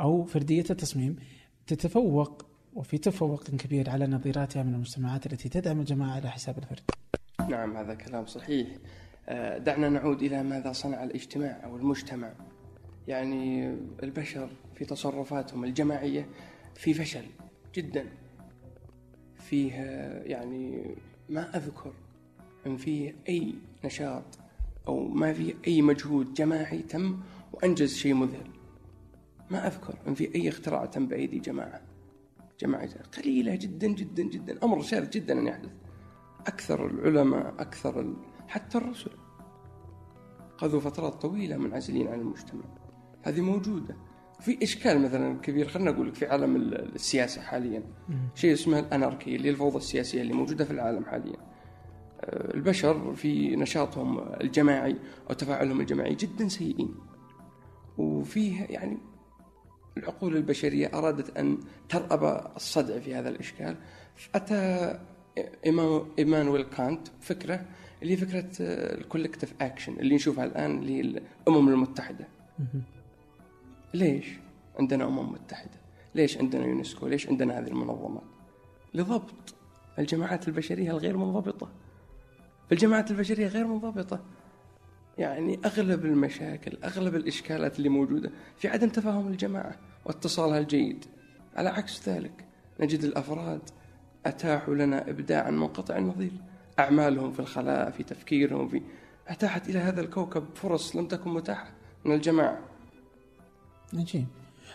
أو 0.00 0.24
فردية 0.24 0.64
التصميم 0.70 1.16
تتفوق 1.66 2.46
وفي 2.74 2.98
تفوق 2.98 3.44
كبير 3.44 3.90
على 3.90 4.06
نظيراتها 4.06 4.62
من 4.62 4.74
المجتمعات 4.74 5.26
التي 5.26 5.48
تدعم 5.48 5.80
الجماعة 5.80 6.14
على 6.14 6.30
حساب 6.30 6.58
الفرد. 6.58 6.90
نعم 7.50 7.76
هذا 7.76 7.94
كلام 7.94 8.26
صحيح 8.26 8.68
آه، 9.28 9.58
دعنا 9.58 9.88
نعود 9.88 10.22
إلى 10.22 10.42
ماذا 10.42 10.72
صنع 10.72 11.04
الاجتماع 11.04 11.64
أو 11.64 11.76
المجتمع 11.76 12.32
يعني 13.08 13.74
البشر 14.02 14.48
في 14.74 14.84
تصرفاتهم 14.84 15.64
الجماعية 15.64 16.28
في 16.74 16.94
فشل 16.94 17.24
جدا. 17.76 18.06
فيه 19.34 19.72
آه، 19.74 20.22
يعني 20.22 20.94
ما 21.28 21.56
أذكر 21.56 21.92
أن 22.66 22.76
فيه 22.76 23.14
أي 23.28 23.54
نشاط 23.84 24.38
أو 24.88 25.08
ما 25.08 25.32
فيه 25.32 25.54
أي 25.66 25.82
مجهود 25.82 26.34
جماعي 26.34 26.78
تم 26.78 27.20
وأنجز 27.52 27.94
شيء 27.94 28.14
مذهل. 28.14 28.50
ما 29.50 29.66
أذكر 29.66 29.94
أن 30.08 30.14
في 30.14 30.34
أي 30.34 30.48
اختراع 30.48 30.84
تم 30.84 31.06
بأيدي 31.06 31.38
جماعة. 31.38 31.82
جماعة 32.60 33.02
قليلة 33.02 33.54
جدا 33.54 33.86
جدا 33.86 34.22
جدا. 34.22 34.64
أمر 34.64 34.82
شاذ 34.82 35.10
جدا 35.10 35.38
أن 35.40 35.46
يحدث. 35.46 35.70
أكثر 36.46 36.86
العلماء 36.86 37.54
أكثر 37.58 38.00
ال... 38.00 38.16
حتى 38.48 38.78
الرسل. 38.78 39.10
قضوا 40.58 40.80
فترات 40.80 41.14
طويلة 41.22 41.56
منعزلين 41.56 42.08
عن 42.08 42.20
المجتمع. 42.20 42.64
هذه 43.22 43.40
موجودة. 43.40 43.96
في 44.40 44.58
إشكال 44.62 45.02
مثلا 45.02 45.38
كبير. 45.40 45.68
خلينا 45.68 45.90
نقول 45.90 46.08
لك 46.08 46.14
في 46.14 46.26
عالم 46.26 46.56
ال- 46.56 46.94
السياسة 46.94 47.40
حاليا. 47.42 47.82
شيء 48.34 48.52
اسمه 48.52 48.78
الأناركي 48.78 49.36
اللي 49.36 49.48
هي 49.48 49.52
الفوضى 49.52 49.76
السياسية 49.76 50.22
اللي 50.22 50.32
موجودة 50.32 50.64
في 50.64 50.70
العالم 50.70 51.04
حاليا. 51.04 51.36
آه، 52.20 52.54
البشر 52.54 53.14
في 53.14 53.56
نشاطهم 53.56 54.18
الجماعي 54.40 54.96
أو 55.30 55.34
تفاعلهم 55.34 55.80
الجماعي 55.80 56.14
جدا 56.14 56.48
سيئين. 56.48 56.94
وفيه 57.98 58.62
يعني 58.70 58.98
العقول 59.96 60.36
البشرية 60.36 60.90
أرادت 60.94 61.36
أن 61.38 61.58
ترأب 61.88 62.52
الصدع 62.56 62.98
في 62.98 63.14
هذا 63.14 63.28
الإشكال. 63.28 63.76
أتى 64.34 64.98
إيمان- 65.40 66.04
إيمانويل 66.18 66.62
كانت 66.62 67.08
فكرة 67.20 67.64
اللي 68.02 68.12
هي 68.12 68.16
فكرة 68.16 68.50
ال 68.60 68.69
collective 68.69 69.54
action 69.60 69.92
اللي 69.92 70.14
نشوفها 70.14 70.44
الآن 70.44 70.78
اللي 70.78 70.96
هي 70.96 71.00
الأمم 71.00 71.68
المتحدة. 71.68 72.28
ليش 73.94 74.26
عندنا 74.78 75.04
أمم 75.04 75.32
متحدة؟ 75.32 75.80
ليش 76.14 76.38
عندنا 76.38 76.66
يونسكو؟ 76.66 77.06
ليش 77.06 77.28
عندنا 77.28 77.58
هذه 77.58 77.68
المنظمات؟ 77.68 78.22
لضبط. 78.94 79.54
الجماعات 79.98 80.48
البشرية 80.48 80.90
الغير 80.90 81.16
منضبطة. 81.16 81.68
فالجماعات 82.70 83.10
البشرية 83.10 83.46
غير 83.46 83.66
منضبطة. 83.66 84.20
يعني 85.18 85.58
أغلب 85.64 86.04
المشاكل 86.04 86.78
أغلب 86.84 87.14
الإشكالات 87.14 87.78
اللي 87.78 87.88
موجودة 87.88 88.30
في 88.56 88.68
عدم 88.68 88.88
تفاهم 88.88 89.28
الجماعة 89.28 89.76
واتصالها 90.04 90.58
الجيد. 90.58 91.04
على 91.56 91.68
عكس 91.68 92.08
ذلك 92.08 92.44
نجد 92.80 93.04
الأفراد 93.04 93.60
أتاحوا 94.26 94.74
لنا 94.74 95.10
إبداعا 95.10 95.50
منقطع 95.50 95.96
النظير. 95.96 96.32
أعمالهم 96.78 97.32
في 97.32 97.40
الخلاء 97.40 97.90
في 97.90 98.02
تفكيرهم 98.02 98.68
في 98.68 98.82
أتاحت 99.28 99.68
إلى 99.68 99.78
هذا 99.78 100.00
الكوكب 100.00 100.44
فرص 100.54 100.96
لم 100.96 101.08
تكن 101.08 101.30
متاحة 101.30 101.70
من 102.04 102.14
الجماعة. 102.14 102.75
عجيب 103.94 104.26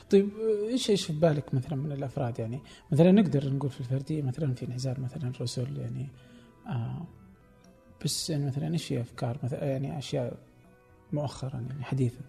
طيب 0.10 0.30
إيش 0.70 0.90
إيش 0.90 1.06
في 1.06 1.14
بالك 1.14 1.54
مثلا 1.54 1.76
من 1.76 1.92
الأفراد؟ 1.92 2.40
يعني 2.40 2.60
مثلا 2.92 3.12
نقدر 3.12 3.50
نقول 3.54 3.70
في 3.70 3.80
الفرديه 3.80 4.22
مثلا 4.22 4.54
في 4.54 4.66
انعزال 4.66 5.02
مثلا 5.02 5.30
الرسل 5.30 5.78
يعني 5.78 6.08
آه 6.68 7.06
بس 8.04 8.30
يعني 8.30 8.46
مثلا 8.46 8.74
إيش 8.74 8.86
في 8.86 9.02
أفكار؟ 9.02 9.38
مثلا 9.44 9.66
يعني 9.66 9.98
أشياء 9.98 10.38
مؤخرا 11.14 11.66
يعني 11.70 11.84
حديثا. 11.84 12.22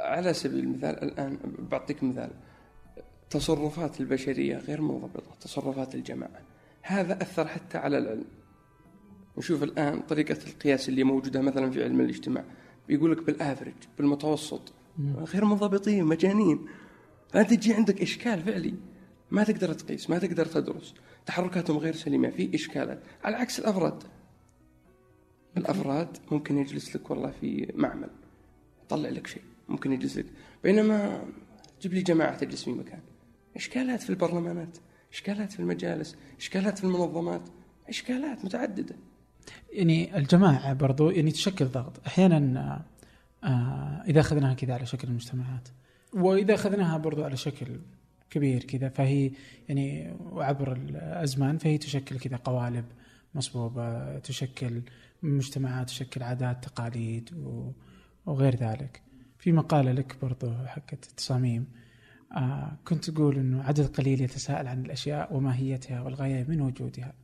على 0.00 0.34
سبيل 0.34 0.58
المثال 0.58 1.02
الآن 1.02 1.38
بعطيك 1.70 2.02
مثال. 2.02 2.30
تصرفات 3.30 4.00
البشرية 4.00 4.56
غير 4.56 4.80
منضبطة 4.80 5.34
تصرفات 5.40 5.94
الجماعة. 5.94 6.40
هذا 6.82 7.22
أثر 7.22 7.48
حتى 7.48 7.78
على 7.78 7.98
العلم. 7.98 8.24
نشوف 9.38 9.62
الآن 9.62 10.00
طريقة 10.00 10.38
القياس 10.46 10.88
اللي 10.88 11.04
موجودة 11.04 11.40
مثلا 11.40 11.70
في 11.70 11.84
علم 11.84 12.00
الاجتماع. 12.00 12.44
بيقول 12.88 13.12
لك 13.12 13.22
بالافرج 13.22 13.74
بالمتوسط. 13.98 14.72
غير 15.00 15.44
منضبطين 15.44 16.04
مجانين. 16.04 16.66
فأنت 17.28 17.54
تجي 17.54 17.74
عندك 17.74 18.02
إشكال 18.02 18.42
فعلي. 18.42 18.74
ما 19.30 19.44
تقدر 19.44 19.72
تقيس 19.72 20.10
ما 20.10 20.18
تقدر 20.18 20.46
تدرس. 20.46 20.94
تحركاتهم 21.26 21.78
غير 21.78 21.94
سليمة 21.94 22.30
في 22.30 22.54
إشكالات. 22.54 23.02
على 23.24 23.36
عكس 23.36 23.58
الأفراد. 23.58 24.02
الأفراد 25.56 26.16
ممكن 26.30 26.58
يجلس 26.58 26.96
لك 26.96 27.10
والله 27.10 27.30
في 27.40 27.72
معمل. 27.74 28.10
يطلع 28.84 29.08
لك 29.08 29.26
شيء 29.26 29.42
ممكن 29.68 29.92
يجلس 29.92 30.18
لك. 30.18 30.26
بينما 30.64 31.24
جيب 31.82 31.94
لي 31.94 32.02
جماعة 32.02 32.38
تجلس 32.38 32.64
في 32.64 32.70
مكان. 32.70 33.00
إشكالات 33.56 34.02
في 34.02 34.10
البرلمانات 34.10 34.78
إشكالات 35.12 35.52
في 35.52 35.60
المجالس 35.60 36.16
إشكالات 36.38 36.78
في 36.78 36.84
المنظمات 36.84 37.48
إشكالات 37.88 38.44
متعددة. 38.44 38.96
يعني 39.72 40.16
الجماعة 40.16 40.72
برضو 40.72 41.10
يعني 41.10 41.30
تشكل 41.30 41.64
ضغط. 41.64 42.06
أحيانا 42.06 42.82
آه، 43.44 44.02
إذا 44.08 44.20
أخذناها 44.20 44.54
كذا 44.54 44.74
على 44.74 44.86
شكل 44.86 45.08
المجتمعات. 45.08 45.68
وإذا 46.12 46.54
أخذناها 46.54 46.98
برضو 46.98 47.24
على 47.24 47.36
شكل 47.36 47.80
كبير 48.30 48.64
كذا 48.64 48.88
فهي 48.88 49.30
يعني 49.68 50.16
وعبر 50.20 50.72
الأزمان 50.72 51.58
فهي 51.58 51.78
تشكل 51.78 52.18
كذا 52.18 52.36
قوالب 52.36 52.84
مصبوبة 53.34 54.18
تشكل 54.18 54.82
مجتمعات 55.22 55.86
تشكل 55.86 56.22
عادات 56.22 56.64
تقاليد 56.64 57.30
وغير 58.26 58.56
ذلك. 58.56 59.02
في 59.38 59.52
مقالة 59.52 59.92
لك 59.92 60.16
برضو 60.22 60.54
حقت 60.66 61.06
التصاميم 61.10 61.66
آه 62.36 62.78
كنت 62.84 63.10
تقول 63.10 63.36
إنه 63.36 63.62
عدد 63.62 63.86
قليل 63.86 64.20
يتساءل 64.20 64.66
عن 64.66 64.84
الأشياء 64.84 65.36
وماهيتها 65.36 66.00
والغاية 66.00 66.44
من 66.48 66.60
وجودها. 66.60 67.14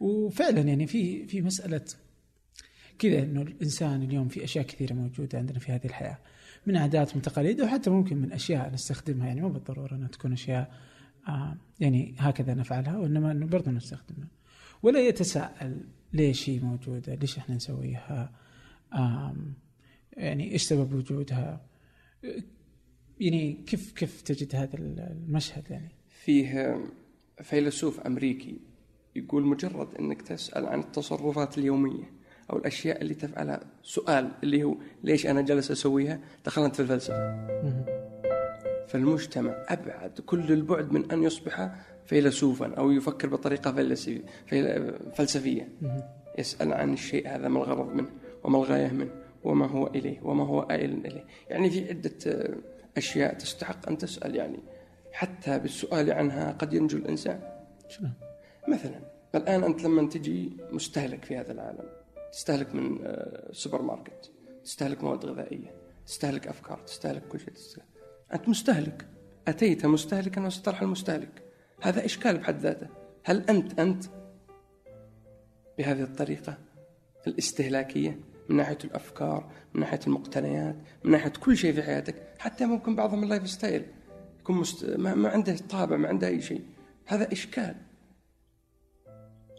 وفعلا 0.00 0.60
يعني 0.60 0.86
في 0.86 1.26
في 1.26 1.42
مسألة 1.42 1.84
كذا 2.98 3.22
إنه 3.22 3.42
الإنسان 3.42 4.02
اليوم 4.02 4.28
في 4.28 4.44
أشياء 4.44 4.64
كثيرة 4.64 4.92
موجودة 4.94 5.38
عندنا 5.38 5.58
في 5.58 5.72
هذه 5.72 5.84
الحياة 5.84 6.18
من 6.66 6.76
عادات 6.76 7.16
من 7.16 7.22
تقاليد 7.22 7.60
وحتى 7.60 7.90
ممكن 7.90 8.16
من 8.16 8.32
أشياء 8.32 8.72
نستخدمها 8.72 9.26
يعني 9.26 9.40
مو 9.40 9.48
بالضرورة 9.48 9.94
انها 9.94 10.08
تكون 10.08 10.32
أشياء 10.32 10.74
آه 11.28 11.56
يعني 11.80 12.14
هكذا 12.18 12.54
نفعلها 12.54 12.96
وإنما 12.96 13.32
إنه 13.32 13.46
برضه 13.46 13.70
نستخدمها 13.70 14.28
ولا 14.82 15.00
يتساءل 15.00 15.80
ليش 16.12 16.50
هي 16.50 16.58
موجودة؟ 16.58 17.14
ليش 17.14 17.38
إحنا 17.38 17.54
نسويها؟ 17.54 18.32
آم 18.94 19.54
يعني 20.12 20.52
إيش 20.52 20.62
سبب 20.62 20.94
وجودها؟ 20.94 21.66
يعني 23.20 23.52
كيف 23.66 23.92
كيف 23.92 24.22
تجد 24.22 24.56
هذا 24.56 24.78
المشهد 24.78 25.70
يعني؟ 25.70 25.90
فيه 26.08 26.78
فيلسوف 27.42 28.00
أمريكي 28.00 28.60
يقول 29.16 29.46
مجرد 29.46 29.94
أنك 29.94 30.22
تسأل 30.22 30.66
عن 30.66 30.80
التصرفات 30.80 31.58
اليومية 31.58 32.10
أو 32.50 32.56
الأشياء 32.58 33.02
اللي 33.02 33.14
تفعلها. 33.14 33.60
سؤال 33.82 34.30
اللي 34.42 34.62
هو 34.64 34.76
ليش 35.04 35.26
أنا 35.26 35.42
جالس 35.42 35.70
أسويها؟ 35.70 36.20
دخلت 36.44 36.74
في 36.74 36.82
الفلسفة. 36.82 37.46
فالمجتمع 38.88 39.64
أبعد 39.68 40.20
كل 40.26 40.52
البعد 40.52 40.92
من 40.92 41.12
أن 41.12 41.22
يصبح 41.22 41.70
فيلسوفا 42.06 42.74
أو 42.74 42.90
يفكر 42.90 43.28
بطريقة 43.28 43.72
فلسفية. 45.14 45.68
يسأل 46.38 46.72
عن 46.72 46.92
الشيء 46.92 47.28
هذا 47.28 47.48
ما 47.48 47.58
الغرض 47.58 47.94
منه 47.94 48.10
وما 48.44 48.58
الغاية 48.58 48.88
منه 48.88 49.10
وما 49.44 49.66
هو 49.66 49.86
إليه 49.86 50.20
وما 50.22 50.44
هو 50.44 50.60
آئل 50.60 51.06
إليه. 51.06 51.24
يعني 51.50 51.70
في 51.70 51.88
عدة 51.88 52.54
أشياء 52.96 53.34
تستحق 53.34 53.88
أن 53.88 53.98
تسأل. 53.98 54.36
يعني 54.36 54.58
حتى 55.12 55.58
بالسؤال 55.58 56.12
عنها 56.12 56.52
قد 56.52 56.72
ينجو 56.74 56.98
الإنسان؟ 56.98 57.40
مثلا 58.68 59.00
الآن 59.34 59.64
أنت 59.64 59.84
لما 59.84 60.08
تجي 60.08 60.56
مستهلك 60.72 61.24
في 61.24 61.36
هذا 61.36 61.52
العالم. 61.52 61.84
تستهلك 62.34 62.74
من 62.74 62.98
آه، 63.04 63.52
سوبر 63.52 63.82
ماركت 63.82 64.30
تستهلك 64.64 65.04
مواد 65.04 65.26
غذائية 65.26 65.74
تستهلك 66.06 66.48
أفكار 66.48 66.78
تستهلك 66.78 67.28
كل 67.28 67.40
شيء. 67.40 67.50
تستهلك. 67.50 67.86
أنت 68.32 68.48
مستهلك. 68.48 69.06
أتيت 69.48 69.86
مستهلكا 69.86 70.46
وسترحل 70.46 70.86
مستهلك 70.86 71.42
هذا 71.82 72.04
إشكال 72.04 72.38
بحد 72.38 72.58
ذاته. 72.60 72.88
هل 73.24 73.50
أنت 73.50 73.80
أنت 73.80 74.04
بهذه 75.78 76.02
الطريقة 76.02 76.58
الاستهلاكية 77.26 78.20
من 78.48 78.56
ناحية 78.56 78.78
الأفكار 78.84 79.50
من 79.74 79.80
ناحية 79.80 80.00
المقتنيات 80.06 80.76
من 81.04 81.10
ناحية 81.10 81.32
كل 81.40 81.56
شيء 81.56 81.72
في 81.72 81.82
حياتك 81.82 82.14
حتى 82.38 82.66
ممكن 82.66 82.96
بعضهم 82.96 83.22
ال 83.22 83.50
lifestyle 83.50 83.84
يكون 84.40 84.56
مست... 84.56 84.84
ما... 84.84 85.14
ما 85.14 85.28
عنده 85.28 85.56
طابع 85.56 85.96
ما 85.96 86.08
عنده 86.08 86.26
أي 86.26 86.40
شيء. 86.40 86.64
هذا 87.06 87.32
إشكال. 87.32 87.74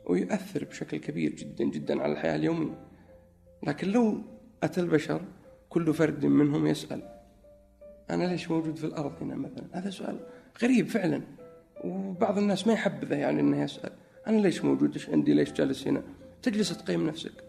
ويؤثر 0.05 0.63
بشكل 0.63 0.97
كبير 0.97 1.31
جدا 1.35 1.63
جدا 1.63 2.01
على 2.01 2.11
الحياة 2.11 2.35
اليومية. 2.35 2.85
لكن 3.63 3.87
لو 3.87 4.21
أتى 4.63 4.81
البشر 4.81 5.21
كل 5.69 5.93
فرد 5.93 6.25
منهم 6.25 6.67
يسأل 6.67 7.01
أنا 8.09 8.23
ليش 8.23 8.51
موجود 8.51 8.75
في 8.75 8.83
الأرض 8.83 9.13
هنا 9.21 9.35
مثلا؟ 9.35 9.65
هذا 9.71 9.89
سؤال 9.89 10.19
غريب 10.63 10.87
فعلا 10.87 11.21
وبعض 11.83 12.37
الناس 12.37 12.67
ما 12.67 12.73
يحبذه 12.73 13.15
يعني 13.15 13.41
إنه 13.41 13.63
يسأل 13.63 13.91
أنا 14.27 14.37
ليش 14.37 14.65
موجود؟ 14.65 14.93
إيش 14.93 15.09
عندي؟ 15.09 15.33
ليش 15.33 15.53
جالس 15.53 15.87
هنا؟ 15.87 16.03
تجلس 16.41 16.77
تقيم 16.77 17.07
نفسك. 17.07 17.43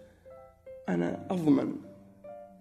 أنا 0.89 1.27
أضمن 1.31 1.77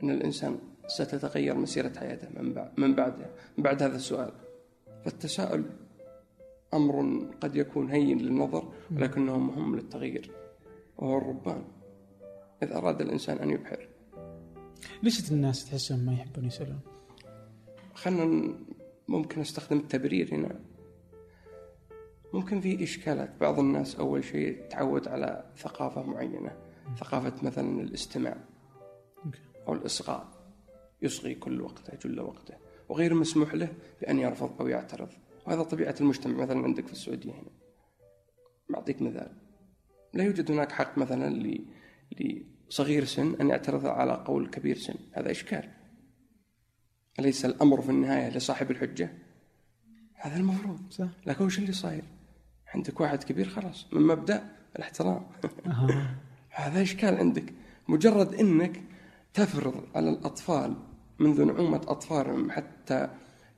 إن 0.03 0.09
الإنسان 0.09 0.57
ستتغير 0.87 1.55
مسيرة 1.55 1.91
حياته 1.99 2.27
من 2.41 2.53
بعد 2.53 2.71
من 2.77 2.95
بعدها 2.95 3.29
من 3.57 3.63
بعد 3.63 3.83
هذا 3.83 3.95
السؤال. 3.95 4.31
فالتساؤل 5.05 5.63
أمر 6.73 7.25
قد 7.41 7.55
يكون 7.55 7.91
هين 7.91 8.17
للنظر 8.17 8.73
ولكنه 8.91 9.37
مهم 9.37 9.75
للتغيير 9.75 10.31
وهو 10.97 11.17
الربان 11.17 11.63
اذا 12.63 12.77
أراد 12.77 13.01
الإنسان 13.01 13.37
أن 13.37 13.49
يبحر. 13.49 13.87
ليش 15.03 15.31
الناس 15.31 15.65
تحسهم 15.65 15.99
ما 15.99 16.13
يحبون 16.13 16.45
يسألون؟ 16.45 16.79
خلنا 17.93 18.55
ممكن 19.07 19.41
أستخدم 19.41 19.77
التبرير 19.77 20.33
هنا. 20.33 20.59
ممكن 22.33 22.61
في 22.61 22.83
إشكالات. 22.83 23.39
بعض 23.41 23.59
الناس 23.59 23.95
أول 23.95 24.23
شيء 24.23 24.67
تعود 24.69 25.07
على 25.07 25.51
ثقافة 25.57 26.03
معينة 26.03 26.57
ثقافة 26.97 27.33
مثلا 27.43 27.81
الاستماع 27.81 28.37
أو 29.67 29.73
الإصغاء. 29.73 30.27
يصغي 31.01 31.35
كل 31.35 31.61
وقته 31.61 31.97
جل 32.03 32.19
وقته 32.21 32.53
وغير 32.89 33.13
مسموح 33.13 33.53
له 33.53 33.73
بأن 34.01 34.19
يرفض 34.19 34.61
أو 34.61 34.67
يعترض. 34.67 35.09
وهذا 35.47 35.63
طبيعة 35.63 35.95
المجتمع 36.01 36.43
مثلا 36.43 36.63
عندك 36.63 36.87
في 36.87 36.93
السعودية 36.93 37.31
هنا. 37.31 37.54
بعطيك 38.69 39.01
مثال. 39.01 39.31
لا 40.13 40.23
يوجد 40.23 40.51
هناك 40.51 40.71
حق 40.71 40.97
مثلا 40.97 41.57
لصغير 42.19 43.05
سن 43.05 43.35
أن 43.41 43.49
يعترض 43.49 43.85
على 43.85 44.23
قول 44.27 44.49
كبير 44.49 44.77
سن. 44.77 44.95
هذا 45.13 45.31
إشكال. 45.31 45.69
أليس 47.19 47.45
الأمر 47.45 47.81
في 47.81 47.89
النهاية 47.89 48.37
لصاحب 48.37 48.71
الحجة؟ 48.71 49.09
هذا 50.15 50.37
المفروض. 50.37 50.79
صح. 50.91 51.07
لكن 51.25 51.45
وش 51.45 51.59
اللي 51.59 51.73
صاير؟ 51.73 52.03
عندك 52.67 52.99
واحد 53.01 53.23
كبير 53.23 53.49
خلاص. 53.49 53.93
من 53.93 54.01
مبدأ 54.01 54.51
الاحترام. 54.75 55.25
هذا 56.49 56.81
إشكال 56.81 57.15
عندك. 57.15 57.53
مجرد 57.87 58.33
أنك 58.33 58.81
تفرض 59.33 59.83
على 59.95 60.09
الأطفال 60.09 60.75
منذ 61.19 61.43
نعومة 61.43 61.77
أطفالهم 61.77 62.51
حتى 62.51 63.09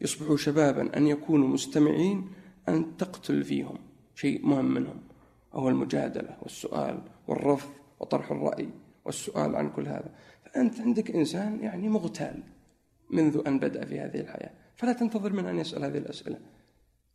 يصبحوا 0.02 0.38
شبابا 0.38 0.98
أن 0.98 1.08
يكونوا 1.08 1.48
مستمعين 1.48 2.32
أن 2.70 2.98
تقتل 2.98 3.44
فيهم. 3.44 3.78
شيء 4.18 4.46
مهم 4.46 4.66
منهم 4.66 5.02
وهو 5.54 5.70
المجادلة 5.70 6.38
والسؤال 6.42 7.02
والرفض 7.28 7.70
وطرح 8.00 8.32
الرأي 8.32 8.70
والسؤال 9.06 9.56
عن 9.56 9.70
كل 9.70 9.88
هذا. 9.88 10.16
فأنت 10.46 10.80
عندك 10.82 11.12
إنسان 11.12 11.60
يعني 11.60 11.90
مغتال 11.90 12.44
منذ 13.10 13.42
أن 13.48 13.60
بدأ 13.60 13.86
في 13.86 14.00
هذه 14.00 14.20
الحياة. 14.20 14.52
فلا 14.76 14.94
تنتظر 14.94 15.34
منه 15.34 15.50
أن 15.50 15.60
يسأل 15.60 15.84
هذه 15.84 15.98
الأسئلة 15.98 16.40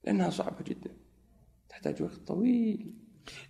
لأنها 0.04 0.30
صعبة 0.30 0.64
جدا 0.64 0.90
تحتاج 1.68 2.02
وقت 2.02 2.20
طويل. 2.26 2.94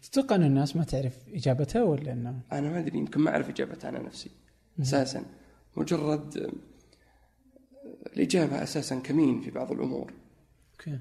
تتوقع 0.02 0.36
أن 0.36 0.42
الناس 0.42 0.76
ما 0.76 0.84
تعرف 0.84 1.28
إجابتها 1.28 1.82
ولا 1.82 2.12
أنه؟ 2.12 2.40
أنا 2.52 2.70
ما 2.70 2.78
أدري 2.78 2.98
يمكن 2.98 3.20
ما 3.20 3.30
أعرف 3.30 3.48
إجابتها 3.48 3.88
أنا 3.88 4.02
نفسي 4.02 4.30
أساسا. 4.80 5.24
مجرد 5.76 6.52
الإجابة 8.16 8.62
أساسا 8.62 8.98
كمين 8.98 9.40
في 9.40 9.50
بعض 9.50 9.72
الأمور. 9.72 10.12
أوكي. 10.88 10.98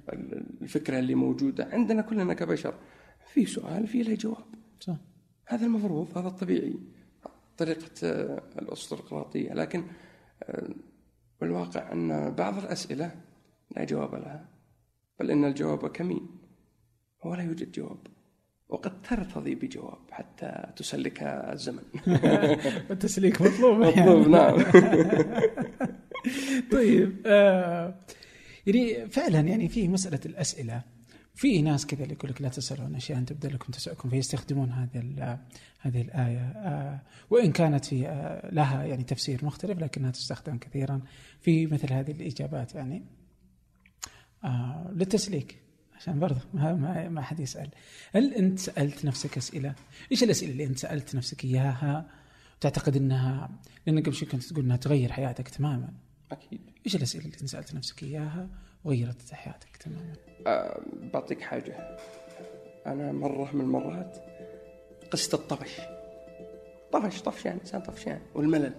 الفكرة 0.62 1.00
اللي 1.00 1.16
موجودة 1.16 1.70
عندنا 1.72 2.02
كلنا 2.02 2.34
كبشر. 2.34 2.74
في 3.34 3.46
سؤال 3.46 3.88
في 3.88 4.04
له 4.04 4.16
جواب. 4.16 4.46
صح. 4.80 4.96
هذا 5.48 5.66
المفروض 5.66 6.18
هذا 6.18 6.28
الطبيعي. 6.28 6.74
طريقة 7.58 8.02
الأسطرقراطية 8.60 9.54
لكن 9.54 9.84
والواقع 11.42 11.92
أن 11.92 12.36
بعض 12.36 12.58
الأسئلة 12.58 13.12
لا 13.76 13.84
جواب 13.84 14.16
لها. 14.16 14.50
بل 15.20 15.32
إن 15.32 15.46
الجواب 15.46 15.88
كمين؟ 15.88 16.28
ولا 17.26 17.44
يوجد 17.44 17.72
جواب. 17.72 17.98
وقد 18.70 19.02
ترتضي 19.02 19.56
بجواب 19.56 20.00
حتى 20.12 20.74
تسلك 20.76 21.24
الزمن. 21.24 21.84
التسليك 22.92 23.42
مطلوب. 23.42 23.78
مطلوب 23.78 24.28
نعم. 24.28 24.62
طيب 26.72 27.22
آه 27.26 28.00
يعني 28.68 29.10
فعلا 29.10 29.40
يعني 29.40 29.70
في 29.70 29.88
مسألة 29.88 30.20
الأسئلة. 30.26 30.84
في 31.36 31.62
ناس 31.62 31.86
كذا 31.86 32.04
اللي 32.04 32.14
يقول 32.14 32.32
لك 32.32 32.42
لا 32.42 32.50
تسألون 32.50 32.96
أشياء 32.96 33.18
أن 33.18 33.26
تبدأ 33.26 33.50
لكم 33.50 33.72
تسألكم 33.72 34.10
فيستخدمون 34.10 34.72
هذه 34.72 35.40
هذه 35.80 36.02
الآية. 36.02 36.40
آه 36.40 37.02
وإن 37.30 37.52
كانت 37.52 37.86
في 37.86 38.08
آه 38.08 38.50
لها 38.54 38.84
يعني 38.84 39.04
تفسير 39.04 39.46
مختلف 39.46 39.80
لكنها 39.80 40.12
تستخدم 40.12 40.58
كثيرا 40.58 41.02
في 41.42 41.68
مثل 41.68 41.94
هذه 41.94 42.12
الإجابات 42.12 42.76
يعني. 42.76 43.06
آه 44.44 44.92
للتسليك 44.96 45.62
عشان 46.02 46.20
برضه 46.20 46.42
ما, 46.54 47.10
ما, 47.10 47.22
حد 47.22 47.40
يسأل. 47.40 47.70
هل 48.16 48.34
أنت 48.34 48.60
سألت 48.60 49.06
نفسك 49.06 49.38
أسئلة؟ 49.38 49.76
إيش 50.12 50.24
الأسئلة 50.24 50.52
اللي 50.52 50.66
أنت 50.66 50.78
سألت 50.78 51.16
نفسك 51.16 51.46
إياها؟ 51.46 52.10
تعتقد 52.62 52.96
أنها 52.96 53.50
لأن 53.88 54.00
قبل 54.04 54.14
شوي 54.14 54.30
كنت 54.30 54.44
تقول 54.44 54.66
أنها 54.66 54.78
تغير 54.78 55.12
حياتك 55.12 55.50
تماما. 55.50 55.94
أكيد. 56.32 56.62
إيش 56.86 56.96
الأسئلة 56.96 57.26
اللي 57.26 57.48
سألت 57.48 57.76
نفسك 57.76 58.04
إياها 58.04 58.50
وغيرت 58.84 59.34
حياتك 59.34 59.78
تماما؟ 59.78 60.14
أه 60.48 60.82
بعطيك 61.14 61.42
حاجة. 61.42 61.98
أنا 62.88 63.12
مرة 63.12 63.56
من 63.56 63.62
المرات 63.62 64.18
قصة 65.12 65.36
الطفش. 65.36 65.82
طفش 66.92 67.22
طفشان 67.22 67.52
إنسان 67.52 67.82
طفشان. 67.82 68.22
والملل. 68.36 68.74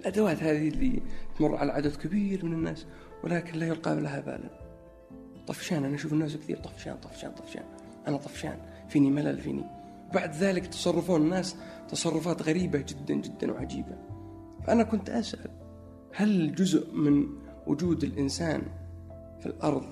الأدوات 0.00 0.42
هذه 0.42 0.68
اللي 0.68 1.02
تمر 1.38 1.56
على 1.56 1.72
عدد 1.72 1.96
كبير 1.96 2.44
من 2.44 2.52
الناس 2.52 2.86
ولكن 3.24 3.58
لا 3.58 3.66
يلقى 3.66 4.00
لها 4.00 4.20
بالا. 4.20 4.50
طفشان 5.46 5.84
أنا 5.84 5.94
أشوف 5.94 6.12
الناس 6.12 6.36
كثير 6.36 6.56
طفشان 6.56 6.96
طفشان 6.96 7.30
طفشان. 7.30 7.64
أنا 8.08 8.16
طفشان. 8.16 8.58
فيني 8.88 9.10
ملل 9.10 9.40
فيني. 9.40 9.64
بعد 10.14 10.34
ذلك 10.34 10.66
تصرفون 10.66 11.22
الناس 11.22 11.56
تصرفات 11.88 12.42
غريبة 12.42 12.78
جدا 12.78 13.14
جدا 13.14 13.52
وعجيبة. 13.52 13.96
فأنا 14.66 14.82
كنت 14.82 15.10
أسأل 15.10 15.63
هل 16.16 16.54
جزء 16.54 16.94
من 16.94 17.26
وجود 17.66 18.04
الإنسان 18.04 18.62
في 19.40 19.46
الأرض 19.46 19.86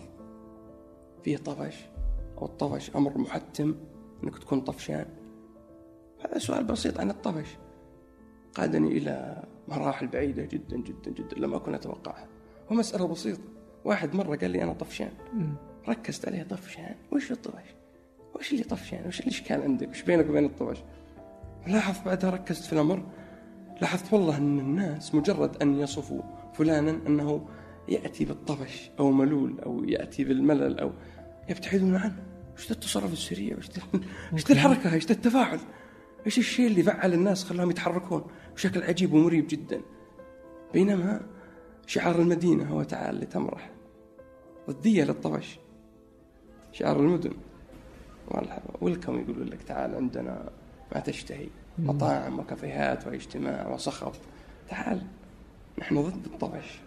فيه 1.25 1.37
طفش؟ 1.37 1.77
أو 2.39 2.47
الطفش 2.47 2.97
أمر 2.97 3.18
محتم 3.18 3.75
أنك 4.25 4.39
تكون 4.39 4.61
طفشان؟ 4.61 5.07
هذا 6.25 6.39
سؤال 6.39 6.64
بسيط 6.64 7.01
عن 7.01 7.11
الطفش. 7.11 7.49
قادني 8.55 8.89
إلى 8.89 9.45
مراحل 9.68 10.07
بعيدة 10.07 10.45
جدا 10.45 10.77
جدا 10.77 11.11
جدا 11.11 11.37
لم 11.37 11.55
أكن 11.55 11.75
أتوقعها. 11.75 12.29
ومسألة 12.70 13.07
بسيطة. 13.07 13.43
واحد 13.85 14.14
مرة 14.14 14.37
قال 14.37 14.51
لي 14.51 14.62
أنا 14.62 14.73
طفشان. 14.73 15.11
ركزت 15.89 16.29
عليه 16.29 16.43
طفشان. 16.43 16.95
وش 17.12 17.33
الطفش؟ 17.33 17.75
وش 18.35 18.53
اللي 18.53 18.64
طفشان؟ 18.64 19.07
وش 19.07 19.20
الإشكال 19.20 19.62
عندك؟ 19.62 19.89
وش 19.89 20.03
بينك 20.03 20.31
وبين 20.31 20.45
الطفش؟ 20.45 20.83
لاحظت 21.66 22.05
بعدها 22.05 22.31
ركزت 22.31 22.64
في 22.64 22.73
الأمر. 22.73 23.03
لاحظت 23.81 24.12
والله 24.12 24.37
أن 24.37 24.59
الناس 24.59 25.14
مجرد 25.14 25.62
أن 25.62 25.79
يصفوا 25.79 26.23
فلانا 26.55 26.91
أنه 27.07 27.49
يأتي 27.89 28.25
بالطفش 28.25 28.91
أو 28.99 29.11
ملول 29.11 29.61
أو 29.61 29.85
يأتي 29.85 30.25
بالملل 30.25 30.79
أو 30.79 30.93
يبتعدون 31.49 31.97
عنه. 31.97 32.25
وش 32.57 32.70
التصرف 32.70 33.12
السريع؟ 33.12 33.57
وش 33.59 33.66
وش 34.33 34.51
الحركة؟ 34.51 34.97
وش 34.97 35.11
التفاعل؟ 35.11 35.59
إيش 36.27 36.39
الشيء 36.39 36.66
اللي 36.66 36.83
فعل 36.83 37.14
الناس 37.14 37.45
خلاهم 37.45 37.70
يتحركون 37.70 38.25
بشكل 38.55 38.83
عجيب 38.83 39.12
ومريب 39.12 39.47
جدا؟ 39.49 39.81
بينما 40.73 41.20
شعار 41.87 42.20
المدينة 42.20 42.64
هو 42.64 42.83
تعال 42.83 43.20
لتمرح. 43.20 43.70
ضدية 44.70 45.05
للطفش. 45.05 45.59
شعار 46.73 47.01
المدن. 47.01 47.33
ويلكم 48.81 49.20
يقولون 49.20 49.47
لك 49.47 49.62
تعال 49.62 49.95
عندنا 49.95 50.51
ما 50.95 51.01
تشتهي. 51.01 51.49
مطاعم 51.79 52.39
وكافيهات 52.39 53.07
واجتماع 53.07 53.68
وصخب 53.68 54.12
تعال 54.68 55.03
نحن 55.79 56.03
ضد 56.03 56.25
الطفش 56.27 56.81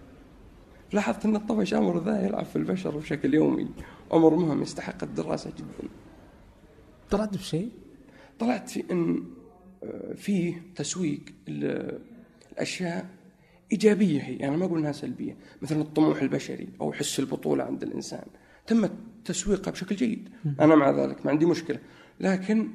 لاحظت 0.94 1.26
أن 1.26 1.36
الطفش 1.36 1.74
أمر 1.74 2.04
ذا 2.04 2.26
يلعب 2.26 2.46
في 2.46 2.56
البشر 2.56 2.98
بشكل 2.98 3.34
يومي. 3.34 3.68
أمر 4.14 4.36
مهم 4.36 4.62
يستحق 4.62 5.04
الدراسة 5.04 5.52
جدا. 5.58 5.90
طلعت 7.10 7.38
بشيء؟ 7.38 7.70
طلعت 8.40 8.70
في 8.70 8.84
أن 8.92 9.24
فيه 10.16 10.62
تسويق 10.76 11.22
الاشياء 11.48 13.10
إيجابية 13.72 14.22
هي 14.22 14.48
أنا 14.48 14.58
ما 14.58 14.66
أقول 14.66 14.80
أنها 14.80 14.92
سلبية. 14.92 15.38
مثلا 15.62 15.82
الطموح 15.82 16.22
البشري 16.22 16.70
أو 16.82 16.94
حس 16.94 17.20
البطولة 17.20 17.64
عند 17.64 17.84
الإنسان. 17.84 18.26
تم 18.68 18.90
تسويقها 19.26 19.72
بشكل 19.72 19.96
جيد. 19.96 20.30
أنا 20.60 20.76
مع 20.76 20.92
ذلك 20.92 21.26
ما 21.26 21.32
عندي 21.32 21.46
مشكلة. 21.46 21.80
لكن 22.20 22.70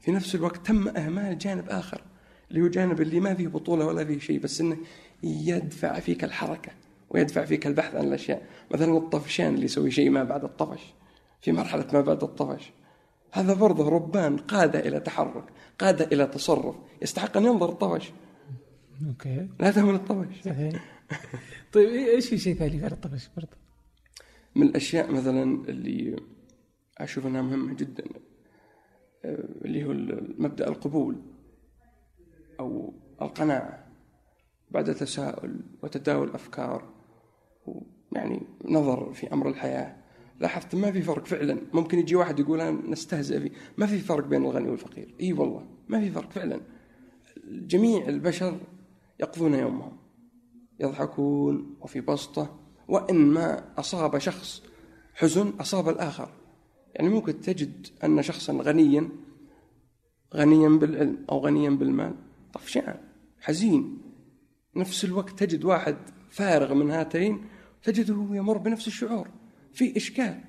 في 0.00 0.12
نفس 0.12 0.34
الوقت 0.34 0.66
تم 0.66 0.88
إهمال 0.88 1.38
جانب 1.38 1.68
آخر 1.68 2.02
اللي 2.50 2.60
هو 2.62 2.68
جانب 2.68 3.00
اللي 3.00 3.20
ما 3.20 3.34
فيه 3.34 3.48
بطولة 3.48 3.86
ولا 3.86 4.04
فيه 4.04 4.18
شيء 4.18 4.40
بس 4.40 4.60
إنه 4.60 4.76
يدفع 5.22 6.00
فيك 6.00 6.24
الحركة 6.24 6.72
ويدفع 7.10 7.44
فيك 7.44 7.66
البحث 7.66 7.94
عن 7.94 8.04
الأشياء. 8.04 8.46
مثلا 8.70 8.96
الطفشان 8.96 9.54
اللي 9.54 9.64
يسوي 9.64 9.90
شيء 9.90 10.10
ما 10.10 10.24
بعد 10.24 10.44
الطفش 10.44 10.94
في 11.42 11.52
مرحلة 11.52 11.86
ما 11.92 12.00
بعد 12.00 12.22
الطفش. 12.22 12.72
هذا 13.32 13.54
برضه 13.54 13.88
ربان 13.88 14.36
قادة 14.36 14.78
إلى 14.78 15.00
تحرك 15.00 15.44
قادة 15.78 16.04
إلى 16.04 16.26
تصرف 16.26 16.74
يستحق 17.02 17.36
أن 17.36 17.44
ينظر 17.44 17.68
الطفش. 17.68 18.12
أوكي. 19.08 19.48
لا 19.60 19.70
تهمل 19.70 19.94
الطفش. 19.94 20.42
صحيح. 20.44 20.84
طيب 21.72 21.88
إيه- 21.88 22.14
إيش 22.14 22.28
في 22.28 22.38
شيء 22.38 22.54
ثاني 22.54 22.80
غير 22.80 22.92
الطفش 22.92 23.28
برضه؟ 23.36 23.56
من 24.54 24.66
الأشياء 24.66 25.12
مثلا 25.12 25.42
اللي 25.68 26.16
أشوف 26.98 27.26
إنها 27.26 27.42
مهمة 27.42 27.74
جدا. 27.74 28.04
اللي 29.24 29.84
هو 29.84 29.92
مبدأ 30.38 30.68
القبول 30.68 31.22
أو 32.60 32.94
القناعة 33.22 33.86
بعد 34.70 34.94
تساؤل 34.94 35.60
وتداول 35.82 36.30
أفكار 36.30 36.92
ويعني 37.66 38.42
نظر 38.64 39.12
في 39.12 39.32
أمر 39.32 39.48
الحياة. 39.48 39.96
لاحظت 40.40 40.74
ما 40.74 40.92
في 40.92 41.02
فرق 41.02 41.26
فعلا. 41.26 41.58
ممكن 41.72 41.98
يجي 41.98 42.16
واحد 42.16 42.38
يقول 42.38 42.60
أنا 42.60 42.90
نستهزئ 42.90 43.40
فيه. 43.40 43.50
ما 43.78 43.86
في 43.86 43.98
فرق 43.98 44.26
بين 44.26 44.44
الغني 44.44 44.68
والفقير. 44.68 45.14
إي 45.20 45.32
والله 45.32 45.66
ما 45.88 46.00
في 46.00 46.10
فرق 46.10 46.30
فعلا. 46.30 46.60
جميع 47.46 48.08
البشر 48.08 48.58
يقضون 49.20 49.54
يومهم. 49.54 49.96
يضحكون 50.80 51.76
وفي 51.80 52.00
بسطة. 52.00 52.60
وإن 52.88 53.16
ما 53.16 53.74
أصاب 53.78 54.18
شخص 54.18 54.62
حزن 55.14 55.48
أصاب 55.60 55.88
الآخر. 55.88 56.28
يعني 56.96 57.08
ممكن 57.08 57.40
تجد 57.40 57.86
أن 58.04 58.22
شخصا 58.22 58.52
غنيا 58.52 59.08
غنيا 60.34 60.68
بالعلم 60.68 61.26
أو 61.30 61.38
غنيا 61.38 61.70
بالمال. 61.70 62.14
طفشان 62.52 62.94
حزين. 63.40 63.98
نفس 64.76 65.04
الوقت 65.04 65.30
تجد 65.30 65.64
واحد 65.64 65.96
فارغ 66.30 66.74
من 66.74 66.90
هاتين 66.90 67.44
تجده 67.82 68.26
يمر 68.30 68.58
بنفس 68.58 68.86
الشعور. 68.86 69.28
في 69.72 69.96
إشكال. 69.96 70.40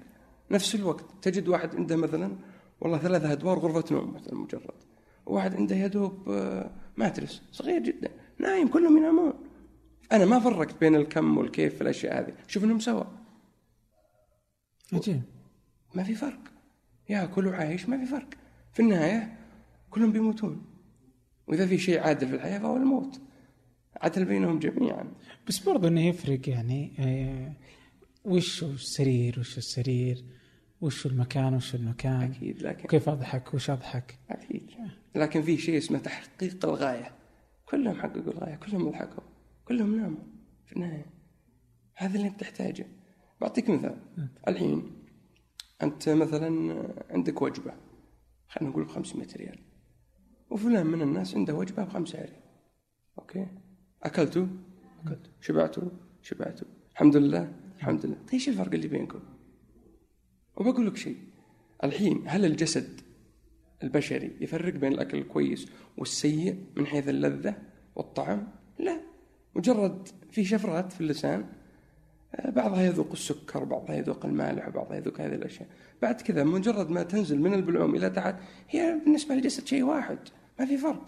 نفس 0.51 0.75
الوقت 0.75 1.05
تجد 1.21 1.47
واحد 1.47 1.75
عنده 1.75 1.95
مثلا 1.95 2.35
والله 2.81 2.97
ثلاثة 2.97 3.31
أدوار 3.31 3.59
غرفة 3.59 3.95
نوم 3.95 4.13
مثلا 4.13 4.35
مجرد. 4.35 4.77
وواحد 5.25 5.55
عنده 5.55 5.75
يدوب 5.75 6.29
آه، 6.29 6.71
ماترس 6.97 7.41
صغير 7.51 7.79
جدا. 7.79 8.11
نايم 8.39 8.67
كلهم 8.67 8.97
ينامون. 8.97 9.33
أنا 10.11 10.25
ما 10.25 10.39
فرقت 10.39 10.79
بين 10.79 10.95
الكم 10.95 11.37
والكيف 11.37 11.75
في 11.75 11.81
الاشياء 11.81 12.19
هذه. 12.19 12.33
شوف 12.47 12.63
إنهم 12.63 12.79
سوا. 12.79 13.03
عجيب 14.93 15.21
ما 15.97 16.03
في 16.03 16.15
فرق. 16.15 16.39
ياكل 17.09 17.47
وعايش 17.47 17.89
ما 17.89 17.97
في 17.97 18.05
فرق. 18.05 18.29
في 18.73 18.79
النهاية 18.79 19.37
كلهم 19.89 20.11
بيموتون. 20.11 20.65
وإذا 21.47 21.67
في 21.67 21.77
شيء 21.77 21.99
عادل 21.99 22.27
في 22.27 22.35
الحياة 22.35 22.59
فهو 22.59 22.77
الموت. 22.77 23.21
عدل 24.01 24.25
بينهم 24.25 24.59
جميعا. 24.59 25.11
بس 25.47 25.59
برضه 25.59 25.87
إنه 25.87 26.01
يفرق 26.01 26.49
يعني 26.49 26.93
آه، 26.99 27.53
وش 28.25 28.63
السرير 28.63 29.39
وش 29.39 29.57
السرير 29.57 30.25
وش 30.81 31.05
المكان 31.05 31.53
وش 31.53 31.75
المكان. 31.75 32.21
أكيد 32.21 32.61
لكن 32.61 32.87
كيف 32.87 33.09
أضحك 33.09 33.53
وش 33.53 33.69
أضحك. 33.69 34.19
أكيد. 34.29 34.71
لكن 35.15 35.41
في 35.41 35.57
شيء 35.57 35.77
اسمه 35.77 35.99
تحقيق 35.99 36.65
الغاية. 36.65 37.11
كلهم 37.65 38.01
حققوا 38.01 38.33
الغاية 38.33 38.55
كلهم 38.55 38.89
ضحكوا 38.89 39.23
كلهم 39.65 39.95
ناموا 39.95 40.23
في 40.65 40.75
النهاية. 40.75 41.05
هذا 41.95 42.15
اللي 42.15 42.27
أنت 42.27 42.39
تحتاجه. 42.39 42.87
بعطيك 43.41 43.69
مثال. 43.69 43.97
الحين 44.47 44.96
أنت 45.83 46.09
مثلا 46.09 46.83
عندك 47.09 47.41
وجبة 47.41 47.73
خلينا 48.47 48.71
نقول 48.71 48.83
ب 48.83 48.87
500 48.87 49.27
ريال. 49.35 49.59
وفلان 50.49 50.87
من 50.87 51.01
الناس 51.01 51.35
عنده 51.35 51.55
وجبة 51.55 51.83
ب 51.83 51.89
5 51.89 52.19
ريال. 52.19 52.41
أوكي؟ 53.19 53.47
أكلتوا؟ 54.03 54.47
اكلتوا 55.05 55.31
شبعتوا؟ 55.41 55.89
شبعتوا. 56.21 56.67
الحمد 56.91 57.17
لله؟ 57.17 57.53
الحمد 57.77 58.05
لله. 58.05 58.15
طيب 58.15 58.33
إيش 58.33 58.49
الفرق 58.49 58.73
اللي 58.73 58.87
بينكم؟ 58.87 59.19
وبقول 60.55 60.87
لك 60.87 60.97
شيء. 60.97 61.17
الحين 61.83 62.23
هل 62.27 62.45
الجسد 62.45 63.01
البشري 63.83 64.37
يفرق 64.41 64.73
بين 64.73 64.93
الأكل 64.93 65.17
الكويس 65.17 65.67
والسيء 65.97 66.65
من 66.75 66.85
حيث 66.85 67.09
اللذة 67.09 67.55
والطعم؟ 67.95 68.47
لا. 68.79 69.01
مجرد 69.55 70.07
في 70.31 70.45
شفرات 70.45 70.91
في 70.91 71.01
اللسان 71.01 71.49
بعضها 72.45 72.81
يذوق 72.81 73.11
السكر 73.11 73.63
بعضها 73.63 73.95
يذوق 73.95 74.25
المالح 74.25 74.67
وبعضها 74.67 74.97
يذوق 74.97 75.21
هذه 75.21 75.35
الأشياء. 75.35 75.69
بعد 76.01 76.21
كذا 76.21 76.43
مجرد 76.43 76.89
ما 76.89 77.03
تنزل 77.03 77.39
من 77.39 77.53
البلعوم 77.53 77.95
إلى 77.95 78.09
تحت 78.09 78.35
هي 78.69 79.01
بالنسبة 79.05 79.35
للجسد 79.35 79.67
شيء 79.67 79.83
واحد 79.83 80.17
ما 80.59 80.65
في 80.65 80.77
فرق. 80.77 81.05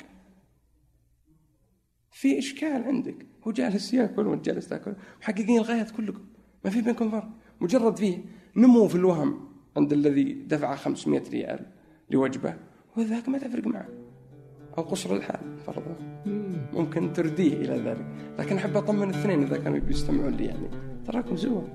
في 2.11 2.39
إشكال 2.39 2.84
عندك. 2.84 3.25
هو 3.47 3.51
جالس 3.51 3.93
يأكل 3.93 4.27
وأنت 4.27 4.45
جالس 4.45 4.67
تأكل. 4.67 4.93
محققين 5.21 5.57
الغايات 5.57 5.91
كلكم. 5.91 6.25
ما 6.65 6.71
في 6.71 6.82
بينكم 6.82 7.11
فرق. 7.11 7.30
مجرد 7.61 7.97
فيه 7.97 8.17
نمو 8.57 8.88
في 8.88 8.95
الوهم 8.95 9.49
عند 9.77 9.93
الذي 9.93 10.34
دفع 10.34 10.75
500 10.75 11.23
ريال 11.30 11.65
لوجبه 12.09 12.55
وذاك 12.97 13.30
ما 13.30 13.38
تفرق 13.38 13.67
معه. 13.67 13.88
أو 14.77 14.84
قصر 14.84 15.15
الحال 15.15 15.59
فرضا. 15.65 15.95
ممكن 16.73 17.13
ترديه 17.13 17.53
إلى 17.53 17.77
ذلك. 17.77 18.05
لكن 18.39 18.55
أحب 18.55 18.77
أطمن 18.77 19.09
الاثنين 19.09 19.43
إذا 19.43 19.57
كانوا 19.57 19.80
بيستمعون 19.80 20.34
لي 20.34 20.45
يعني. 20.45 20.88
تراكم 21.10 21.38
سوا 21.38 21.62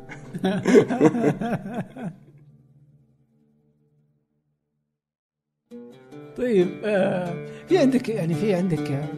طيب 6.36 6.68
آه 6.84 7.46
في 7.66 7.78
عندك 7.78 8.08
يعني 8.08 8.34
في 8.34 8.54
عندك 8.54 8.90
آه، 8.90 9.08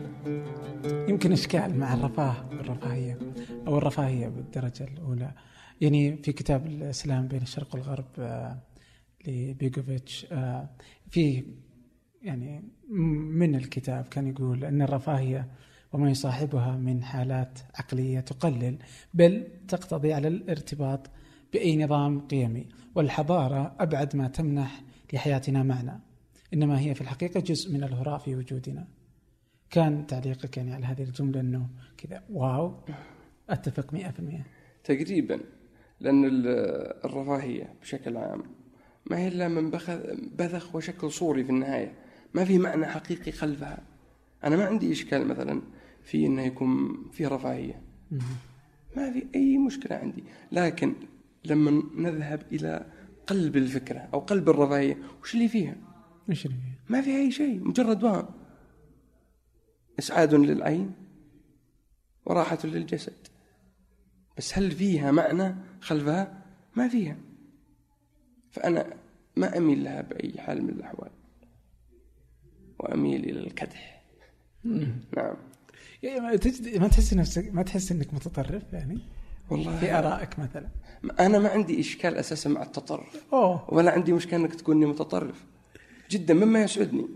يمكن 1.09 1.33
إشكال 1.33 1.79
مع 1.79 1.95
الرفاه 1.95 2.49
والرفاهيه 2.49 3.19
أو 3.67 3.79
الرفاهية 3.79 4.29
بالدرجة 4.29 4.85
الأولى. 4.85 5.33
يعني 5.81 6.17
في 6.17 6.33
كتاب 6.33 6.67
الإسلام 6.67 7.29
بين 7.29 7.43
الشرق 7.43 7.75
والغرب 7.75 8.09
آه 8.19 8.62
لبيجوفيتش 9.27 10.27
في 11.11 11.45
يعني 12.23 12.64
من 13.39 13.55
الكتاب 13.55 14.05
كان 14.05 14.27
يقول 14.27 14.64
أن 14.64 14.83
الرفاهية 14.83 15.49
وما 15.97 16.11
يصاحبها 16.11 16.76
من 16.76 17.05
حالات 17.05 17.59
عقلية 17.74 18.20
تقلل 18.20 18.78
بل 19.14 19.47
تقتضي 19.68 20.12
على 20.12 20.28
الارتباط 20.28 21.11
بأي 21.53 21.84
نظام 21.84 22.20
قيمي 22.20 22.66
والحضارة 22.94 23.76
أبعد 23.80 24.16
ما 24.16 24.28
تمنح 24.28 24.82
لحياتنا 25.12 25.62
معنى. 25.62 26.01
إنما 26.55 26.80
هي 26.80 26.94
في 26.94 27.01
الحقيقة 27.01 27.40
جزء 27.40 27.72
من 27.72 27.84
الهراء 27.84 28.18
في 28.18 28.34
وجودنا. 28.36 28.86
كان 29.70 30.07
تعليقك 30.07 30.57
يعني 30.57 30.74
على 30.74 30.86
هذه 30.86 31.03
الجملة 31.03 31.40
إنه 31.40 31.68
كذا. 31.97 32.22
واو. 32.30 32.74
أتفق 33.51 33.94
100% 33.94 34.44
تقريبا 34.84 35.40
لأن 36.01 36.24
ال- 36.24 36.47
الرفاهية 37.05 37.74
بشكل 37.82 38.16
عام 38.16 38.42
ما 39.11 39.18
هي 39.18 39.28
إلا 39.28 39.49
من 39.49 39.70
بذخ 40.38 40.74
وشكل 40.74 41.11
صوري 41.12 41.44
في 41.44 41.51
النهاية. 41.51 41.92
ما 42.34 42.44
في 42.44 42.59
معنى 42.59 42.86
حقيقي 42.86 43.32
خلفها. 43.32 43.78
أنا 44.44 44.57
ما 44.57 44.64
عندي 44.64 44.92
إشكال 44.92 45.26
مثلا 45.28 45.62
في 46.07 46.27
أنه 46.27 46.43
يكون 46.43 47.03
في 47.13 47.27
رفاهية. 47.27 47.83
ما 48.97 49.13
في 49.13 49.27
أي 49.35 49.59
مشكلة 49.59 49.97
عندي. 49.97 50.25
لكن 50.53 50.95
لما 51.45 51.83
نذهب 51.97 52.43
إلى 52.53 52.93
قلب 53.27 53.57
الفكرة 53.57 53.99
أو 53.99 54.19
قلب 54.19 54.49
الرفاهية 54.49 54.99
وش 55.23 55.35
اللي 55.35 55.49
فيها؟ 55.49 55.77
إيش 56.31 56.47
اللي 56.47 56.57
فيه؟ 56.57 56.79
ما 56.89 57.03
في 57.03 57.17
أي 57.17 57.31
شيء 57.31 57.69
مجرد 57.69 58.05
وهم. 58.05 58.27
إسعاد 59.99 60.35
للعين 60.35 60.93
وراحة 62.25 62.59
للجسد. 62.65 63.27
بس 64.39 64.59
هل 64.59 64.71
فيها 64.71 65.11
معنى 65.11 65.55
خلفها؟ 65.81 66.43
ما 66.77 66.89
فيها. 66.89 67.17
فأنا 68.51 68.97
ما 69.37 69.57
أميل 69.57 69.85
لها 69.85 70.01
بأي 70.03 70.39
حال 70.39 70.63
من 70.63 70.71
الأحوال. 70.71 71.11
وأميل 72.79 73.25
إلى 73.25 73.41
الكدح. 73.41 74.05
نعم. 75.17 75.37
ما 76.05 76.36
تجد 76.36 76.78
ما 76.80 76.88
تحس 76.88 77.14
نفسك 77.14 77.55
ما 77.55 77.62
تحس 77.62 77.92
إنك 77.92 78.14
متطرف 78.14 78.62
يعني؟ 78.72 78.99
والله 79.51 79.76
في 79.76 79.92
آرائك 79.92 80.38
مثلا. 80.38 80.68
أنا 81.20 81.38
ما 81.38 81.49
عندي 81.49 81.80
إشكال 81.80 82.16
أساسا 82.16 82.51
مع 82.51 82.62
التطرف. 82.62 83.24
أوه. 83.32 83.74
ولا 83.74 83.90
عندي 83.90 84.12
مشكلة 84.12 84.40
أنك 84.40 84.55
تقولني 84.55 84.86
متطرف. 84.86 85.44
جدا 86.11 86.34
مما 86.34 86.62
يسعدني. 86.62 87.09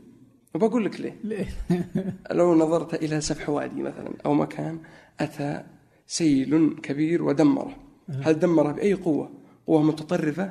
وبقول 0.54 0.84
لك 0.84 1.00
ليه. 1.00 1.16
ليه؟ 1.24 1.46
لو 2.38 2.54
نظرت 2.54 2.94
إلى 2.94 3.20
سفح 3.20 3.48
وادي 3.48 3.82
مثلا 3.82 4.12
أو 4.26 4.34
مكان 4.34 4.78
أتى 5.20 5.64
سيل 6.06 6.76
كبير 6.82 7.22
ودمرة. 7.22 7.76
هل 8.22 8.38
دمرة 8.38 8.72
بأي 8.72 8.94
قوة؟ 8.94 9.30
قوة 9.66 9.82
متطرفة 9.82 10.50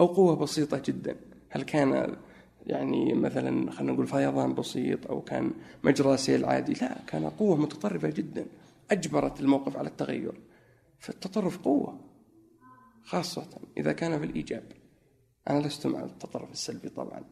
أو 0.00 0.06
قوة 0.06 0.36
بسيطة 0.36 0.82
جدا؟ 0.86 1.16
هل 1.50 1.62
كان 1.62 2.16
يعني 2.66 3.14
مثلا 3.14 3.70
خلينا 3.70 3.92
نقول 3.92 4.06
فيضان 4.06 4.54
بسيط 4.54 5.06
أو 5.06 5.20
كان 5.20 5.50
مجرى 5.84 6.16
سيل 6.16 6.44
عادي 6.44 6.72
لا 6.72 6.98
كان 7.06 7.24
قوة 7.24 7.56
متطرفة 7.56 8.08
جدا 8.10 8.46
أجبرت 8.90 9.40
الموقف 9.40 9.76
على 9.76 9.88
التغير 9.88 10.32
فالتطرف 10.98 11.58
قوة 11.58 12.00
خاصة 13.04 13.48
إذا 13.76 13.92
كان 13.92 14.18
في 14.18 14.24
الإيجاب. 14.24 14.64
أنا 15.50 15.66
لست 15.66 15.86
مع 15.86 16.04
التطرف 16.04 16.52
السلبي 16.52 16.88
طبعا 16.88 17.24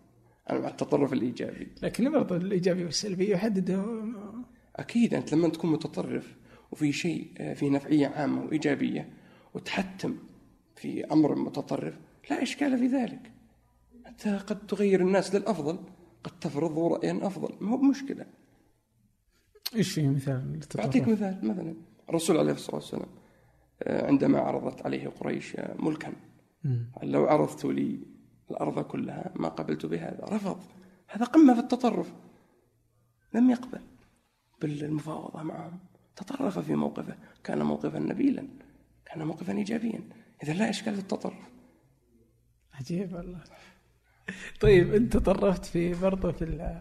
أنا 0.51 0.61
مع 0.61 0.69
التطرف 0.69 1.13
الإيجابي. 1.13 1.69
لكن 1.83 2.13
برضه 2.13 2.37
الإيجابي 2.37 2.85
والسلبي 2.85 3.31
يحدده 3.31 3.85
أكيد 4.77 5.15
أنت 5.15 5.35
لما 5.35 5.49
تكون 5.49 5.73
متطرف 5.73 6.37
وفي 6.73 6.93
شيء 6.93 7.33
آه، 7.39 7.55
في 7.55 7.71
نفعية 7.71 8.07
عامة 8.07 8.45
وإيجابية 8.45 9.09
وتحتم 9.55 10.17
في 10.77 11.05
أمر 11.05 11.35
متطرف 11.39 11.95
لا 12.31 12.43
إشكال 12.43 12.79
في 12.79 12.87
ذلك. 12.87 13.33
أنت 14.27 14.43
قد 14.43 14.67
تغير 14.67 15.01
الناس 15.01 15.35
للأفضل 15.35 15.79
قد 16.25 16.39
تفرض 16.41 16.79
رأيا 16.79 17.27
أفضل. 17.27 17.55
ما 17.61 17.73
هو 17.73 17.77
بمشكلة. 17.77 18.27
إيش 19.75 19.93
في 19.93 20.09
مثال؟ 20.09 20.61
أعطيك 20.79 21.09
مثال 21.09 21.39
مثلا 21.43 21.75
الرسول 22.09 22.37
عليه 22.37 22.53
الصلاة 22.53 22.77
والسلام 22.77 23.09
آه، 23.83 24.07
عندما 24.07 24.39
عرضت 24.39 24.87
عليه 24.87 25.09
قريش 25.09 25.57
ملكا. 25.79 26.13
لو 27.03 27.27
عرضت 27.27 27.65
لي 27.65 28.01
الأرض 28.51 28.85
كلها 28.85 29.33
ما 29.37 29.49
قبلت 29.49 29.87
بهذا 29.87 30.25
رفض. 30.25 30.61
هذا 31.09 31.25
قمة 31.25 31.55
في 31.55 31.61
التطرف. 31.61 32.13
لم 33.35 33.51
يقبل. 33.51 33.81
بالمفاوضة 34.61 35.43
معهم. 35.43 35.79
تطرف 36.17 36.59
في 36.59 36.75
موقفه. 36.75 37.17
كان 37.45 37.63
موقفا 37.63 37.99
نبيلا. 37.99 38.49
كان 39.07 39.27
موقفا 39.27 39.53
إيجابيا. 39.53 40.01
إذا 40.43 40.53
لا 40.53 40.71
إشكال 40.71 40.95
في 40.95 41.01
التطرف. 41.01 41.51
عجيب 42.73 43.13
والله. 43.13 43.45
طيب 44.61 44.95
انت 44.95 45.17
تطرفت 45.17 45.65
في 45.65 45.95
برضه 45.95 46.33
في 46.33 46.45
ال 46.45 46.81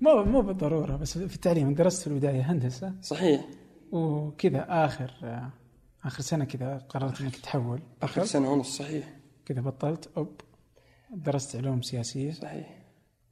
مو 0.00 0.24
مو 0.24 0.40
بالضرورة 0.42 0.96
بس 0.96 1.18
في 1.18 1.34
التعليم 1.34 1.74
درست 1.74 2.00
في 2.02 2.06
البداية 2.06 2.52
هندسة. 2.52 2.92
صحيح. 3.02 3.44
وكذا 3.92 4.66
آخر 4.68 5.10
آخر 6.04 6.22
سنة 6.22 6.44
كذا 6.44 6.78
قررت 6.88 7.20
إنك 7.20 7.36
تحول 7.36 7.80
آخر 8.02 8.24
سنة 8.24 8.52
ونص 8.52 8.78
صحيح. 8.78 9.04
كذا 9.44 9.60
بطلت 9.60 10.10
أوب. 10.16 10.40
درست 11.10 11.56
علوم 11.56 11.82
سياسية. 11.82 12.32
صحيح. 12.32 12.82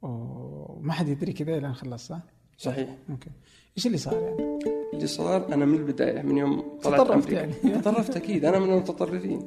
وما 0.01 0.93
حد 0.93 1.07
يدري 1.07 1.33
كذا 1.33 1.57
إلى 1.57 1.67
أن 1.67 1.73
خلصت 1.73 2.09
صح؟ 2.09 2.19
صحيح. 2.57 2.89
أوكي. 3.09 3.29
إيش 3.77 3.87
اللي 3.87 3.97
صار 3.97 4.13
يعني؟ 4.21 4.59
اللي 4.93 5.07
صار 5.07 5.53
أنا 5.53 5.65
من 5.65 5.75
البداية 5.77 6.21
من 6.21 6.37
يوم 6.37 6.79
طلعت 6.83 7.01
تطرفت 7.01 7.31
يعني. 7.31 7.53
تطرفت 7.53 8.17
أكيد 8.17 8.45
أنا 8.45 8.59
من 8.59 8.73
المتطرفين. 8.73 9.45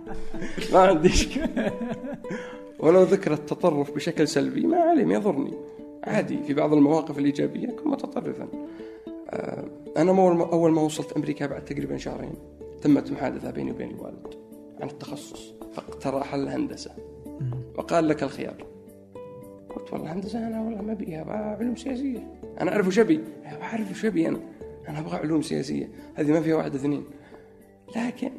ما 0.72 0.78
عندي 0.80 1.08
إشكال 1.08 1.72
ولو 2.82 3.02
ذكر 3.02 3.32
التطرف 3.32 3.94
بشكل 3.94 4.28
سلبي 4.28 4.66
ما 4.66 4.76
عليه 4.76 5.04
ما 5.04 5.14
يضرني. 5.14 5.54
عادي 6.04 6.42
في 6.42 6.54
بعض 6.54 6.72
المواقف 6.72 7.18
الإيجابية 7.18 7.66
كن 7.66 7.90
متطرفا. 7.90 8.48
آه، 9.30 9.64
أنا 9.96 10.10
أول 10.52 10.72
ما 10.72 10.82
وصلت 10.82 11.12
أمريكا 11.12 11.46
بعد 11.46 11.64
تقريبا 11.64 11.96
شهرين 11.96 12.34
تمت 12.82 13.12
محادثة 13.12 13.50
بيني 13.50 13.70
وبين 13.70 13.90
الوالد 13.90 14.34
عن 14.80 14.88
التخصص 14.88 15.54
فاقترح 15.72 16.34
الهندسة. 16.34 16.90
وقال 17.78 18.08
لك 18.08 18.22
الخيار. 18.22 18.66
قلت 19.70 19.92
والله 19.92 20.12
هندسة 20.12 20.46
أنا 20.46 20.62
والله 20.62 20.82
ما 20.82 20.92
أبيها 20.92 21.56
علوم 21.60 21.76
سياسية. 21.76 22.40
أنا 22.60 22.72
أعرف 22.72 22.86
وش 22.86 22.98
أبي؟ 22.98 23.20
أعرف 23.62 23.90
وش 23.90 24.04
أبي 24.04 24.28
أنا؟ 24.28 24.40
أنا 24.88 24.98
أبغى 24.98 25.16
علوم 25.16 25.42
سياسية. 25.42 25.90
هذه 26.14 26.30
ما 26.30 26.40
فيها 26.40 26.56
واحد 26.56 26.74
اثنين. 26.74 27.04
لكن 27.96 28.30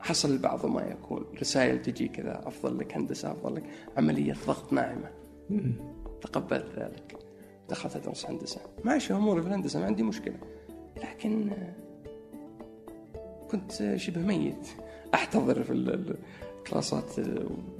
حصل 0.00 0.38
بعض 0.38 0.66
ما 0.66 0.82
يكون. 0.82 1.24
رسائل 1.40 1.82
تجي 1.82 2.08
كذا 2.08 2.42
أفضل 2.46 2.78
لك 2.78 2.96
هندسة 2.96 3.32
أفضل 3.32 3.54
لك 3.54 3.64
عملية 3.96 4.34
ضغط 4.46 4.72
ناعمة. 4.72 5.10
تقبلت 6.20 6.66
ذلك. 6.76 7.16
دخلت 7.68 7.96
أدرس 7.96 8.26
هندسة. 8.26 8.60
ماشي 8.84 9.12
أموري 9.14 9.42
في 9.42 9.48
الهندسة 9.48 9.80
ما 9.80 9.86
عندي 9.86 10.02
مشكلة. 10.02 10.36
لكن 10.96 11.50
آه، 11.50 11.74
كنت 13.50 13.94
شبه 13.96 14.20
ميت. 14.20 14.68
أحتضر 15.14 15.62
في 15.62 15.72
ال- 15.72 15.94
ال- 15.94 16.16
الكلاسات 16.58 17.10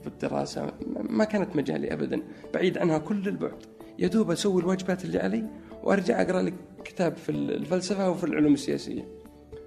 في 0.00 0.06
الدراسة 0.06 0.72
ما 1.10 1.24
كانت 1.24 1.56
مجالي 1.56 1.92
أبدا. 1.92 2.22
بعيد 2.54 2.78
عنها 2.78 2.98
كل 2.98 3.28
البعد. 3.28 3.62
يا 3.98 4.08
دوب 4.08 4.30
أسوي 4.30 4.62
الواجبات 4.62 5.04
اللي 5.04 5.18
علي 5.18 5.44
وأرجع 5.82 6.22
أقرأ 6.22 6.42
لي 6.42 6.52
كتاب 6.84 7.16
في 7.16 7.32
الفلسفة 7.32 8.10
وفي 8.10 8.24
العلوم 8.24 8.52
السياسية. 8.54 9.08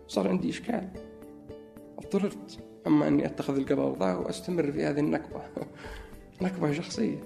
صار 0.07 0.27
عندي 0.27 0.49
إشكال. 0.49 0.87
اضطررت. 2.01 2.59
أما 2.87 3.07
أني 3.07 3.25
أتخذ 3.25 3.57
القبضة 3.57 4.17
وأستمر 4.17 4.71
في 4.71 4.85
هذه 4.85 4.99
النكبة. 4.99 5.41
نكبة 6.41 6.71
شخصية. 6.71 7.17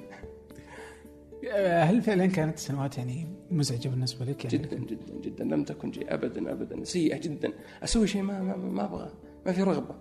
هل 1.62 2.02
فعلا 2.02 2.26
كانت 2.26 2.60
سنوات 2.60 2.98
يعني 2.98 3.28
مزعجة 3.52 3.90
بالنسبة 3.90 4.26
لك؟ 4.26 4.46
يعني؟ 4.46 4.58
جدا 4.58 4.78
جدا 4.78 5.14
جدا. 5.22 5.44
لم 5.44 5.64
تكن 5.64 5.92
جي 5.92 6.14
ابدا 6.14 6.52
ابدا. 6.52 6.84
سيئة 6.84 7.18
جدا. 7.18 7.54
أسوي 7.84 8.08
شيء 8.08 8.22
ما 8.22 8.42
ما, 8.42 8.56
ما 8.56 8.86
أبغى 8.86 9.12
ما 9.46 9.52
في 9.52 9.64
رغبة. 9.64 9.96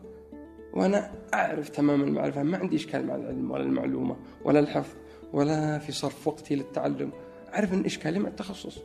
وأنا 0.72 1.12
أعرف 1.35 1.68
تماما 1.68 2.05
المعرفة. 2.05 2.43
ما 2.43 2.59
عندي 2.59 2.77
إشكال 2.77 3.07
مع 3.07 3.14
العلم 3.14 3.51
ولا 3.51 3.62
المعلومة 3.62 4.16
ولا 4.45 4.61
الحفظ 4.61 4.97
ولا 5.33 5.79
في 5.79 5.93
صرف 5.93 6.29
وقتي 6.29 6.57
للتعلم. 6.57 7.12
أعرف 7.55 7.75
إن 7.75 7.85
إشكالي 7.85 8.18
مع 8.18 8.29
التخصص. 8.29 8.79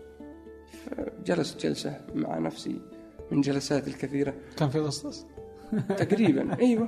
فجلست 0.69 1.61
جلسة 1.61 2.01
مع 2.15 2.39
نفسي 2.39 2.81
من 3.31 3.41
جلساتي 3.41 3.89
الكثيرة. 3.89 4.33
كان 4.57 4.69
في 4.69 4.79
اغسطس؟ 4.79 5.25
تقريبا. 5.97 6.55
أيوه. 6.59 6.87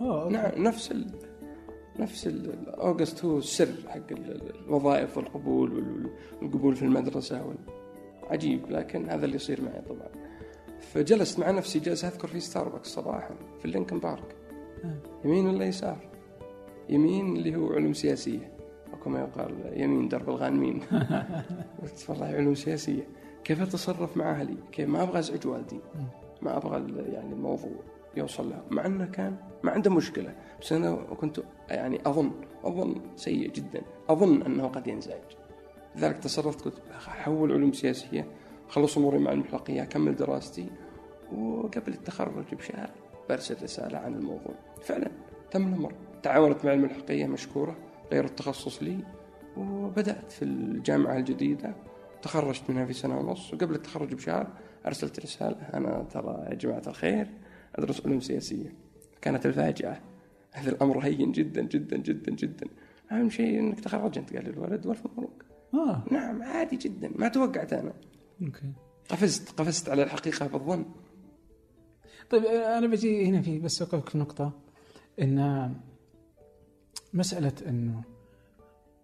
اوه 0.00 0.28
نعم 0.28 0.62
نفس 0.62 0.92
ال... 0.92 1.06
نفس 1.98 2.26
ال- 2.26 2.68
اوغست 2.68 3.24
هو 3.24 3.38
السر 3.38 3.68
حق 3.88 3.96
ال- 4.12 4.30
ال- 4.32 4.64
الوظائف 4.66 5.16
والقبول 5.16 5.72
وال- 5.72 6.10
والقبول 6.42 6.76
في 6.76 6.82
المدرسة 6.82 7.46
وال... 7.46 7.56
عجيب 8.30 8.70
لكن 8.70 9.08
هذا 9.10 9.24
اللي 9.24 9.36
يصير 9.36 9.62
معي 9.62 9.80
طبعا. 9.82 10.08
فجلست 10.80 11.38
مع 11.38 11.50
نفسي 11.50 11.78
جلسه 11.78 12.08
أذكر 12.08 12.28
في 12.28 12.40
ستاربكس 12.40 12.88
صباحا 12.88 13.34
في 13.58 13.64
اللينكن 13.64 13.98
بارك 13.98 14.36
يمين 15.24 15.46
ولا 15.46 15.64
يسار؟ 15.64 16.08
يمين 16.88 17.36
اللي 17.36 17.56
هو 17.56 17.72
علوم 17.72 17.92
سياسية. 17.92 18.52
وكما 18.92 19.20
يقال 19.20 19.72
يمين 19.80 20.08
درب 20.08 20.28
الغانمين 20.28 20.80
قلت 21.82 22.06
والله 22.08 22.26
علوم 22.26 22.54
سياسية. 22.54 23.08
كيف 23.44 23.62
أتصرف 23.62 24.16
مع 24.16 24.30
أهلي؟ 24.30 24.56
كيف 24.72 24.88
ما 24.88 25.02
أبغى 25.02 25.18
أزعج 25.18 25.46
والدي؟ 25.46 25.80
ما 26.42 26.56
أبغى 26.56 26.92
يعني 27.12 27.32
الموضوع. 27.32 27.70
يوصل 28.18 28.50
له 28.50 28.62
مع 28.70 28.86
إنه 28.86 29.06
كان 29.06 29.36
ما 29.62 29.70
عنده 29.70 29.90
مشكلة 29.90 30.34
بس 30.60 30.72
أنا 30.72 30.94
كنت 30.94 31.40
يعني 31.70 32.00
أظن 32.06 32.30
أظن 32.64 33.00
سيء 33.16 33.50
جدا. 33.50 33.82
أظن 34.08 34.42
أنه 34.42 34.68
قد 34.68 34.86
ينزعج. 34.86 35.20
لذلك 35.96 36.18
تصرفت 36.18 36.60
قلت 36.60 36.82
أحول 36.96 37.52
علوم 37.52 37.72
سياسية 37.72 38.26
خلص 38.68 38.98
أموري 38.98 39.18
مع 39.18 39.32
المحلقية 39.32 39.82
أكمل 39.82 40.16
دراستي 40.16 40.66
وقبل 41.32 41.92
التخرج 41.92 42.54
بشهر 42.54 42.90
برسل 43.28 43.62
رسالة 43.62 43.98
عن 43.98 44.14
الموضوع. 44.14 44.54
فعلا 44.82 45.10
تم 45.50 45.68
الأمر. 45.68 45.92
تعاونت 46.22 46.64
مع 46.64 46.72
الملحقيه 46.72 47.26
مشكورة 47.26 47.76
غير 48.12 48.24
التخصص 48.24 48.82
لي 48.82 48.98
وبدأت 49.56 50.32
في 50.32 50.44
الجامعة 50.44 51.16
الجديدة. 51.16 51.74
تخرجت 52.22 52.70
منها 52.70 52.84
في 52.84 52.92
سنة 52.92 53.18
ونص 53.18 53.54
وقبل 53.54 53.74
التخرج 53.74 54.14
بشهر 54.14 54.46
أرسلت 54.86 55.20
رسالة 55.20 55.68
أنا 55.74 56.06
ترى 56.10 56.46
يا 56.50 56.54
جماعة 56.54 56.82
الخير 56.86 57.26
أدرس 57.78 58.06
علوم 58.06 58.20
سياسية. 58.20 58.74
كانت 59.20 59.46
الفاجعة. 59.46 60.02
هذا 60.52 60.70
الأمر 60.70 60.98
هين 60.98 61.32
جدا 61.32 61.62
جدا 61.62 61.96
جدا 61.96 62.32
جدا. 62.32 62.66
أهم 63.12 63.30
شيء 63.30 63.58
إنك 63.58 63.80
تخرجت 63.80 64.34
قال 64.34 64.44
لي 64.44 64.50
الولد 64.50 64.86
والف 64.86 65.06
مبروك 65.06 65.44
آه. 65.74 66.04
نعم 66.10 66.42
عادي 66.42 66.76
جدا. 66.76 67.10
ما 67.16 67.28
توقعت 67.28 67.72
أنا. 67.72 67.92
أوكي. 68.42 68.72
قفزت 69.08 69.60
قفزت 69.60 69.88
على 69.88 70.02
الحقيقة 70.02 70.46
بالظن. 70.46 70.84
طيب 72.30 72.44
أنا 72.44 72.86
بجي 72.86 73.26
هنا 73.26 73.42
في 73.42 73.58
بس 73.58 73.82
أوقفك 73.82 74.08
في 74.08 74.18
نقطة. 74.18 74.52
إن 75.20 75.74
مسألة 77.14 77.52
إنه 77.66 78.02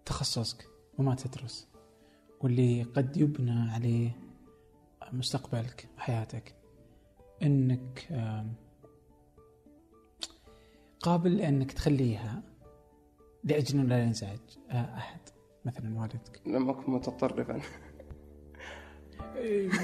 تخصصك 0.05 0.67
وما 0.97 1.15
تدرس 1.15 1.67
واللي 2.41 2.83
قد 2.83 3.17
يبنى 3.17 3.71
عليه 3.71 4.11
مستقبلك 5.13 5.87
وحياتك 5.97 6.55
إنك 7.43 8.07
قابل 11.05 11.41
انك 11.41 11.71
تخليها 11.71 12.43
لأجل 13.43 13.79
انه 13.79 13.89
لا 13.89 14.03
ينزعج 14.03 14.39
آه، 14.71 14.97
أحد 14.97 15.19
مثلا 15.65 15.99
والدك. 15.99 16.41
لم 16.45 16.69
أكن 16.69 16.91
متطرفا. 16.91 17.59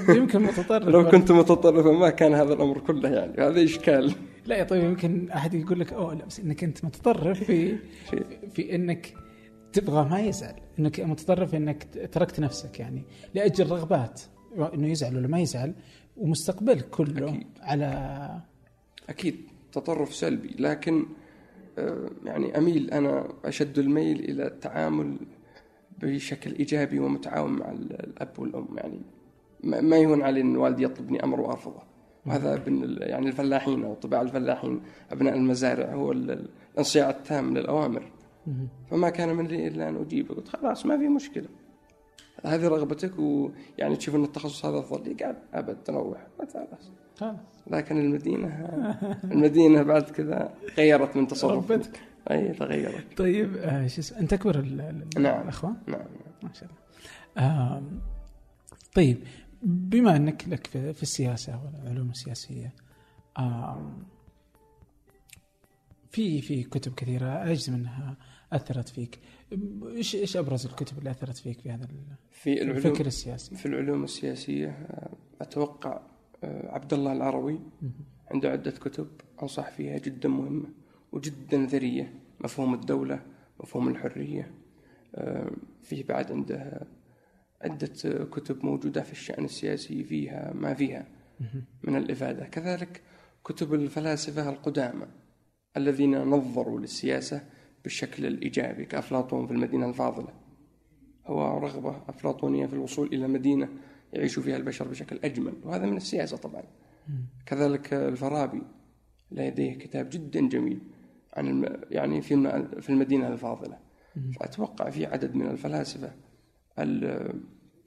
يمكن 0.08 0.42
متطرف 0.42 0.88
لو 0.88 1.10
كنت 1.10 1.32
متطرفا 1.32 1.90
ما 1.90 2.10
كان 2.10 2.34
هذا 2.34 2.54
الأمر 2.54 2.78
كله 2.78 3.08
يعني 3.08 3.42
هذا 3.42 3.64
إشكال. 3.64 4.14
لا 4.46 4.56
يا 4.56 4.64
طيب 4.64 4.84
يمكن 4.84 5.30
أحد 5.30 5.54
يقول 5.54 5.80
لك 5.80 5.92
أوه 5.92 6.14
لا 6.14 6.24
بس 6.24 6.40
إنك 6.40 6.64
أنت 6.64 6.84
متطرف 6.84 7.44
في 7.44 7.78
في 8.54 8.74
إنك 8.74 9.14
تبغى 9.72 10.08
ما 10.08 10.20
يزعل 10.20 10.54
إنك 10.78 11.00
متطرف 11.00 11.54
إنك 11.54 12.08
تركت 12.12 12.40
نفسك 12.40 12.80
يعني 12.80 13.02
لأجل 13.34 13.70
رغبات 13.70 14.20
انه 14.74 14.88
يزعل 14.88 15.16
ولا 15.16 15.28
ما 15.28 15.40
يزعل 15.40 15.74
ومستقبلك 16.16 16.90
كله 16.90 17.28
أكيد. 17.28 17.46
على 17.60 18.40
أكيد. 19.08 19.51
تطرف 19.72 20.14
سلبي. 20.14 20.54
لكن 20.58 21.06
آه، 21.78 22.10
يعني 22.24 22.58
أميل 22.58 22.90
أنا 22.90 23.28
أشد 23.44 23.78
الميل 23.78 24.20
إلى 24.20 24.46
التعامل 24.46 25.16
بشكل 25.98 26.54
إيجابي 26.54 26.98
ومتعاون 26.98 27.52
مع 27.52 27.70
ال- 27.70 28.06
الأب 28.06 28.38
والأم. 28.38 28.68
يعني 28.76 29.00
ما 29.64 29.96
يهون 29.96 30.22
علي 30.22 30.40
إن 30.40 30.56
والدي 30.56 30.82
يطلبني 30.84 31.24
أمر 31.24 31.40
وأرفضه. 31.40 31.82
وهذا 32.26 32.62
يعني 33.00 33.26
الفلاحين 33.28 33.84
أو 33.84 33.94
طباع 33.94 34.20
الفلاحين 34.22 34.80
أبناء 35.12 35.36
المزارع 35.36 35.94
هو 35.94 36.12
ال- 36.12 36.48
الانصياع 36.74 37.10
التام 37.10 37.58
للأوامر. 37.58 38.02
فما 38.90 39.10
كان 39.10 39.34
من 39.36 39.46
لي 39.46 39.66
إلا 39.66 39.88
أن 39.88 39.96
أجيبه. 39.96 40.34
قلت 40.34 40.48
خلاص 40.48 40.86
ما 40.86 40.98
في 40.98 41.08
مشكلة. 41.08 41.48
هذه 42.44 42.68
رغبتك 42.68 43.18
ويعني 43.18 43.96
تشوف 43.96 44.14
أن 44.14 44.24
التخصص 44.24 44.64
هذا 44.64 44.78
أفضل 44.78 45.08
لي؟ 45.08 45.24
قال 45.24 45.36
أبد 45.54 45.76
تروح 45.84 46.26
قلت 46.38 46.52
خلاص 46.52 47.34
لكن 47.66 47.98
المدينة 47.98 48.48
المدينة 49.24 49.82
بعد 49.82 50.02
كذا 50.02 50.54
غيرت 50.78 51.16
من 51.16 51.26
تصرف 51.26 51.70
ربتك. 51.70 52.00
أي 52.30 52.48
تغيرت. 52.52 53.18
طيب 53.18 53.56
آه 53.56 53.86
شو 53.86 54.00
اسمه 54.00 54.18
أنت 54.18 54.32
أكبر 54.32 54.60
نعم. 55.18 55.42
الأخوان؟ 55.42 55.76
نعم. 55.86 56.00
ما 56.42 56.52
شاء 56.52 56.68
الله. 56.68 57.76
آم، 57.76 58.00
طيب 58.94 59.18
بما 59.62 60.16
أنك 60.16 60.48
لك 60.48 60.66
في, 60.66 60.92
في 60.92 61.02
السياسة 61.02 61.60
والعلوم 61.64 62.10
السياسية 62.10 62.74
آم، 63.38 64.02
في 66.10 66.42
في 66.42 66.62
كتب 66.62 66.94
كثيرة 66.94 67.26
اجزم 67.50 67.74
انها 67.74 68.16
أثرت 68.52 68.88
فيك. 68.88 69.20
إيش 69.96 70.14
إيش 70.14 70.36
أبرز 70.36 70.66
الكتب 70.66 70.98
اللي 70.98 71.10
أثرت 71.10 71.36
فيك 71.36 71.60
في 71.60 71.70
هذا 71.70 71.88
في 72.30 72.62
العلوم 72.62 72.76
الفكر 72.76 73.06
السياسي؟ 73.06 73.56
في 73.56 73.66
العلوم 73.66 74.04
السياسية 74.04 74.68
آه، 74.68 75.16
أتوقع 75.40 76.00
آه، 76.44 76.74
عبد 76.74 76.92
الله 76.92 77.12
العروي 77.12 77.60
عنده 78.30 78.50
عدة 78.50 78.70
كتب 78.70 79.08
أنصح 79.42 79.70
فيها 79.70 79.98
جدا 79.98 80.28
مهمة 80.28 80.68
وجدا 81.12 81.66
ثريه 81.66 82.14
مفهوم 82.40 82.74
الدولة 82.74 83.22
مفهوم 83.60 83.88
الحرية 83.88 84.54
آه، 85.14 85.50
فيه 85.82 86.04
بعد 86.04 86.32
عنده 86.32 86.86
عدة 87.62 88.24
كتب 88.24 88.64
موجودة 88.64 89.02
في 89.02 89.12
الشأن 89.12 89.44
السياسي 89.44 90.04
فيها 90.04 90.52
ما 90.52 90.74
فيها 90.74 91.06
من 91.82 91.96
الإفادة. 91.96 92.44
كذلك 92.44 93.02
كتب 93.44 93.74
الفلاسفة 93.74 94.48
القدامى 94.48 95.06
الذين 95.76 96.18
نظروا 96.18 96.80
للسياسة 96.80 97.42
بالشكل 97.84 98.26
الإيجابي 98.26 98.84
كأفلاطون 98.84 99.46
في 99.46 99.52
المدينة 99.52 99.88
الفاضلة. 99.88 100.28
هو 101.26 101.58
رغبة 101.58 102.02
أفلاطونية 102.08 102.66
في 102.66 102.72
الوصول 102.72 103.06
إلى 103.06 103.28
مدينة 103.28 103.68
يعيش 104.12 104.38
فيها 104.38 104.56
البشر 104.56 104.88
بشكل 104.88 105.18
أجمل 105.24 105.52
وهذا 105.64 105.86
من 105.86 105.96
السياسة 105.96 106.36
طبعا. 106.36 106.62
كذلك 107.46 107.92
الفارابي 107.94 108.62
لديه 109.30 109.74
كتاب 109.78 110.08
جدا 110.12 110.48
جميل 110.48 110.80
عن 111.34 111.46
الم... 111.48 111.80
يعني 111.90 112.22
في 112.22 112.34
الم- 112.34 112.80
في 112.80 112.90
المدينة 112.90 113.28
الفاضلة. 113.28 113.78
فأتوقع 114.40 114.90
في 114.90 115.06
عدد 115.06 115.34
من 115.34 115.46
الفلاسفة 115.46 116.12
ال- 116.78 117.40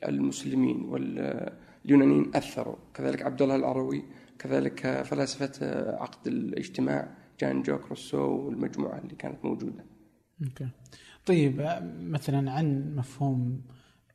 المسلمين 0.07 0.81
واليونانيين 0.85 2.31
أثروا. 2.35 2.75
كذلك 2.93 3.21
عبد 3.21 3.41
الله 3.41 3.55
العروي 3.55 4.03
كذلك 4.39 5.01
فلاسفة 5.01 5.51
عقد 5.95 6.27
الاجتماع 6.27 7.15
جان 7.39 7.61
جوك 7.61 7.87
روسو 7.87 8.17
والمجموعة 8.17 8.97
اللي 8.97 9.15
كانت 9.15 9.45
موجودة. 9.45 9.85
أوكي. 10.43 10.69
طيب 11.25 11.59
آه، 11.59 11.79
مثلا 11.99 12.51
عن 12.51 12.95
مفهوم 12.95 13.61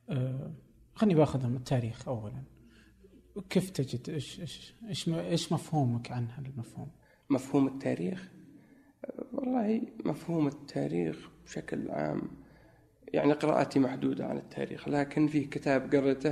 آه، 0.09 0.53
خليني 0.95 1.15
باخذ 1.15 1.47
من 1.47 1.55
التاريخ 1.55 2.07
اولا. 2.07 2.43
كيف 3.49 3.69
تجد 3.69 4.09
إيش 4.09 4.39
إيش 4.39 4.75
إيش 4.89 5.09
إيش 5.09 5.51
مفهومك 5.51 6.11
عن 6.11 6.27
هذا 6.27 6.47
المفهوم؟ 6.47 6.91
مفهوم 7.29 7.67
التاريخ؟ 7.67 8.31
أه، 9.05 9.25
والله 9.33 9.81
مفهوم 10.05 10.47
التاريخ 10.47 11.29
بشكل 11.45 11.91
عام 11.91 12.21
يعني 13.13 13.33
قراءتي 13.33 13.79
محدودة 13.79 14.25
عن 14.25 14.37
التاريخ 14.37 14.89
لكن 14.89 15.27
في 15.27 15.43
كتاب 15.43 15.95
قرأته 15.95 16.29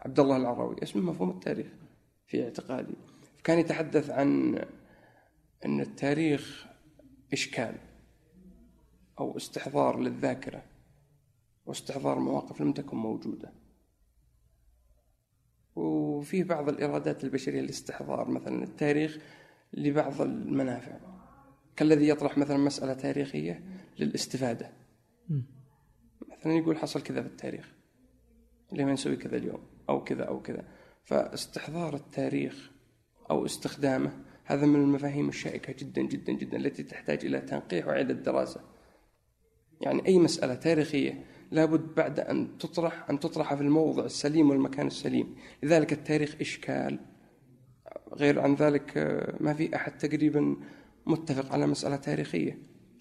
عبد 0.00 0.20
الله 0.20 0.36
العروي 0.36 0.76
اسمه 0.82 1.02
مفهوم 1.02 1.30
التاريخ 1.30 1.66
في 2.26 2.44
اعتقادي. 2.44 2.94
كان 3.44 3.58
يتحدث 3.58 4.10
عن 4.10 4.58
أن 5.64 5.80
التاريخ 5.80 6.66
إشكال 7.32 7.74
أو 9.18 9.36
استحضار 9.36 10.00
للذاكرة 10.00 10.62
واستحضار 11.66 12.18
مواقف 12.18 12.60
لم 12.60 12.72
تكن 12.72 12.96
موجودة. 12.96 13.52
وفي 15.76 16.42
بعض 16.42 16.68
الإرادات 16.68 17.24
البشرية 17.24 17.60
لاستحضار 17.60 18.30
مثلا 18.30 18.64
التاريخ 18.64 19.18
لبعض 19.72 20.20
المنافع 20.20 20.98
كالذي 21.76 22.08
يطرح 22.08 22.38
مثلا 22.38 22.56
مسألة 22.56 22.94
تاريخية 22.94 23.64
للاستفادة. 23.98 24.72
مثلا 26.30 26.52
يقول 26.52 26.78
حصل 26.78 27.02
كذا 27.02 27.22
في 27.22 27.28
التاريخ 27.28 27.72
ليه 28.72 28.84
ما 28.84 28.92
نسوي 28.92 29.16
كذا 29.16 29.36
اليوم؟ 29.36 29.62
أو 29.88 30.04
كذا 30.04 30.24
أو 30.24 30.42
كذا. 30.42 30.64
فاستحضار 31.04 31.94
التاريخ 31.94 32.70
أو 33.30 33.46
استخدامه 33.46 34.24
هذا 34.50 34.66
من 34.66 34.80
المفاهيم 34.80 35.28
الشائكة 35.28 35.72
جدا 35.78 36.02
جدا 36.02 36.32
جدا 36.32 36.56
التي 36.56 36.82
تحتاج 36.82 37.24
إلى 37.24 37.40
تنقيح 37.40 37.86
وإعادة 37.86 38.14
دراسة. 38.14 38.60
يعني 39.80 40.06
أي 40.06 40.18
مسألة 40.18 40.54
تاريخية 40.54 41.24
لابد 41.50 41.94
بعد 41.94 42.20
أن 42.20 42.58
تطرح 42.58 43.10
أن 43.10 43.20
تطرح 43.20 43.54
في 43.54 43.60
الموضع 43.60 44.04
السليم 44.04 44.50
والمكان 44.50 44.86
السليم. 44.86 45.36
لذلك 45.62 45.92
التاريخ 45.92 46.36
إشكال. 46.40 46.98
غير 48.12 48.40
عن 48.40 48.54
ذلك 48.54 48.98
آه، 48.98 49.36
ما 49.40 49.54
في 49.54 49.76
أحد 49.76 49.98
تقريبا 49.98 50.56
متفق 51.06 51.52
على 51.52 51.66
مسألة 51.66 51.96
تاريخية. 51.96 52.58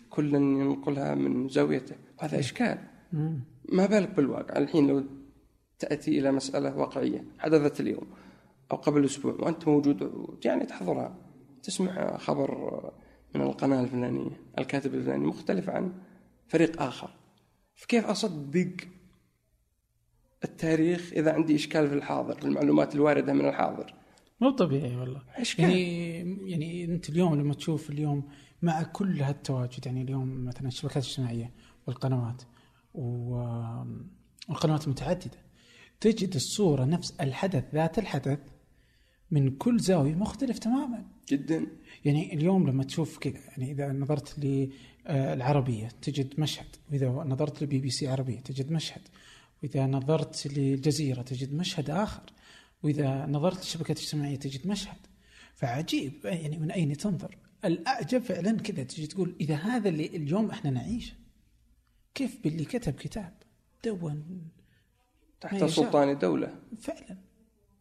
كل 0.10 0.36
ينقلها 0.36 1.16
من 1.16 1.50
زاويته. 1.50 1.96
وهذا 2.20 2.40
إشكال. 2.40 2.78
ما 3.72 3.86
بالك 3.86 4.10
بالواقع؟ 4.10 4.58
الحين 4.58 4.88
لو 4.88 5.04
تأتي 5.80 6.20
إلى 6.20 6.32
مسألة 6.32 6.78
واقعية 6.78 7.24
حدثت 7.40 7.80
اليوم 7.80 8.08
أو 8.72 8.78
قبل 8.78 9.06
أسبوع 9.06 9.34
وأنت 9.40 9.68
موجود 9.68 10.12
يعني 10.46 10.66
تحضرها. 10.66 11.29
تسمع 11.64 12.18
خبر 12.18 12.82
من 13.36 13.42
القناة 13.42 13.82
الفلانية 13.82 14.32
الكاتب 14.60 14.94
الفلاني 14.94 15.26
مختلف 15.26 15.70
عن 15.70 15.94
فريق 16.48 16.82
آخر. 16.82 17.10
فكيف 17.76 18.06
أصدق 18.06 18.72
التاريخ 20.44 21.14
إذا 21.14 21.34
عندي 21.34 21.56
إشكال 21.56 21.88
في 21.90 21.94
الحاضر 21.96 22.34
في 22.36 22.46
المعلومات 22.46 22.96
الواردة 22.96 23.34
من 23.34 23.48
الحاضر؟ 23.50 23.94
مو 24.42 24.50
طبيعي 24.50 24.96
والله. 24.96 25.22
إشكال. 25.36 25.64
يعني 25.70 26.50
يعني 26.52 26.86
أنت 26.86 27.10
اليوم 27.10 27.36
لما 27.36 27.54
تشوف 27.54 27.90
اليوم 27.90 28.24
مع 28.62 28.84
كل 28.84 29.22
هالتواجد 29.22 29.86
يعني 29.86 30.02
اليوم 30.02 30.46
مثلا 30.46 30.68
الشبكات 30.68 31.04
الاجتماعية 31.04 31.54
والقنوات 31.88 32.42
و- 32.94 33.84
والقنوات 34.50 34.86
المتعددة 34.86 35.38
تجد 36.00 36.36
الصورة 36.36 36.86
نفس 36.86 37.12
الحدث 37.22 37.64
ذات 37.76 38.00
الحدث 38.00 38.40
من 39.32 39.58
كل 39.58 39.80
زاوية 39.80 40.16
مختلف 40.16 40.60
تماما. 40.60 41.06
جدا. 41.30 41.68
يعني 42.06 42.34
اليوم 42.34 42.70
لما 42.70 42.84
تشوف 42.84 43.18
كذا 43.18 43.40
يعني 43.48 43.72
إذا 43.72 43.92
نظرت 43.92 44.40
للعربيه 44.40 45.88
تجد 46.02 46.40
مشهد. 46.40 46.76
وإذا 46.92 47.10
نظرت 47.10 47.64
لبي 47.64 47.80
بي 47.80 47.90
سي 47.90 48.08
عربية 48.08 48.40
تجد 48.40 48.72
مشهد. 48.72 49.02
وإذا 49.64 49.86
نظرت 49.86 50.48
للجزيرة 50.48 51.22
تجد 51.22 51.54
مشهد 51.54 51.90
آخر. 51.90 52.24
وإذا 52.84 53.26
نظرت 53.26 53.58
للشبكات 53.58 53.98
الاجتماعية 53.98 54.36
تجد 54.36 54.68
مشهد. 54.68 54.98
فعجيب. 55.56 56.14
يعني 56.24 56.58
من 56.58 56.72
أين 56.72 56.98
تنظر؟ 56.98 57.38
الأعجب 57.66 58.22
فعلا 58.22 58.52
كذا. 58.52 58.84
تجي 58.84 59.08
تقول 59.08 59.36
إذا 59.42 59.56
هذا 59.56 59.90
اللي 59.90 60.06
اليوم 60.06 60.52
إحنا 60.52 60.72
نعيشه 60.72 61.14
كيف 62.16 62.44
باللي 62.44 62.66
كتب 62.66 62.94
كتاب؟ 62.94 63.34
دون. 63.86 64.48
تحت. 65.42 65.64
سلطان 65.64 66.18
دولة. 66.18 66.56
فعلا. 66.80 67.29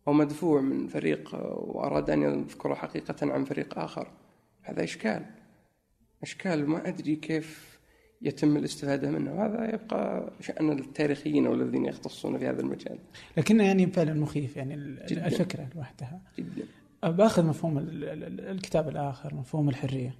ومدفوع 0.08 0.60
من 0.60 0.86
فريق 0.86 1.34
وأراد 1.58 2.10
أن 2.10 2.22
يذكر 2.22 2.74
حقيقة 2.74 3.32
عن 3.32 3.44
فريق 3.44 3.78
آخر. 3.78 4.08
هذا 4.62 4.84
إشكال. 4.84 5.24
إشكال 6.22 6.68
ما 6.70 6.88
أدري 6.88 7.16
كيف 7.16 7.78
يتم 8.22 8.56
الاستفادة 8.56 9.10
منه. 9.10 9.32
وهذا 9.34 9.74
يبقى 9.74 10.32
شأن 10.40 10.70
التاريخيين 10.78 11.46
أو 11.46 11.54
الذين 11.54 11.84
يختصون 11.84 12.38
في 12.38 12.46
هذا 12.48 12.60
المجال. 12.60 12.98
لكنه 13.36 13.64
يعني 13.64 13.86
فعلا 13.86 14.14
مخيف 14.14 14.56
يعني 14.56 14.96
جداً. 15.08 15.26
الفكرة 15.26 15.68
لوحدها. 15.76 16.20
جدا. 16.38 16.62
بآخذ 17.02 17.46
مفهوم 17.46 17.78
ال- 17.78 18.04
ال- 18.04 18.24
ال- 18.24 18.40
الكتاب 18.40 18.88
الآخر 18.88 19.34
مفهوم 19.34 19.68
الحرية. 19.68 20.14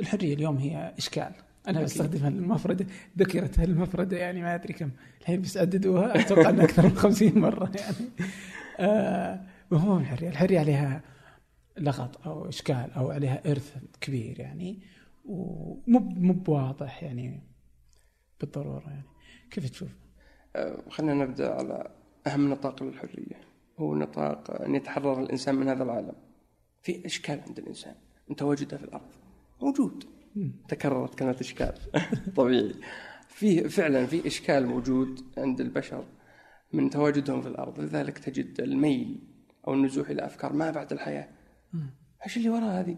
الحرية 0.00 0.34
اليوم 0.34 0.56
هي 0.56 0.94
إشكال. 0.98 1.32
أنا 1.68 1.76
أكيد. 1.78 1.84
بستخدم 1.84 2.26
المفردة 2.26 2.86
ذكرت 3.18 3.58
هالمفردة 3.58 4.16
يعني 4.16 4.42
ما 4.42 4.54
أدري 4.54 4.72
كم. 4.74 4.90
الحين 5.20 5.40
بيسددوها 5.40 6.20
أتوقع 6.20 6.50
إنها 6.50 6.64
أكثر 6.64 6.82
من 6.82 6.94
50 6.96 7.38
مرة 7.38 7.70
يعني. 7.74 8.28
مفهوم 9.70 9.98
الحرية. 9.98 10.28
الحرية 10.28 10.60
عليها 10.60 11.02
لغط 11.78 12.26
أو 12.26 12.48
إشكال 12.48 12.92
أو 12.96 13.10
عليها 13.10 13.50
إرث 13.50 13.76
كبير 14.00 14.40
يعني 14.40 14.82
ومو 15.24 15.98
مو 15.98 16.32
بواضح 16.32 17.02
يعني 17.02 17.40
بالضرورة 18.40 18.90
يعني. 18.90 19.04
كيف 19.50 19.70
تشوف؟ 19.70 19.88
أه، 20.56 20.82
خلينا 20.90 21.14
نبدأ 21.14 21.54
على 21.54 21.90
أهم 22.26 22.50
نطاق 22.50 22.82
للحرية. 22.82 23.40
هو 23.78 23.94
نطاق 23.94 24.62
أن 24.62 24.74
يتحرر 24.74 25.20
الإنسان 25.22 25.54
من 25.54 25.68
هذا 25.68 25.82
العالم. 25.82 26.14
في 26.82 27.06
إشكال 27.06 27.40
عند 27.46 27.58
الإنسان. 27.58 27.94
من 28.28 28.36
تواجده 28.36 28.76
في 28.76 28.84
الأرض. 28.84 29.10
موجود. 29.62 30.04
تكررت 30.68 31.14
كلمة 31.14 31.36
إشكال. 31.40 31.74
طبيعي. 32.36 32.74
في 33.28 33.68
فعلا 33.68 34.06
في 34.06 34.26
إشكال 34.26 34.66
موجود 34.66 35.20
عند 35.38 35.60
البشر. 35.60 36.04
من 36.72 36.90
تواجدهم 36.90 37.42
في 37.42 37.48
الأرض 37.48 37.80
لذلك 37.80 38.18
تجد 38.18 38.60
الميل 38.60 39.20
أو 39.68 39.74
النزوح 39.74 40.08
إلى 40.10 40.26
أفكار 40.26 40.52
ما 40.52 40.70
بعد 40.70 40.92
الحياة. 40.92 41.28
إيش 42.26 42.36
اللي 42.36 42.48
وراء 42.48 42.80
هذه؟ 42.80 42.96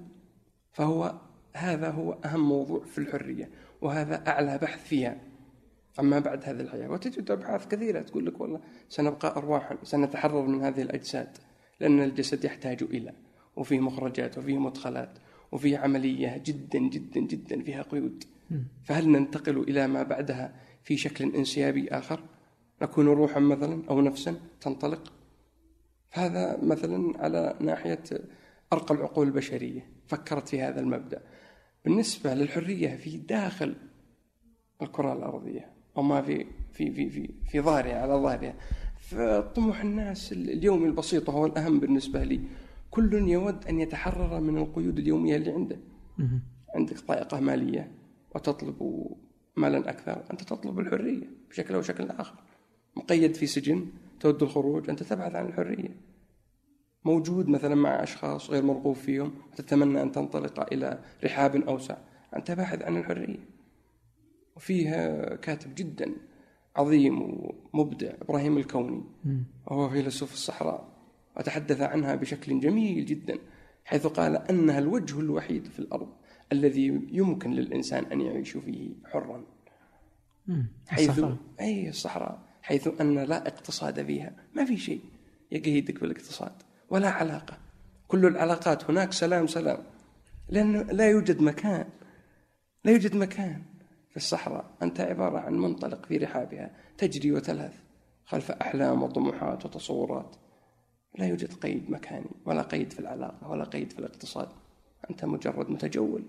فهو 0.73 1.21
هذا 1.55 1.91
هو 1.91 2.13
أهم 2.13 2.49
موضوع 2.49 2.85
في 2.85 2.99
الحرية 2.99 3.51
وهذا 3.83 4.29
أعلى 4.29 4.59
بحث 4.59 4.89
فيها. 4.89 5.21
أما 6.01 6.19
بعد 6.19 6.45
هذه 6.45 6.61
الحياة 6.61 6.91
وتجد 6.91 7.31
أبحاث 7.31 7.67
كثيرة 7.67 8.01
تقول 8.01 8.27
لك 8.27 8.41
والله 8.41 8.61
سنبقى 8.89 9.37
أرواحا 9.37 9.77
سنتحرر 9.83 10.47
من 10.47 10.63
هذه 10.63 10.83
الأجساد 10.83 11.29
لأن 11.81 12.03
الجسد 12.03 12.45
يحتاج 12.45 12.83
إلى 12.83 13.13
وفيه 13.57 13.81
مخرجات 13.81 14.39
وفيه 14.39 14.59
مدخلات 14.59 15.19
وفيه 15.53 15.79
عملية 15.79 16.37
جدا 16.45 16.79
جدا 16.79 17.21
جدا 17.21 17.63
فيها 17.63 17.83
قيود. 17.83 18.25
فهل 18.85 19.09
ننتقل 19.09 19.59
إلى 19.59 19.87
ما 19.87 20.03
بعدها 20.03 20.55
في 20.85 20.97
شكل 20.97 21.35
انسيابي 21.35 21.89
آخر؟ 21.89 22.21
نكون 22.85 23.07
روحا 23.07 23.41
مثلا 23.41 23.83
أو 23.91 24.01
نفسا 24.01 24.37
تنطلق. 24.61 25.13
هذا 26.11 26.59
مثلا 26.63 27.23
على 27.25 27.57
ناحية 27.61 28.05
أرقى 28.73 28.95
العقول 28.95 29.27
البشرية 29.27 29.87
فكرت 30.07 30.49
في 30.49 30.63
هذا 30.63 30.81
المبدأ. 30.81 31.23
بالنسبة 31.85 32.35
للحرية 32.35 32.97
في 32.97 33.17
داخل 33.17 33.75
الكرة 34.83 35.13
الأرضية 35.13 35.71
أو 35.97 36.03
ما 36.03 36.23
في 36.23 36.47
في 36.73 36.91
في 36.91 37.11
في 37.11 37.35
في 37.51 37.61
ظاهرها 37.61 38.03
على 38.03 38.15
ظاهرها 38.15 38.55
فطموح 38.99 39.81
الناس 39.81 40.33
اليومي 40.33 40.87
البسيط 40.87 41.29
وهو 41.29 41.47
الأهم 41.47 41.81
بالنسبة 41.81 42.25
لي 42.25 42.41
كل 42.91 43.29
يود 43.29 43.67
أن 43.67 43.81
يتحرر 43.81 44.41
من 44.41 44.59
القيود 44.59 44.99
اليومية 44.99 45.37
اللي 45.37 45.51
عنده. 45.51 45.77
عندك 46.75 47.07
ضائقة 47.07 47.41
مالية 47.41 47.91
وتطلب 48.35 49.07
مالا 49.57 49.91
أكثر 49.91 50.25
أنت 50.31 50.43
تطلب 50.43 50.79
الحرية 50.79 51.31
بشكل 51.51 51.75
أو 51.75 51.83
شكل 51.83 52.11
آخر. 52.11 52.35
مقيد 52.97 53.35
في 53.35 53.47
سجن 53.47 53.87
تود 54.21 54.43
الخروج 54.43 54.91
أنت 54.91 55.03
تبحث 55.03 55.35
عن 55.35 55.47
الحرية. 55.47 55.97
موجود 57.05 57.49
مثلا 57.49 57.75
مع 57.75 58.03
أشخاص 58.03 58.51
غير 58.51 58.63
مرغوب 58.63 58.97
فيهم 58.97 59.35
وتتمنى 59.53 60.03
أن 60.03 60.13
تنطلق 60.13 60.73
إلى 60.73 60.99
رحاب 61.25 61.57
أوسع. 61.57 61.97
أنت 62.37 62.51
باحث 62.51 62.83
عن 62.83 62.97
الحرية. 62.97 63.39
وفيها 64.57 65.35
كاتب 65.37 65.75
جدا 65.75 66.13
عظيم 66.77 67.23
ومبدع 67.75 68.13
إبراهيم 68.23 68.59
الكوني. 68.59 69.05
وهو 69.67 69.91
فيلسوف 69.91 70.33
الصحراء. 70.33 70.89
وتحدث 71.37 71.81
عنها 71.81 72.15
بشكل 72.15 72.61
جميل 72.61 73.05
جدا 73.05 73.39
حيث 73.85 74.07
قال 74.07 74.37
أنها 74.37 74.79
الوجه 74.79 75.21
الوحيد 75.21 75.67
في 75.67 75.79
الأرض 75.79 76.09
الذي 76.53 77.09
يمكن 77.13 77.51
للإنسان 77.51 78.05
أن 78.05 78.21
يعيش 78.21 78.57
فيه 78.57 78.91
حرا. 79.05 79.45
حيث 80.87 81.11
الصحراء. 81.11 81.37
أي 81.61 81.89
الصحراء. 81.89 82.54
حيث 82.65 82.89
أن 83.01 83.19
لا 83.19 83.47
اقتصاد 83.49 84.07
فيها. 84.07 84.33
ما 84.55 84.65
في 84.65 84.77
شيء 84.77 85.01
يقيدك 85.53 86.01
بالاقتصاد. 86.01 86.53
ولا 86.91 87.11
علاقة. 87.11 87.59
كل 88.09 88.27
العلاقات 88.27 88.91
هناك 88.91 89.13
سلام 89.13 89.47
سلام. 89.47 89.79
لأن 90.49 90.87
لا 90.87 91.11
يوجد 91.11 91.43
مكان. 91.43 91.89
لا 92.85 92.93
يوجد 92.93 93.17
مكان 93.17 93.63
في 94.11 94.17
الصحراء. 94.17 94.71
أنت 94.83 95.01
عبارة 95.01 95.39
عن 95.39 95.55
منطلق 95.55 96.07
في 96.07 96.17
رحابها. 96.17 96.71
تجري 96.99 97.33
وتلهث 97.33 97.75
خلف 98.25 98.51
أحلام 98.51 99.03
وطموحات 99.03 99.67
وتصورات. 99.67 100.37
لا 101.19 101.27
يوجد 101.27 101.53
قيد 101.53 101.91
مكاني. 101.91 102.31
ولا 102.47 102.63
قيد 102.63 102.93
في 102.93 102.99
العلاقة. 102.99 103.51
ولا 103.51 103.65
قيد 103.65 103.93
في 103.93 103.99
الاقتصاد. 103.99 104.49
أنت 105.11 105.25
مجرد 105.25 105.71
متجول. 105.71 106.25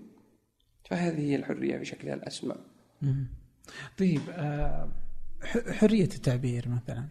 فهذه 0.84 1.20
هي 1.20 1.36
الحرية 1.36 1.78
بشكلها 1.78 2.14
الأسمى. 2.14 2.54
طيب 3.98 4.20
آه، 4.30 4.88
حرية 5.72 6.04
التعبير 6.04 6.68
مثلا. 6.68 7.04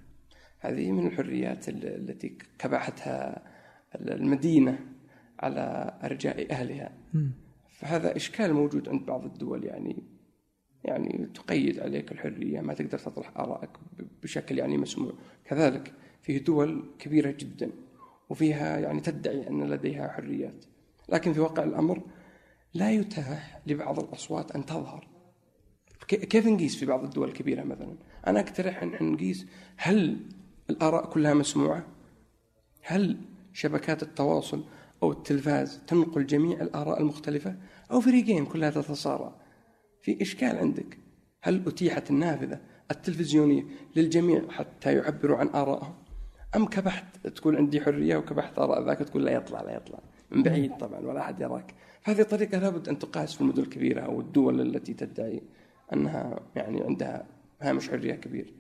هذه 0.60 0.92
من 0.92 1.08
الحريات 1.08 1.70
ال- 1.70 1.86
التي 2.10 2.38
كبحتها 2.60 3.44
المدينة 3.96 4.80
على 5.40 5.94
أرجاء 6.04 6.52
أهلها. 6.52 6.92
فهذا 7.70 8.16
إشكال 8.16 8.54
موجود 8.54 8.90
عند 8.90 9.06
بعض 9.06 9.26
الدول 9.26 9.64
يعني 9.66 10.04
يعني 10.84 11.28
تقيد 11.34 11.80
عليك 11.80 12.12
الحرية 12.12 12.62
ما 12.62 12.74
تقدر 12.74 12.98
تطرح 13.00 13.38
آرائك 13.38 13.70
بشكل 14.24 14.58
يعني 14.60 14.78
مسموع. 14.78 15.14
كذلك 15.46 15.94
فيه 16.22 16.38
دول 16.44 16.86
كبيرة 17.00 17.32
جدا 17.32 17.72
وفيها 18.30 18.80
يعني 18.80 19.02
تدعي 19.02 19.48
أن 19.48 19.64
لديها 19.64 20.08
حريات. 20.08 20.66
لكن 21.10 21.34
في 21.34 21.40
واقع 21.40 21.64
الأمر 21.64 22.02
لا 22.74 22.92
يتاح 22.92 23.62
لبعض 23.68 24.00
الأصوات 24.00 24.52
أن 24.52 24.66
تظهر. 24.66 25.08
كيف 26.08 26.48
نقيس 26.48 26.76
في 26.76 26.86
بعض 26.86 27.04
الدول 27.04 27.28
الكبيرة 27.28 27.64
مثلا؟ 27.64 27.96
أنا 28.28 28.40
أقترح 28.40 28.84
أن 28.84 29.12
نقيس 29.12 29.46
هل 29.78 30.18
الآراء 30.70 31.06
كلها 31.10 31.34
مسموعة؟ 31.34 31.86
هل 32.82 33.18
شبكات 33.54 34.04
التواصل 34.04 34.64
أو 35.04 35.12
التلفاز 35.12 35.82
تنقل 35.88 36.26
جميع 36.26 36.62
الآراء 36.62 37.02
المختلفة؟ 37.02 37.56
أو 37.92 38.02
فريقين 38.02 38.46
كلها 38.46 38.70
تتصارع؟ 38.70 39.36
في 40.02 40.22
إشكال 40.22 40.58
عندك؟ 40.58 40.98
هل 41.42 41.64
أتيحت 41.68 42.10
النافذة 42.10 42.60
التلفزيونية 42.92 43.64
للجميع 43.96 44.42
حتى 44.50 44.94
يعبروا 44.94 45.38
عن 45.38 45.48
آرائهم 45.48 45.94
أم 46.56 46.66
كبحت 46.66 47.28
تقول 47.28 47.56
عندي 47.56 47.82
حرية 47.82 48.18
وكبحت 48.18 48.60
آراء 48.60 48.86
ذاك 48.86 48.98
تقول 48.98 49.26
لا 49.26 49.32
يطلع 49.32 49.62
لا 49.62 49.76
يطلع. 49.76 50.00
من 50.32 50.44
بعيد 50.44 50.78
طبعا 50.78 51.00
ولا 51.00 51.20
أحد 51.20 51.40
يراك. 51.40 51.74
فهذه 52.02 52.24
طريقة 52.24 52.58
لابد 52.58 52.90
أن 52.90 53.00
تقاس 53.00 53.36
في 53.36 53.42
المدن 53.42 53.64
الكبيرة 53.64 54.02
أو 54.02 54.20
الدول 54.20 54.62
التي 54.62 54.94
تدعي 54.94 55.42
أنها 55.94 56.40
يعني 56.56 56.84
عندها 56.84 57.26
هامش 57.62 57.89
حرية 57.89 58.14
كبير 58.14 58.53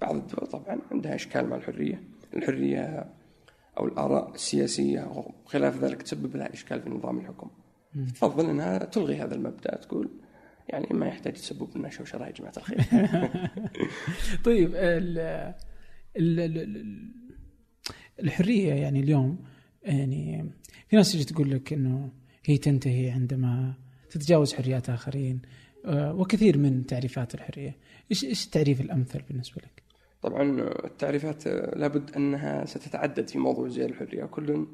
بعض 0.00 0.14
الدول 0.16 0.46
طبعا 0.46 0.78
عندها 0.90 1.14
إشكال 1.14 1.46
مع 1.48 1.56
الحرية. 1.56 2.02
الحرية 2.36 3.12
أو 3.78 3.84
الآراء 3.86 4.34
السياسية 4.34 5.00
وخلاف 5.44 5.84
ذلك 5.84 6.02
تسبب 6.02 6.36
لها 6.36 6.52
إشكال 6.52 6.82
في 6.82 6.90
نظام 6.90 7.18
الحكم. 7.18 7.50
تفضل 8.14 8.50
أنها 8.50 8.78
تلغي 8.78 9.16
هذا 9.16 9.34
المبدأ 9.34 9.76
تقول 9.76 10.10
يعني 10.68 10.86
ما 10.90 11.06
يحتاج 11.06 11.32
تسبب 11.32 11.76
لنا 11.76 11.90
شوشرة 11.90 12.26
يا 12.26 12.30
جماعة 12.32 12.52
الخير. 12.56 12.80
طيب 14.44 14.74
ال 14.74 15.18
ال 16.16 16.40
ال 16.40 16.58
ال- 16.58 17.12
الحرية 18.20 18.74
يعني 18.74 19.00
اليوم 19.00 19.38
يعني 19.82 20.50
في 20.88 20.96
ناس 20.96 21.12
تجي 21.12 21.24
تقول 21.24 21.50
لك 21.50 21.72
إنه 21.72 22.10
هي 22.44 22.58
تنتهي 22.58 23.10
عندما 23.10 23.74
تتجاوز 24.10 24.54
حريات 24.54 24.90
آخرين 24.90 25.42
آه، 25.84 26.14
وكثير 26.14 26.58
من 26.58 26.86
تعريفات 26.86 27.34
الحرية. 27.34 27.76
إيش 28.12 28.24
إيش 28.24 28.46
التعريف 28.46 28.80
الأمثل 28.80 29.22
بالنسبة 29.28 29.62
لك؟ 29.62 29.82
طبعا 30.22 30.60
التعريفات 30.84 31.46
لابد 31.76 32.10
أنها 32.16 32.64
ستتعدد 32.64 33.28
في 33.28 33.38
موضوع 33.38 33.68
زي 33.68 33.84
الحرية. 33.84 34.24
كل 34.24 34.66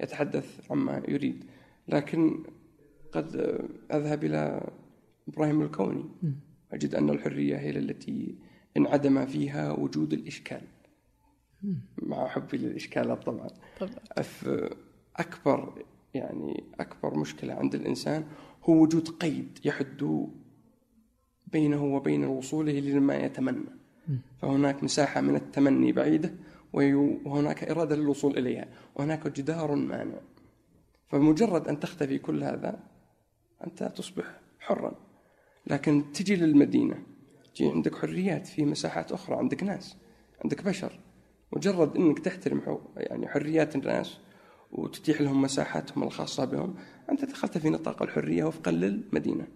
يتحدث 0.00 0.70
عما 0.70 1.02
يريد. 1.08 1.44
لكن 1.88 2.44
قد 3.12 3.36
أذهب 3.92 4.24
إلى 4.24 4.70
إبراهيم 5.28 5.62
الكوني. 5.62 6.04
أجد 6.72 6.94
أن 6.94 7.10
الحرية 7.10 7.56
هي 7.56 7.70
التي 7.70 8.34
انعدم 8.76 9.26
فيها 9.26 9.72
وجود 9.72 10.12
الإشكال. 10.12 10.62
مع 12.02 12.28
حبي 12.28 12.56
للإشكالات 12.56 13.24
طبعا. 13.24 13.48
طبعا. 13.80 13.92
أكبر 15.16 15.84
يعني 16.14 16.64
أكبر 16.80 17.18
مشكلة 17.18 17.54
عند 17.54 17.74
الإنسان 17.74 18.24
هو 18.64 18.82
وجود 18.82 19.08
قيد 19.08 19.58
يحد 19.64 20.02
بينه 21.52 21.84
وبين 21.84 22.24
وصوله 22.24 22.72
لما 22.72 23.16
يتمنى. 23.16 23.70
فهناك 24.38 24.84
مساحة 24.84 25.20
من 25.20 25.36
التمني 25.36 25.92
بعيدة 25.92 26.34
وهناك 26.72 27.64
إرادة 27.64 27.96
للوصول 27.96 28.38
إليها. 28.38 28.68
وهناك 28.94 29.28
جدار 29.28 29.74
مانع. 29.74 30.20
فمجرد 31.08 31.68
أن 31.68 31.80
تختفي 31.80 32.18
كل 32.18 32.44
هذا 32.44 32.80
أنت 33.66 33.82
تصبح 33.84 34.40
حرا. 34.60 34.94
لكن 35.66 36.12
تجي 36.12 36.36
للمدينة 36.36 37.02
تجي 37.54 37.68
عندك 37.68 37.94
حريات 37.94 38.46
في 38.46 38.64
مساحات 38.64 39.12
أخرى 39.12 39.36
عندك 39.36 39.62
ناس 39.62 39.96
عندك 40.44 40.64
بشر. 40.64 41.00
مجرد 41.52 41.96
أنك 41.96 42.18
تحترم 42.18 42.78
يعني 42.96 43.28
حريات 43.28 43.76
الناس 43.76 44.18
وتتيح 44.72 45.20
لهم 45.20 45.42
مساحاتهم 45.42 46.02
الخاصة 46.02 46.44
بهم 46.44 46.74
أنت 47.10 47.24
دخلت 47.24 47.58
في 47.58 47.70
نطاق 47.70 48.02
الحرية 48.02 48.44
وفقا 48.44 48.70
للمدينة. 48.70 49.46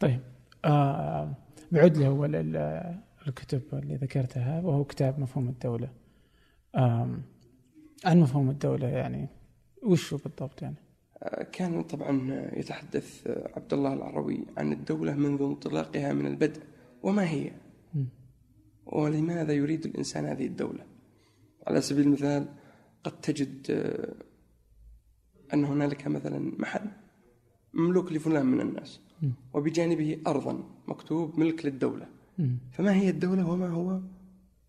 طيب. 0.00 0.20
آه 0.64 1.34
بعد 1.72 1.96
لأول 1.96 2.36
ال- 2.36 3.00
الكتب 3.26 3.62
اللي 3.72 3.96
ذكرتها 3.96 4.60
وهو 4.60 4.84
كتاب 4.84 5.18
مفهوم 5.20 5.48
الدولة. 5.48 5.88
عن 8.04 8.20
مفهوم 8.20 8.50
الدولة 8.50 8.88
يعني 8.88 9.28
وش 9.82 10.12
هو 10.12 10.18
بالضبط 10.18 10.62
يعني؟ 10.62 10.76
كان 11.52 11.82
طبعا 11.82 12.30
يتحدث 12.56 13.26
عبد 13.56 13.72
الله 13.72 13.92
العروي 13.92 14.46
عن 14.56 14.72
الدولة 14.72 15.14
منذ 15.14 15.42
انطلاقها 15.42 16.12
من 16.12 16.26
البدء 16.26 16.62
وما 17.02 17.28
هي؟ 17.30 17.50
ولماذا 18.86 19.52
يريد 19.52 19.84
الإنسان 19.86 20.24
هذه 20.26 20.46
الدولة؟ 20.46 20.86
على 21.66 21.80
سبيل 21.80 22.06
المثال 22.06 22.48
قد 23.04 23.20
تجد 23.20 23.70
آه، 23.70 24.14
أن 25.54 25.64
هنالك 25.64 26.06
مثلا 26.06 26.38
محل 26.58 26.90
مملوك 27.74 28.12
لفلان 28.12 28.46
من 28.46 28.60
الناس. 28.60 29.00
وبجانبه 29.54 30.18
أرضا 30.26 30.64
مكتوب 30.88 31.38
ملك 31.38 31.66
للدولة. 31.66 32.06
فما 32.72 32.94
هي 32.94 33.10
الدولة 33.10 33.50
وما 33.50 33.68
هو 33.68 34.00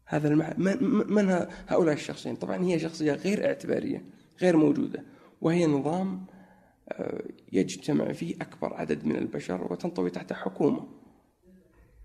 هذا 0.05 0.27
المع... 0.27 0.53
من, 0.57 0.83
من 1.13 1.47
هؤلاء 1.67 1.93
الشخصين؟ 1.93 2.35
طبعا 2.35 2.63
هي 2.63 2.79
شخصية 2.79 3.13
غير 3.13 3.45
اعتبارية 3.45 4.05
غير 4.41 4.57
موجودة 4.57 5.03
وهي 5.41 5.67
نظام 5.67 6.25
آه، 6.89 7.23
يجتمع 7.51 8.11
فيه 8.13 8.35
أكبر 8.35 8.73
عدد 8.73 9.05
من 9.05 9.15
البشر 9.15 9.73
وتنطوي 9.73 10.09
تحت 10.09 10.33
حكومة. 10.33 10.87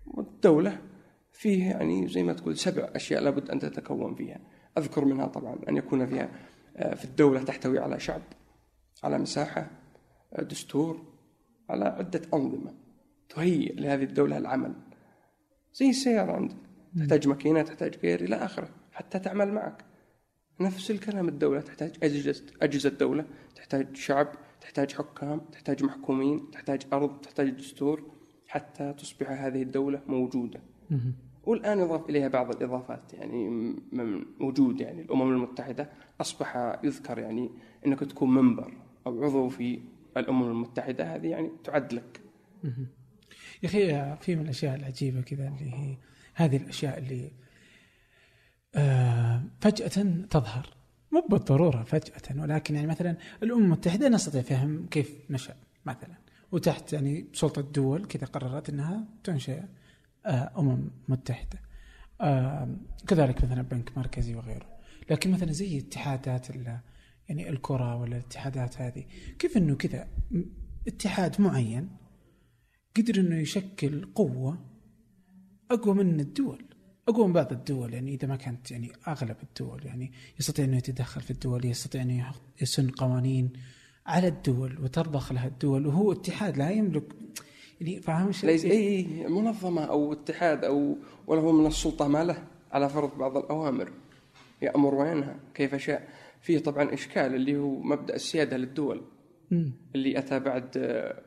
والدولة 0.07 0.79
فيه 1.33 1.65
يعني 1.65 2.09
زي 2.09 2.23
ما 2.23 2.33
تقول 2.33 2.57
سبع 2.57 2.91
أشياء 2.95 3.23
لابد 3.23 3.51
أن 3.51 3.59
تتكون 3.59 4.15
فيها. 4.15 4.41
أذكر 4.79 5.05
منها 5.05 5.27
طبعا 5.27 5.59
أن 5.69 5.77
يكون 5.77 6.07
فيها 6.07 6.31
آه، 6.77 6.95
في 6.95 7.05
الدولة 7.05 7.43
تحتوي 7.43 7.79
على 7.79 8.01
شعب 8.01 8.23
على 9.05 9.19
مساحة 9.19 9.71
آه، 10.33 10.43
دستور 10.43 11.16
على 11.69 11.85
عدة 11.85 12.23
أنظمة 12.35 12.75
تهيئ 13.29 13.75
لهذه 13.75 14.03
الدولة 14.03 14.39
العمل. 14.39 14.75
زي 15.75 15.91
السيارة 15.91 16.33
عندك 16.33 16.57
تحتاج 16.99 17.29
ماكينة 17.29 17.63
تحتاج 17.63 17.97
غير 18.03 18.21
إلى 18.21 18.37
آخره 18.37 18.69
حتى 18.93 19.19
تعمل 19.19 19.53
معك. 19.53 19.85
نفس 20.61 20.91
الكلام 20.91 21.29
الدولة 21.29 21.61
تحتاج 21.61 21.97
أجهزة 22.03 22.45
أجهزة 22.63 22.91
دولة 22.91 23.25
تحتاج 23.55 23.97
شعب 23.97 24.29
تحتاج 24.61 24.93
حكام 24.93 25.41
تحتاج 25.53 25.85
محكومين 25.85 26.51
تحتاج 26.51 26.83
أرض 26.93 27.21
تحتاج 27.21 27.51
دستور 27.51 28.03
حتى 28.49 28.93
تصبح 28.93 29.31
هذه 29.31 29.63
الدولة 29.63 30.03
موجودة. 30.07 30.61
والآن 31.45 31.79
يضاف 31.79 32.11
إليها 32.11 32.29
بعض 32.29 32.57
الإضافات 32.57 33.15
يعني 33.15 33.49
من 33.93 34.25
وجود 34.41 34.81
يعني 34.81 35.03
الأمم 35.03 35.33
المتحدة 35.33 35.91
أصبح 36.21 36.79
يذكر 36.85 37.19
يعني 37.19 37.51
أنك 37.87 38.01
تكون 38.01 38.35
منبر 38.35 38.73
أو 39.07 39.25
عضو 39.25 39.49
في 39.49 39.81
الأمم 40.21 40.43
المتحدة 40.51 41.15
هذه 41.15 41.27
يعني 41.27 41.51
تعد 41.65 41.93
لك. 41.93 42.21
يا 43.63 43.69
أخي 43.69 44.17
في 44.21 44.37
من 44.37 44.43
الأشياء 44.43 44.75
العجيبة 44.75 45.21
كذا 45.21 45.49
اللي 45.49 45.75
هي 45.75 45.97
هذه 46.35 46.57
الأشياء 46.57 46.99
اللي 46.99 47.33
آه 48.75 49.43
فجأة 49.61 50.27
تظهر. 50.31 50.77
مو 51.13 51.27
بالضرورة 51.31 51.83
فجأة 51.83 52.43
ولكن 52.43 52.75
يعني 52.75 52.87
مثلا 52.87 53.17
الأمم 53.43 53.65
المتحدة 53.65 54.09
نستطيع 54.09 54.43
فهم 54.43 54.87
كيف 54.87 55.31
نشأ 55.31 55.57
مثلا. 55.87 56.17
وتحت 56.53 56.93
يعني 56.93 57.27
سلطة 57.33 57.63
دول 57.63 58.05
كذا 58.05 58.27
قررت 58.27 58.69
أنها 58.71 59.05
تنشئ 59.25 59.63
آه، 60.27 60.53
أمم 60.59 60.91
متحدة. 61.09 61.61
آه، 62.21 62.77
كذلك 63.07 63.45
مثلا 63.45 63.63
بنك 63.63 63.99
مركزي 63.99 64.35
وغيره. 64.35 64.77
لكن 65.11 65.31
مثلا 65.31 65.53
زي 65.53 65.79
اتحادات 65.79 66.51
يعني 67.29 67.49
الكرة 67.49 67.97
ولا 67.97 68.17
الاتحادات 68.17 68.81
هذه. 68.81 69.05
كيف 69.39 69.57
أنه 69.57 69.75
كذا؟ 69.75 70.09
اتحاد 70.87 71.41
معين 71.41 71.89
قدر 72.97 73.21
أنه 73.21 73.37
يشكل 73.37 74.09
قوة 74.15 74.59
أقوى 75.71 75.95
من 75.95 76.21
الدول 76.21 76.65
أقوى 77.09 77.27
من 77.27 77.33
بعض 77.33 77.53
الدول. 77.53 77.95
يعني 77.95 78.15
إذا 78.15 78.29
ما 78.29 78.37
كانت 78.37 78.71
يعني 78.71 78.93
أغلب 79.09 79.37
الدول 79.43 79.87
يعني 79.87 80.13
يستطيع 80.41 80.65
أنه 80.65 80.77
يتدخل 80.77 81.21
في 81.21 81.31
الدول 81.31 81.65
يستطيع 81.65 82.03
أنه 82.03 82.33
يسن 82.63 82.91
قوانين 82.91 83.53
على 84.07 84.29
الدول 84.29 84.81
وترضخ 84.81 85.33
لها 85.33 85.47
الدول. 85.47 85.87
وهو 85.87 86.13
اتحاد 86.13 86.57
لا 86.57 86.71
يملك 86.71 87.05
يعني 87.81 88.01
فاهم 88.01 88.33
شيء؟ 88.33 88.51
اي 88.51 88.71
اي 88.71 89.29
منظمة 89.29 89.85
أو 89.85 90.13
اتحاد 90.13 90.65
أو 90.65 90.97
وله 91.27 91.53
من 91.53 91.67
السلطة 91.67 92.09
ما 92.09 92.25
له 92.25 92.47
على 92.73 92.89
فرض 92.89 93.19
بعض 93.19 93.37
الأوامر. 93.37 93.93
يأمر 94.63 94.95
وينهى 94.95 95.35
كيف 95.55 95.75
شاء. 95.75 96.09
فيه 96.47 96.59
طبعا 96.59 96.95
إشكال 96.95 97.35
اللي 97.35 97.57
هو 97.57 97.81
مبدأ 97.81 98.15
السيادة 98.15 98.57
للدول. 98.57 99.05
م. 99.51 99.71
اللي 99.95 100.19
أتى 100.19 100.41
بعد 100.41 100.77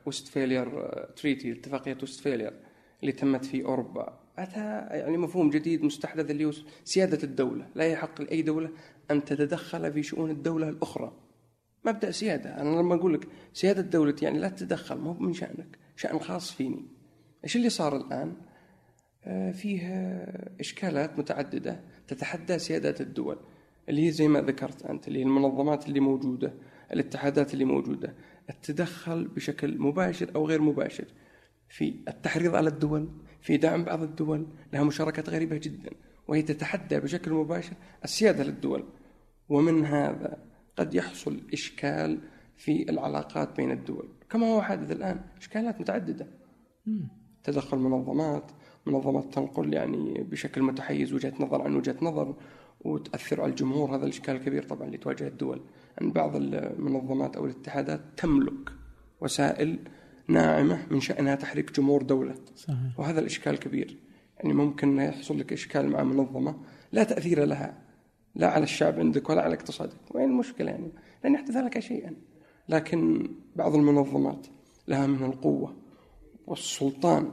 Westphalia 0.05 0.93
treaty 1.15 1.51
اتفاقية 1.51 1.97
وستفاليا 2.03 2.53
اللي 3.01 3.11
تمت 3.11 3.45
في 3.45 3.65
أوروبا. 3.65 4.19
أتى 4.37 4.59
يعني 4.97 5.17
مفهوم 5.17 5.49
جديد 5.49 5.83
مستحدث 5.83 6.31
اللي 6.31 6.45
هو 6.45 6.51
سيادة 6.83 7.23
الدولة. 7.23 7.67
لا 7.75 7.83
يحق 7.83 8.21
لأي 8.21 8.41
دولة 8.41 8.69
أن 9.11 9.25
تتدخل 9.25 9.93
في 9.93 10.03
شؤون 10.03 10.31
الدولة 10.31 10.69
الأخرى. 10.69 11.13
مبدأ 11.85 12.11
سيادة. 12.11 12.61
أنا 12.61 12.79
لما 12.79 12.95
أقول 12.95 13.13
لك 13.13 13.27
سيادة 13.53 13.81
دولتي 13.81 14.25
يعني 14.25 14.39
لا 14.39 14.49
تتدخل 14.49 14.97
مو 14.97 15.13
من 15.13 15.33
شأنك 15.33 15.77
شأن 15.95 16.19
خاص 16.19 16.51
فيني. 16.51 16.85
إيش 17.43 17.55
اللي 17.55 17.69
صار 17.69 17.97
الآن؟ 17.97 18.33
آه، 19.23 19.51
فيه 19.51 19.87
إشكالات 20.59 21.19
متعددة 21.19 21.83
تتحدى 22.07 22.59
سيادة 22.59 22.95
الدول. 22.99 23.37
اللي 23.89 24.07
هي 24.07 24.11
زي 24.11 24.27
ما 24.27 24.41
ذكرت 24.41 24.85
أنت 24.85 25.07
اللي 25.07 25.19
هي 25.19 25.23
المنظمات 25.23 25.87
اللي 25.87 25.99
موجودة 25.99 26.53
الاتحادات 26.93 27.53
اللي 27.53 27.65
موجودة 27.65 28.15
التدخل 28.49 29.27
بشكل 29.27 29.79
مباشر 29.79 30.31
أو 30.35 30.47
غير 30.47 30.61
مباشر. 30.61 31.05
في 31.69 31.95
التحريض 32.07 32.55
على 32.55 32.69
الدول 32.69 33.09
في 33.41 33.57
دعم 33.57 33.83
بعض 33.83 34.03
الدول 34.03 34.47
لها 34.73 34.83
مشاركات 34.83 35.29
غريبة 35.29 35.57
جدا 35.57 35.91
وهي 36.27 36.41
تتحدى 36.41 36.99
بشكل 36.99 37.33
مباشر 37.33 37.73
السيادة 38.03 38.43
للدول. 38.43 38.83
ومن 39.49 39.85
هذا 39.85 40.37
قد 40.77 40.93
يحصل 40.93 41.41
إشكال 41.53 42.19
في 42.57 42.89
العلاقات 42.89 43.57
بين 43.57 43.71
الدول. 43.71 44.09
كما 44.29 44.47
هو 44.47 44.61
حادث 44.61 44.91
الآن 44.91 45.21
إشكالات 45.37 45.81
متعددة. 45.81 46.27
تدخل 47.43 47.77
منظمات 47.77 48.51
منظمات 48.85 49.33
تنقل 49.33 49.73
يعني 49.73 50.13
بشكل 50.23 50.61
متحيز 50.61 51.13
وجهة 51.13 51.33
نظر 51.39 51.61
عن 51.61 51.75
وجهة 51.75 51.95
نظر 52.01 52.35
وتأثر 52.81 53.41
على 53.41 53.49
الجمهور. 53.49 53.95
هذا 53.95 54.03
الإشكال 54.03 54.35
الكبير 54.35 54.63
طبعا 54.63 54.87
اللي 54.87 54.97
تواجه 54.97 55.27
الدول. 55.27 55.61
أن 56.01 56.11
بعض 56.11 56.35
المنظمات 56.35 57.35
أو 57.35 57.45
الاتحادات 57.45 58.01
تملك 58.17 58.69
وسائل 59.21 59.79
ناعمة 60.27 60.87
من 60.91 60.99
شأنها 60.99 61.35
تحريك 61.35 61.71
جمهور 61.71 62.01
دولة. 62.01 62.35
صحيح. 62.55 62.99
وهذا 62.99 63.19
الإشكال 63.19 63.53
الكبير 63.53 63.97
يعني 64.37 64.53
ممكن 64.53 64.99
يحصل 64.99 65.39
لك 65.39 65.53
إشكال 65.53 65.89
مع 65.89 66.03
منظمة 66.03 66.55
لا 66.91 67.03
تأثير 67.03 67.45
لها 67.45 67.77
لا 68.35 68.49
على 68.49 68.63
الشعب 68.63 68.99
عندك 68.99 69.29
ولا 69.29 69.41
على 69.41 69.55
اقتصادك. 69.55 70.15
وين 70.15 70.29
المشكلة 70.29 70.71
يعني؟ 70.71 70.91
لن 71.25 71.33
يحدث 71.33 71.55
لك 71.55 71.79
شيئا. 71.79 72.15
لكن 72.69 73.29
بعض 73.55 73.75
المنظمات 73.75 74.47
لها 74.87 75.07
من 75.07 75.23
القوة 75.23 75.75
والسلطان 76.47 77.31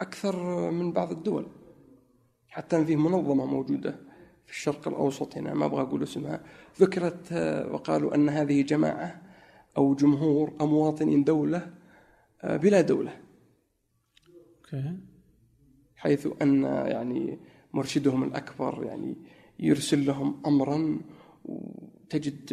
أكثر 0.00 0.70
من 0.70 0.92
بعض 0.92 1.10
الدول. 1.10 1.46
حتى 2.48 2.76
أن 2.76 2.84
فيه 2.84 2.96
منظمة 2.96 3.46
موجودة 3.46 4.00
الشرق 4.54 4.88
الأوسط 4.88 5.36
هنا 5.36 5.54
ما 5.54 5.64
أبغى 5.64 5.82
أقول 5.82 6.02
اسمها. 6.02 6.40
ذكرت 6.80 7.32
وقالوا 7.70 8.14
أن 8.14 8.28
هذه 8.28 8.62
جماعة 8.62 9.22
أو 9.76 9.94
جمهور 9.94 10.52
أو 10.60 10.66
مواطنين 10.66 11.24
دولة 11.24 11.70
بلا 12.44 12.80
دولة. 12.80 13.20
حيث 15.96 16.28
أن 16.42 16.62
يعني 16.64 17.38
مرشدهم 17.72 18.22
الأكبر 18.22 18.84
يعني 18.84 19.16
يرسل 19.58 20.06
لهم 20.06 20.42
أمرا 20.46 21.00
تجد 22.10 22.44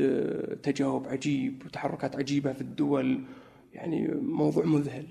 تجاوب 0.64 1.08
عجيب 1.08 1.64
وتحركات 1.66 2.16
عجيبة 2.16 2.54
في 2.54 2.62
الدول. 2.62 3.24
يعني 3.74 4.08
موضوع 4.22 4.66
مذهل 4.66 5.08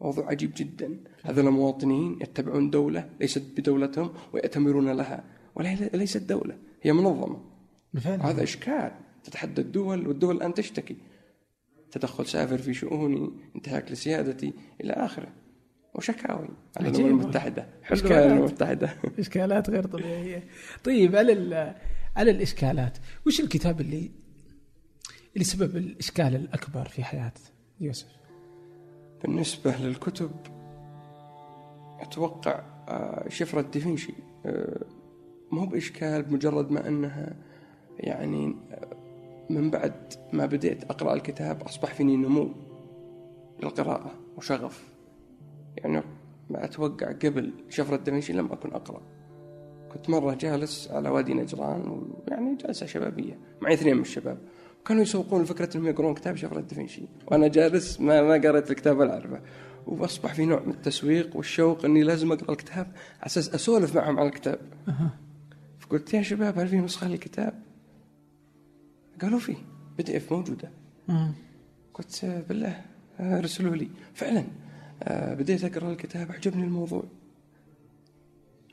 موضوع 0.00 0.30
عجيب 0.30 0.52
جدا. 0.56 1.00
هذول 1.22 1.50
مواطنين 1.50 2.18
يتبعون 2.22 2.70
دولة 2.70 3.10
ليست 3.20 3.42
بدولتهم 3.56 4.10
ويأتمرون 4.32 4.90
لها. 4.90 5.33
وليست 5.54 6.22
دولة 6.22 6.58
هي 6.82 6.92
منظمة. 6.92 7.40
هذا 8.04 8.42
إشكال. 8.42 8.92
تتحدى 9.24 9.60
الدول 9.60 10.08
والدول 10.08 10.36
الآن 10.36 10.54
تشتكي. 10.54 10.96
تدخل 11.90 12.26
سافر 12.26 12.58
في 12.58 12.74
شؤوني 12.74 13.30
انتهاك 13.56 13.92
لسيادتي 13.92 14.52
إلى 14.80 14.92
آخره. 14.92 15.28
وشكاوي 15.94 16.48
على 16.76 16.88
الأمم 16.88 17.06
المتحدة. 17.06 17.66
حلوة 17.82 18.18
الأمم 18.18 18.38
المتحدة. 18.38 18.96
إشكالات 19.18 19.70
غير 19.70 19.86
طبيعية. 19.86 20.48
طيب 20.84 21.16
على 21.16 21.74
على 22.16 22.30
الإشكالات 22.30 22.98
وش 23.26 23.40
الكتاب 23.40 23.80
اللي 23.80 24.10
اللي 25.34 25.44
سبب 25.44 25.76
الإشكال 25.76 26.34
الأكبر 26.36 26.88
في 26.88 27.04
حياة 27.04 27.32
يوسف؟ 27.80 28.06
بالنسبة 29.22 29.76
للكتب 29.76 30.30
أتوقع 32.00 32.64
آه، 32.88 33.28
شفرة 33.28 33.60
دافنشي 33.60 34.14
آه، 35.52 35.54
مو 35.54 35.66
بإشكال 35.66 36.22
بمجرد 36.22 36.70
ما 36.70 36.88
أنها 36.88 37.36
يعني 37.98 38.56
من 39.50 39.70
بعد 39.70 40.14
ما 40.32 40.46
بديت 40.46 40.84
أقرأ 40.84 41.14
الكتاب 41.14 41.62
أصبح 41.62 41.94
فيني 41.94 42.16
نمو 42.16 42.50
للقراءة 43.62 44.10
وشغف. 44.36 44.84
يعني 45.76 46.02
ما 46.50 46.64
أتوقع 46.64 47.12
قبل 47.12 47.52
شفرة 47.68 47.96
دافنشي 47.96 48.32
لم 48.32 48.52
أكن 48.52 48.72
أقرأ. 48.72 49.02
كنت 49.94 50.10
مرة 50.10 50.34
جالس 50.34 50.90
على 50.90 51.08
وادي 51.08 51.34
نجران 51.34 52.08
ويعني 52.28 52.54
جلسة 52.54 52.86
شبابية 52.86 53.38
معي 53.60 53.74
اثنين 53.74 53.96
من 53.96 54.02
الشباب. 54.02 54.38
كانوا 54.86 55.02
يسوقون 55.02 55.44
فكرة 55.44 55.76
إنهم 55.76 55.88
يقرون 55.88 56.14
كتاب 56.14 56.36
شفرة 56.36 56.60
دافنشي. 56.60 57.02
وأنا 57.26 57.48
جالس 57.48 58.00
ما 58.00 58.22
ما 58.22 58.34
قريت 58.34 58.70
الكتاب 58.70 58.98
ولا 58.98 59.12
أعرفه. 59.12 59.40
وأصبح 59.86 60.34
في 60.34 60.46
نوع 60.46 60.62
من 60.66 60.72
التسويق 60.72 61.36
والشوق 61.36 61.84
إني 61.84 62.02
لازم 62.02 62.32
أقرأ 62.32 62.50
الكتاب 62.50 62.86
على 63.20 63.26
أساس 63.26 63.54
أسولف 63.54 63.96
معهم 63.96 64.18
على 64.18 64.28
الكتاب. 64.28 64.58
فقلت 65.84 66.14
يا 66.14 66.22
شباب 66.22 66.58
هل 66.58 66.68
في 66.68 66.76
نسخة 66.76 67.08
للكتاب؟ 67.08 67.62
قالوا 69.22 69.38
في 69.38 69.56
PDF 69.96 70.32
موجودة. 70.32 70.70
قلت 71.94 72.44
بالله 72.48 72.80
ارسلوا 73.20 73.76
لي. 73.76 73.88
فعلا 74.14 74.44
آه، 75.02 75.34
بديت 75.34 75.64
أقرأ 75.64 75.92
الكتاب 75.92 76.32
عجبني 76.32 76.64
الموضوع. 76.64 77.02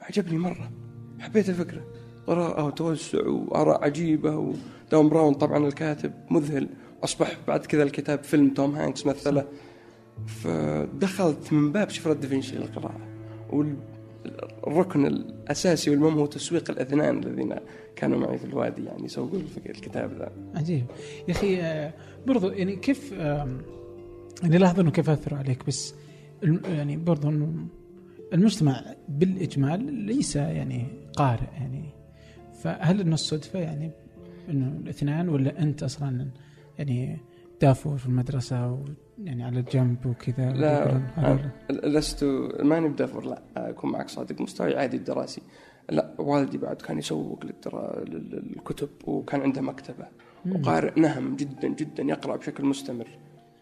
عجبني 0.01 0.37
مرة. 0.37 0.71
حبيت 1.19 1.49
الفكرة. 1.49 1.85
قراءة 2.27 2.65
وتوسع 2.65 3.27
وآراء 3.27 3.83
عجيبة 3.83 4.37
ودان 4.37 5.09
براون 5.09 5.33
طبعا 5.33 5.67
الكاتب 5.67 6.13
مذهل. 6.29 6.69
أصبح 7.03 7.37
بعد 7.47 7.65
كذا 7.65 7.83
الكتاب 7.83 8.23
فيلم 8.23 8.53
توم 8.53 8.75
هانكس 8.75 9.05
مثله. 9.05 9.47
فدخلت 10.27 11.53
من 11.53 11.71
باب 11.71 11.89
شفرة 11.89 12.13
دافنشي 12.13 12.55
للقراءة. 12.55 13.07
والركن 14.63 15.05
الأساسي 15.05 15.89
والمهم 15.89 16.19
هو 16.19 16.25
تسويق 16.25 16.71
الاثنان 16.71 17.23
الذين 17.23 17.55
كانوا 17.95 18.19
معي 18.19 18.37
في 18.37 18.45
الوادي 18.45 18.83
يعني 18.83 19.05
يسوقوا 19.05 19.39
الكتاب 19.65 20.11
ذا. 20.19 20.31
عجيب. 20.55 20.85
يا 21.27 21.33
أخي 21.33 21.61
آه، 21.61 21.93
برضو 22.27 22.49
يعني 22.49 22.75
كيف 22.75 23.11
يعني 24.43 24.57
لاحظ 24.57 24.79
أنه 24.79 24.91
كيف 24.91 25.09
أثروا 25.09 25.39
عليك 25.39 25.65
بس 25.67 25.95
يعني 26.65 26.97
برضو 26.97 27.29
المجتمع 28.33 28.83
بالإجمال 29.09 29.93
ليس 29.93 30.35
يعني 30.35 30.85
قارئ 31.15 31.53
يعني. 31.53 31.83
فهل 32.61 33.01
إنه 33.01 33.13
الصدفة 33.13 33.59
يعني 33.59 33.91
إنه 34.49 34.67
الأثنان 34.67 35.29
ولا 35.29 35.61
أنت 35.61 35.83
أصلا 35.83 36.27
يعني 36.79 37.17
دافور 37.61 37.97
في 37.97 38.05
المدرسة 38.05 38.85
يعني 39.25 39.43
على 39.43 39.59
الجنب 39.59 40.05
وكذا 40.05 40.51
لا 40.51 41.01
لست 41.69 42.23
ماني 42.63 42.89
بدافور 42.89 43.25
لا 43.25 43.41
أكون 43.57 43.91
معك 43.91 44.09
صادق 44.09 44.41
مستواي 44.41 44.77
عادي 44.77 44.97
الدراسي. 44.97 45.41
لا 45.89 46.11
والدي 46.17 46.57
بعد 46.57 46.75
كان 46.75 46.97
يسوق 46.97 47.45
للدرا... 47.45 48.03
للكتب 48.05 48.89
وكان 49.05 49.41
عنده 49.41 49.61
مكتبة. 49.61 50.07
وقارئ 50.51 50.99
نهم 50.99 51.35
جدا 51.35 51.67
جدا 51.67 52.03
يقرأ 52.03 52.35
بشكل 52.35 52.65
مستمر. 52.65 53.07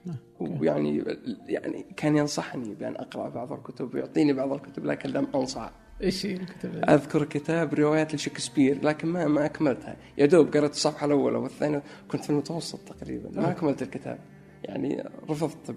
آه، 0.08 0.14
ويعني 0.40 1.04
يعني 1.48 1.86
كان 1.98 2.18
ينصحني 2.18 2.76
بأن 2.76 2.96
أقرأ 2.96 3.30
بعض 3.30 3.54
الكتب 3.54 3.96
ويعطيني 3.96 4.34
بعض 4.34 4.54
الكتب 4.54 4.86
لكن 4.86 5.10
لم 5.10 5.28
أنصح. 5.36 5.72
إيش 6.02 6.26
هي 6.26 6.34
الكتب؟ 6.34 6.90
أذكر 6.90 7.26
كتاب 7.26 7.74
روايات 7.74 8.16
لشكسبير 8.16 8.86
لكن 8.86 9.08
ما 9.08 9.28
ما 9.28 9.46
أكملتها. 9.46 9.96
يا 10.18 10.26
دوب 10.26 10.48
قرأت 10.48 10.72
الصفحة 10.72 11.06
الأولى 11.06 11.38
والثانية 11.38 11.84
كنت 12.12 12.24
في 12.24 12.30
المتوسط 12.30 12.80
تقريبا 12.80 13.42
ما 13.42 13.52
أكملت 13.52 13.82
الكتاب. 13.82 14.20
يعني 14.64 15.04
رفضت 15.30 15.76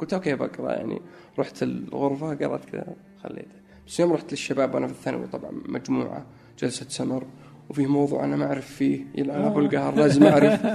قلت 0.00 0.12
okay 0.14 0.34
بقرا 0.34 0.72
يعني 0.72 1.00
رحت 1.38 1.62
الغرفة 1.62 2.34
قرأت 2.34 2.64
كذا 2.64 2.94
خليته. 3.22 3.58
بس 3.86 4.00
يوم 4.00 4.12
رحت 4.12 4.32
للشباب 4.32 4.74
وأنا 4.74 4.86
في 4.86 4.92
الثانوي 4.92 5.26
طبعا 5.26 5.50
مجموعة 5.68 6.26
جلسة 6.58 6.86
سمر 6.88 7.26
وفي 7.70 7.86
موضوع 7.86 8.24
أنا 8.24 8.36
ما 8.36 8.46
أعرف 8.46 8.66
فيه 8.66 9.06
يلعن 9.14 9.42
أبو 9.42 9.60
القهر 9.60 9.94
لازم 9.94 10.24
أعرف 10.24 10.66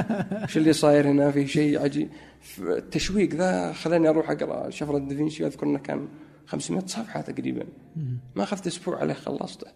إيش 0.42 0.58
اللي 0.58 0.74
صاير 0.74 1.08
هنا 1.08 1.32
في 1.32 1.48
شيء 1.48 1.84
عجيب 1.84 2.10
التشويق 2.60 3.34
ذا 3.34 3.74
خلاني 3.74 4.10
أروح 4.10 4.32
أقرأ 4.32 4.70
شفرة 4.70 4.98
دافنشي 4.98 5.46
أذكر 5.46 5.66
إنه 5.66 5.80
كان 5.80 6.08
500 6.46 6.86
صفحة 6.86 7.22
تقريبا. 7.22 7.66
ما 8.36 8.44
أخذت 8.44 8.68
أسبوع 8.68 9.00
عليه 9.00 9.14
خلصته. 9.14 9.68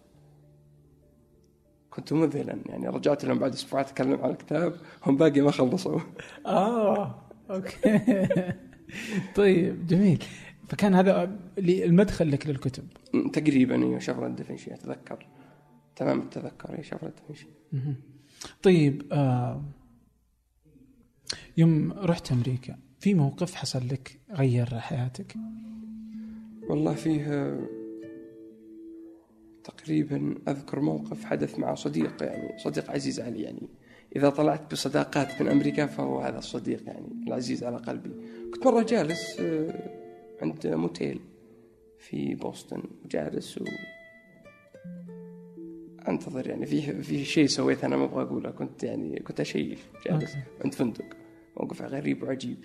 كنت 1.90 2.12
مذهلا 2.12 2.58
يعني 2.66 2.88
رجعت 2.88 3.24
لهم 3.24 3.38
بعد 3.38 3.52
أسبوع 3.52 3.80
أتكلم 3.80 4.20
عن 4.22 4.30
الكتاب 4.30 4.74
هم 5.06 5.16
باقي 5.16 5.40
ما 5.40 5.50
خلصوا. 5.50 6.00
آه. 6.46 7.27
أوكي. 7.50 8.28
طيب 9.36 9.86
جميل. 9.86 10.24
فكان 10.68 10.94
هذا 10.94 11.38
المدخل 11.58 12.32
لك 12.32 12.46
للكتب. 12.46 12.84
تقريبا 13.32 13.74
أيوه 13.74 13.98
شفرة 13.98 14.28
دافنشي 14.28 14.74
أتذكر. 14.74 15.26
تمام 15.96 16.20
التذكر 16.20 16.78
هي 16.78 16.82
شفرة 16.82 17.08
دافنشي. 17.08 17.46
طيب 18.62 19.02
آه 19.12 19.62
يوم 21.56 21.92
رحت 21.92 22.32
أمريكا 22.32 22.78
في 23.00 23.14
موقف 23.14 23.54
حصل 23.54 23.88
لك 23.88 24.20
غير 24.30 24.78
حياتك؟ 24.78 25.36
والله 26.68 26.94
فيه 26.94 27.58
تقريبا 29.64 30.34
أذكر 30.48 30.80
موقف 30.80 31.24
حدث 31.24 31.58
مع 31.58 31.74
صديق 31.74 32.22
يعني 32.22 32.58
صديق 32.58 32.90
عزيز 32.90 33.20
علي 33.20 33.42
يعني 33.42 33.68
إذا 34.16 34.30
طلعت 34.30 34.72
بصداقات 34.72 35.42
من 35.42 35.48
أمريكا 35.48 35.86
فهو 35.86 36.20
هذا 36.20 36.38
الصديق 36.38 36.82
يعني 36.86 37.06
العزيز 37.26 37.64
على 37.64 37.76
قلبي. 37.76 38.10
كنت 38.54 38.66
مرة 38.66 38.82
جالس 38.82 39.40
آه، 39.40 39.90
عند 40.42 40.66
موتيل 40.66 41.20
في 41.98 42.34
بوسطن 42.34 42.82
جالس 43.10 43.58
و 43.58 43.64
أنتظر 46.08 46.48
يعني 46.48 46.66
في 46.66 47.02
في 47.02 47.24
شيء 47.24 47.46
سويته 47.46 47.86
أنا 47.86 47.96
ما 47.96 48.04
أبغى 48.04 48.22
أقوله. 48.22 48.50
كنت 48.50 48.84
يعني 48.84 49.20
كنت 49.20 49.40
اشيش 49.40 49.78
جالس 50.06 50.36
عند 50.64 50.74
فندق. 50.74 51.04
موقف 51.56 51.82
غريب 51.82 52.22
وعجيب. 52.22 52.58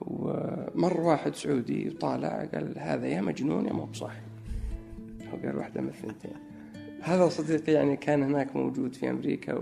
ومر 0.00 1.00
واحد 1.00 1.34
سعودي 1.34 1.88
وطالع 1.88 2.44
قال 2.54 2.78
هذا 2.78 3.06
يا 3.06 3.20
مجنون 3.20 3.66
يا 3.66 3.72
مو 3.72 3.84
بصاحي 3.84 4.20
هو 5.32 5.36
قال 5.36 5.56
واحدة 5.56 5.80
من 5.80 5.88
الثنتين. 5.88 6.36
هذا 7.02 7.28
صديقي 7.28 7.72
يعني 7.72 7.96
كان 7.96 8.22
هناك 8.22 8.56
موجود 8.56 8.94
في 8.94 9.10
أمريكا 9.10 9.54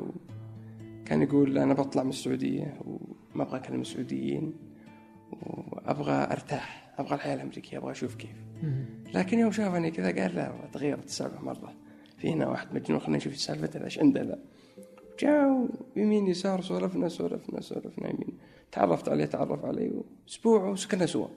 وكان 1.09 1.23
يقول 1.23 1.59
أنا 1.59 1.75
بطلع 1.75 2.03
من 2.03 2.09
السعودية 2.09 2.81
وما 2.85 3.43
أبغى 3.43 3.57
أكلم 3.57 3.81
السعوديين 3.81 4.55
وأبغى 5.33 6.13
أرتاح 6.13 6.95
أبغى 6.99 7.15
الحياة 7.15 7.35
الأمريكية 7.35 7.79
أبغى 7.79 7.91
أشوف 7.91 8.15
كيف. 8.15 8.37
لكن 9.15 9.39
يوم 9.39 9.53
شافني 9.53 9.91
كذا 9.91 10.23
قال 10.23 10.35
لا 10.35 10.53
تغيرت 10.73 11.05
السالفة 11.05 11.41
مرة. 11.41 11.75
في 12.19 12.33
هنا 12.33 12.49
واحد 12.49 12.75
مجنون 12.75 13.01
خلينا 13.01 13.17
نشوف 13.17 13.37
سالفته 13.37 13.85
إيش 13.85 13.99
عنده 13.99 14.23
لا 14.23 14.39
جاء 15.19 15.69
يمين 15.97 16.27
يسار 16.27 16.61
سولفنا 16.61 17.09
سولفنا 17.09 17.61
سولفنا 17.61 18.09
يمين. 18.11 18.39
تعرفت 18.73 19.09
عليه 19.09 19.25
تعرف 19.25 19.65
علي 19.65 20.03
أسبوع 20.29 20.69
وسكننا 20.69 21.07
سوا 21.07 21.29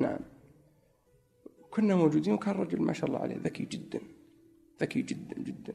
نعم. 0.00 0.18
كنا 1.70 1.96
موجودين 1.96 2.34
وكان 2.34 2.54
رجل 2.54 2.82
ما 2.82 2.92
شاء 2.92 3.06
الله 3.06 3.18
عليه 3.18 3.36
ذكي 3.36 3.64
جدا 3.64 4.00
ذكي 4.80 5.02
جدا 5.02 5.42
جدا. 5.42 5.74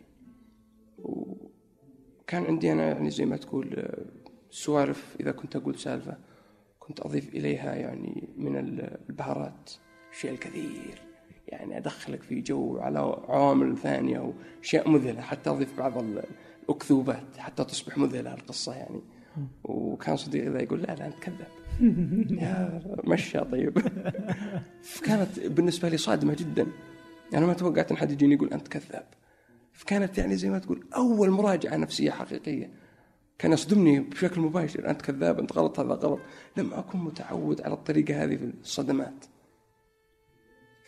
وكان 2.31 2.45
عندي 2.45 2.71
أنا 2.71 2.87
يعني 2.87 3.09
زي 3.09 3.25
ما 3.25 3.37
تقول 3.37 3.73
آه، 3.77 4.05
سوالف 4.49 5.15
إذا 5.19 5.31
كنت 5.31 5.55
أقول 5.55 5.79
سالفة 5.79 6.17
كنت 6.79 6.99
أضيف 6.99 7.29
إليها 7.29 7.75
يعني 7.75 8.29
من 8.37 8.57
البهارات 8.57 9.71
شيء 10.11 10.31
الكثير. 10.31 11.01
يعني 11.47 11.77
أدخلك 11.77 12.23
في 12.23 12.41
جو 12.41 12.77
على 12.77 12.99
عوامل 12.99 13.77
ثانية 13.77 14.33
وأشياء 14.59 14.89
مذهلة 14.89 15.21
حتى 15.21 15.49
أضيف 15.49 15.77
بعض 15.77 16.03
الأكذوبات 16.69 17.37
حتى 17.37 17.63
تصبح 17.63 17.97
مذهلة 17.97 18.33
القصة 18.33 18.75
يعني. 18.75 19.01
وكان 19.63 20.17
صديقي 20.17 20.49
ذا 20.49 20.61
يقول 20.61 20.81
لا 20.81 20.95
لا 20.95 21.07
انت 21.07 21.19
كذاب 21.19 21.51
يا 22.41 22.81
مشى 23.03 23.39
طيب. 23.39 23.79
فكانت 24.93 25.39
بالنسبة 25.39 25.89
لي 25.89 25.97
صادمة 25.97 26.33
جدا. 26.33 26.67
يعني 27.33 27.45
ما 27.45 27.53
توقعت 27.53 27.91
إن 27.91 27.97
حد 27.97 28.11
يجيني 28.11 28.35
يقول 28.35 28.53
أنت 28.53 28.67
كذاب. 28.67 29.20
فكانت 29.81 30.17
يعني 30.17 30.35
زي 30.35 30.49
ما 30.49 30.59
تقول 30.59 30.83
أول 30.95 31.29
مراجعة 31.29 31.75
نفسية 31.75 32.11
حقيقية 32.11 32.69
كان 33.37 33.51
يصدمني 33.51 33.99
بشكل 33.99 34.41
مباشر 34.41 34.89
أنت 34.89 35.01
كذاب 35.01 35.39
أنت 35.39 35.53
غلط 35.53 35.79
هذا 35.79 35.93
غلط 35.93 36.19
لم 36.57 36.73
أكن 36.73 36.99
متعود 36.99 37.61
على 37.61 37.73
الطريقة 37.73 38.23
هذه 38.23 38.35
في 38.35 38.51
الصدمات 38.61 39.25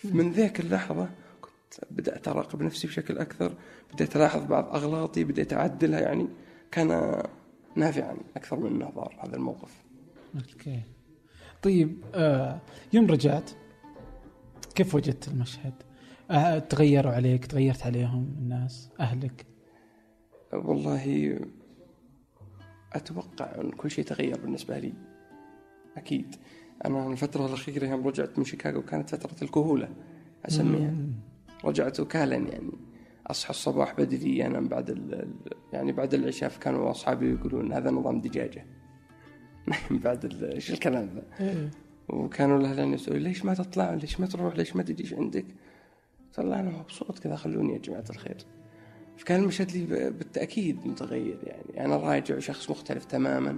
من 0.03 0.31
ذيك 0.31 0.59
اللحظة 0.59 1.09
كنت 1.41 1.85
بدأت 1.91 2.27
أراقب 2.27 2.61
نفسي 2.61 2.87
بشكل 2.87 3.17
أكثر 3.17 3.55
بدأت 3.93 4.15
ألاحظ 4.15 4.43
بعض 4.45 4.75
أغلاطي 4.75 5.23
بدأت 5.23 5.53
أعدلها 5.53 5.99
يعني 5.99 6.27
كان 6.71 7.21
نافعا 7.75 8.17
أكثر 8.37 8.59
من 8.59 8.75
إنه 8.75 8.89
ضار 8.89 9.19
هذا 9.19 9.35
الموقف. 9.35 9.83
أوكي. 10.35 10.81
طيب 11.61 12.03
آه 12.15 12.59
يوم 12.93 13.07
رجعت 13.07 13.51
كيف 14.75 14.95
وجدت 14.95 15.27
المشهد؟ 15.27 15.73
آه 16.31 16.59
تغيروا 16.59 17.11
عليك 17.11 17.45
تغيرت 17.45 17.85
عليهم 17.85 18.35
الناس 18.39 18.89
أهلك؟ 18.99 19.45
والله 20.53 21.39
أتوقع 22.93 23.61
أن 23.61 23.71
كل 23.71 23.91
شيء 23.91 24.05
تغير 24.05 24.41
بالنسبة 24.41 24.79
لي. 24.79 24.93
أكيد. 25.97 26.35
أنا 26.85 27.07
الفترة 27.07 27.45
الأخيرة 27.45 27.85
يوم 27.85 28.07
رجعت 28.07 28.39
من 28.39 28.45
شيكاغو 28.45 28.81
كانت 28.81 29.15
فترة 29.15 29.43
الكهولة 29.43 29.89
أسميها. 30.45 30.95
رجعت 31.65 31.99
وكالا 31.99 32.35
يعني. 32.35 32.71
أصحى 33.27 33.49
الصباح 33.49 33.93
بدري 33.93 34.45
أنام 34.45 34.67
بعد 34.67 34.89
ال 34.89 35.33
يعني 35.73 35.91
بعد 35.91 36.13
العشاء 36.13 36.51
كانوا 36.61 36.91
أصحابي 36.91 37.33
يقولون 37.33 37.73
هذا 37.73 37.91
نظام 37.91 38.21
دجاجة. 38.21 38.65
بعد 40.03 40.43
إيش 40.43 40.71
الكلام 40.71 41.09
ذا. 41.39 41.69
وكانوا 42.09 42.57
الاهل 42.57 42.93
يسالون 42.93 43.21
ليش 43.21 43.45
ما 43.45 43.53
تطلع؟ 43.53 43.93
ليش 43.93 44.19
ما 44.19 44.27
تروح؟ 44.27 44.55
ليش 44.55 44.75
ما 44.75 44.83
تجيش 44.83 45.13
عندك؟ 45.13 45.45
طلع 46.33 46.59
أنا 46.59 46.69
مبسوط 46.69 47.19
كذا 47.19 47.35
خلوني 47.35 47.73
يا 47.73 47.77
جماعة 47.77 48.05
الخير. 48.09 48.37
فكان 49.17 49.41
المشهد 49.41 49.71
لي 49.71 49.85
بالتأكيد 50.09 50.87
متغير 50.87 51.39
يعني. 51.43 51.85
أنا 51.85 51.97
راجع 51.97 52.39
شخص 52.39 52.69
مختلف 52.69 53.05
تماما 53.05 53.57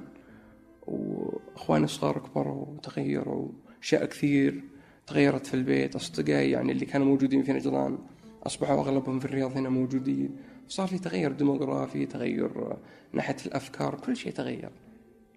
وإخواني 0.87 1.85
الصغار 1.85 2.19
كبروا 2.19 2.65
وتغيروا 2.65 3.47
اشياء 3.81 4.05
كثير 4.05 4.63
تغيرت 5.07 5.45
في 5.45 5.53
البيت. 5.53 5.95
أصدقائي 5.95 6.51
يعني 6.51 6.71
اللي 6.71 6.85
كانوا 6.85 7.07
موجودين 7.07 7.43
في 7.43 7.53
نجران 7.53 7.97
أصبحوا 8.43 8.81
أغلبهم 8.81 9.19
في 9.19 9.25
الرياض 9.25 9.57
هنا 9.57 9.69
موجودين. 9.69 10.37
صار 10.67 10.87
في 10.87 10.99
تغير 10.99 11.31
ديموغرافي 11.31 12.05
تغير 12.05 12.77
ناحية 13.13 13.35
الأفكار 13.45 13.95
كل 13.95 14.17
شيء 14.17 14.31
تغير 14.31 14.71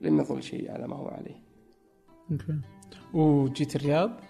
لم 0.01 0.20
يظل 0.20 0.43
شيء 0.43 0.70
على 0.73 0.89
ما 0.89 0.97
هو 0.97 1.09
عليه. 1.09 1.43
Okay. 2.30 2.60
وجيت 3.15 3.77
الرياض؟ 3.77 4.20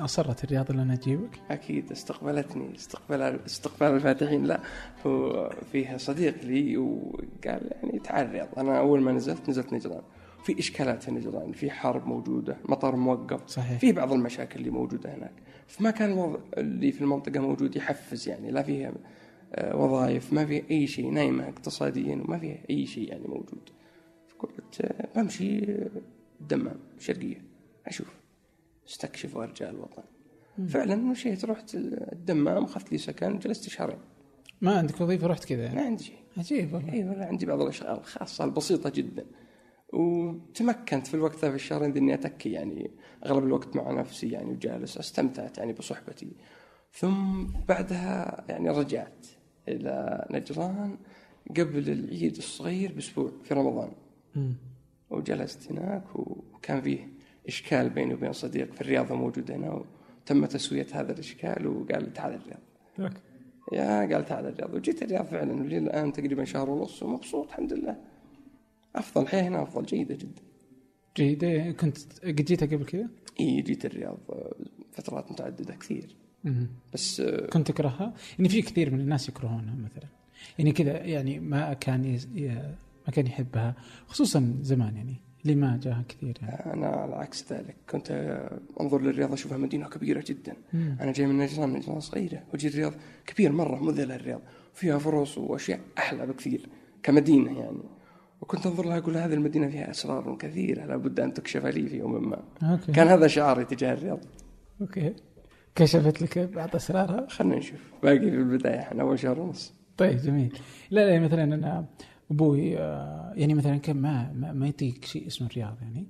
أصرت 0.00 0.44
الرياض 0.44 0.70
أنا 0.70 0.92
أجيبك؟ 0.92 1.40
أكيد 1.50 1.92
استقبلتني 1.92 2.74
استقبال 2.74 3.40
استقبال 3.46 3.88
الفاتحين. 3.88 4.44
لا 4.44 4.60
هو 5.06 5.50
فيها 5.72 5.98
صديق 5.98 6.44
لي 6.44 6.76
وقال 6.76 7.70
يعني 7.72 7.98
تعال 8.04 8.26
الرياض. 8.26 8.48
أنا 8.58 8.78
أول 8.78 9.00
ما 9.00 9.12
نزلت 9.12 9.48
نزلت 9.48 9.72
نجران. 9.72 10.02
في 10.44 10.58
إشكالات 10.58 11.02
في 11.02 11.10
نجران 11.10 11.52
في 11.52 11.70
حرب 11.70 12.06
موجودة 12.06 12.56
مطار 12.68 12.96
موقف. 12.96 13.48
صحيح. 13.48 13.78
في 13.78 13.92
بعض 13.92 14.12
المشاكل 14.12 14.60
اللي 14.60 14.70
موجودة 14.70 15.14
هناك. 15.14 15.32
فما 15.66 15.90
كان 15.90 16.12
الوضع 16.12 16.38
اللي 16.58 16.92
في 16.92 17.00
المنطقة 17.00 17.40
موجود 17.40 17.76
يحفز 17.76 18.28
يعني. 18.28 18.50
لا 18.50 18.62
فيها 18.62 18.92
آه، 19.54 19.76
وظائف 19.76 20.32
ما 20.32 20.46
فيها 20.46 20.62
أي 20.70 20.86
شيء. 20.86 21.10
نايمة 21.10 21.48
اقتصاديا 21.48 22.14
وما 22.14 22.38
فيها 22.38 22.58
أي 22.70 22.86
شيء 22.86 23.08
يعني 23.08 23.28
موجود. 23.28 23.70
فقلت 24.28 24.80
آه، 24.80 25.08
بمشي 25.16 25.72
آه، 25.72 25.90
الدمام 26.40 26.76
الشرقيه 26.98 27.42
أشوف. 27.86 28.23
استكشف 28.88 29.36
وارجع 29.36 29.70
الوطن. 29.70 30.02
فعلا 30.68 30.96
مشيت 30.96 31.44
رحت 31.44 31.74
الدمام 31.74 32.64
أخذت 32.64 32.92
لي 32.92 32.98
سكن 32.98 33.38
جلست 33.38 33.68
شهرين. 33.68 33.98
ما 34.60 34.78
عندك 34.78 35.00
وظيفة؟ 35.00 35.26
رحت 35.26 35.44
كذا 35.44 35.58
ما 35.58 35.64
يعني 35.64 35.80
عندي 35.80 36.04
شيء. 36.04 36.18
عجيب 36.36 36.74
والله. 36.74 36.92
إي 36.92 37.04
والله 37.04 37.24
عندي 37.24 37.46
بعض 37.46 37.60
الأشغال 37.60 37.98
الخاصه 37.98 38.44
البسيطة 38.44 38.90
جدا. 38.90 39.26
وتمكنت 39.92 41.06
في 41.06 41.14
الوقت 41.14 41.38
ذا 41.38 41.50
في 41.50 41.56
الشهرين 41.56 41.96
إني 41.96 42.14
أتكي 42.14 42.52
يعني 42.52 42.90
أغلب 43.26 43.44
الوقت 43.44 43.76
مع 43.76 43.90
نفسي 43.92 44.28
يعني 44.28 44.50
وجالس 44.50 44.98
استمتعت 44.98 45.58
يعني 45.58 45.72
بصحبتي. 45.72 46.32
ثم 46.92 47.44
بعدها 47.68 48.44
يعني 48.48 48.70
رجعت 48.70 49.26
إلى 49.68 50.26
نجران 50.30 50.96
قبل 51.50 51.90
العيد 51.90 52.36
الصغير 52.36 52.92
بأسبوع 52.92 53.32
في 53.42 53.54
رمضان. 53.54 53.92
مم. 54.36 54.54
وجلست 55.10 55.72
هناك 55.72 56.16
وكان 56.16 56.80
فيه 56.80 57.13
إشكال 57.48 57.90
بيني 57.90 58.14
وبين 58.14 58.32
صديق 58.32 58.72
في 58.72 58.80
الرياضة 58.80 59.14
موجود 59.14 59.50
هنا 59.50 59.84
وتم 60.22 60.46
تسوية 60.46 60.86
هذا 60.92 61.12
الإشكال 61.12 61.66
وقال 61.66 62.12
تعال 62.12 62.34
الرياض. 62.34 63.12
يا 63.72 64.14
قال 64.14 64.24
تعال 64.24 64.46
الرياض 64.46 64.74
وجيت 64.74 65.02
الرياض 65.02 65.26
فعلا 65.26 65.52
ولي 65.52 65.78
الآن 65.78 66.12
تقريبا 66.12 66.44
شهر 66.44 66.70
ونص 66.70 67.02
ومبسوط 67.02 67.48
الحمد 67.48 67.72
لله 67.72 67.96
أفضل 68.96 69.22
الحياة 69.22 69.42
هنا 69.42 69.62
أفضل 69.62 69.86
جيدة 69.86 70.14
جدا 70.14 70.42
جيدة 71.16 71.72
كنت 71.72 71.98
قد 72.24 72.34
جيتها 72.44 72.66
قبل 72.66 72.84
كذا؟ 72.84 73.08
إي 73.40 73.60
جيت 73.62 73.84
الرياض 73.84 74.18
فترات 74.92 75.32
متعددة 75.32 75.74
كثير 75.74 76.16
مم. 76.44 76.68
بس 76.92 77.22
كنت 77.52 77.68
تكرهها؟ 77.68 78.14
يعني 78.38 78.48
في 78.48 78.62
كثير 78.62 78.90
من 78.90 79.00
الناس 79.00 79.28
يكرهونها 79.28 79.74
مثلا 79.74 80.08
يعني 80.58 80.72
كذا 80.72 81.04
يعني 81.04 81.40
ما 81.40 81.72
كان 81.72 82.04
يز... 82.04 82.28
ي... 82.34 82.48
ما 83.06 83.12
كان 83.12 83.26
يحبها 83.26 83.74
خصوصا 84.06 84.58
زمان 84.60 84.96
يعني 84.96 85.14
اللي 85.44 85.54
ما 85.56 85.80
جاها 85.82 86.04
كثير 86.08 86.38
يعني. 86.42 86.72
أنا 86.72 86.86
على 86.86 87.14
عكس 87.14 87.52
ذلك. 87.52 87.76
كنت 87.90 88.10
آه، 88.10 88.58
أنظر 88.80 89.00
للرياض 89.00 89.32
أشوفها 89.32 89.58
مدينة 89.58 89.88
كبيرة 89.88 90.24
جدا. 90.26 90.56
مم. 90.72 90.96
أنا 91.00 91.12
جاي 91.12 91.26
من 91.26 91.38
نجران 91.38 91.72
نجران 91.72 92.00
صغيرة. 92.00 92.42
وجي 92.54 92.68
الرياض 92.68 92.92
كبير 93.26 93.52
مرة 93.52 93.82
مذهله 93.82 94.16
الرياض. 94.16 94.40
فيها 94.74 94.98
فرص 94.98 95.38
وأشياء 95.38 95.80
أحلى 95.98 96.26
بكثير 96.26 96.68
كمدينة 97.02 97.58
يعني. 97.58 97.78
وكنت 98.40 98.66
أنظر 98.66 98.86
لها 98.86 98.98
أقول 98.98 99.16
هذه 99.16 99.34
المدينة 99.34 99.68
فيها 99.68 99.90
أسرار 99.90 100.36
كثيرة 100.36 100.86
لابد 100.86 101.20
أن 101.20 101.34
تكشف 101.34 101.66
لي 101.66 101.88
في 101.88 101.96
يوم 101.96 102.30
ما. 102.30 102.42
Okay. 102.62 102.92
كان 102.92 103.08
هذا 103.08 103.26
شعاري 103.26 103.64
تجاه 103.64 103.92
الرياض. 103.92 104.20
Okay. 104.80 105.14
كشفت 105.74 106.22
لك 106.22 106.38
بعض 106.38 106.76
أسرارها؟ 106.76 107.26
خلينا 107.28 107.56
نشوف. 107.56 107.80
باقي 108.02 108.18
في 108.18 108.28
البداية 108.28 108.78
إحنا 108.80 109.02
أول 109.02 109.18
شهر 109.18 109.40
ونص. 109.40 109.74
طيب 109.96 110.16
جميل. 110.16 110.58
لا 110.90 111.06
لا 111.10 111.20
مثلا 111.20 111.44
أنا 111.44 111.84
أبوي 112.30 112.78
آه، 112.78 113.32
يعني 113.36 113.54
مثلا 113.54 113.76
كان 113.76 113.96
ما 113.96 114.32
ما, 114.52 114.68
يطيق 114.68 115.04
شيء 115.04 115.26
اسمه 115.26 115.48
الرياض 115.48 115.76
يعني. 115.82 116.06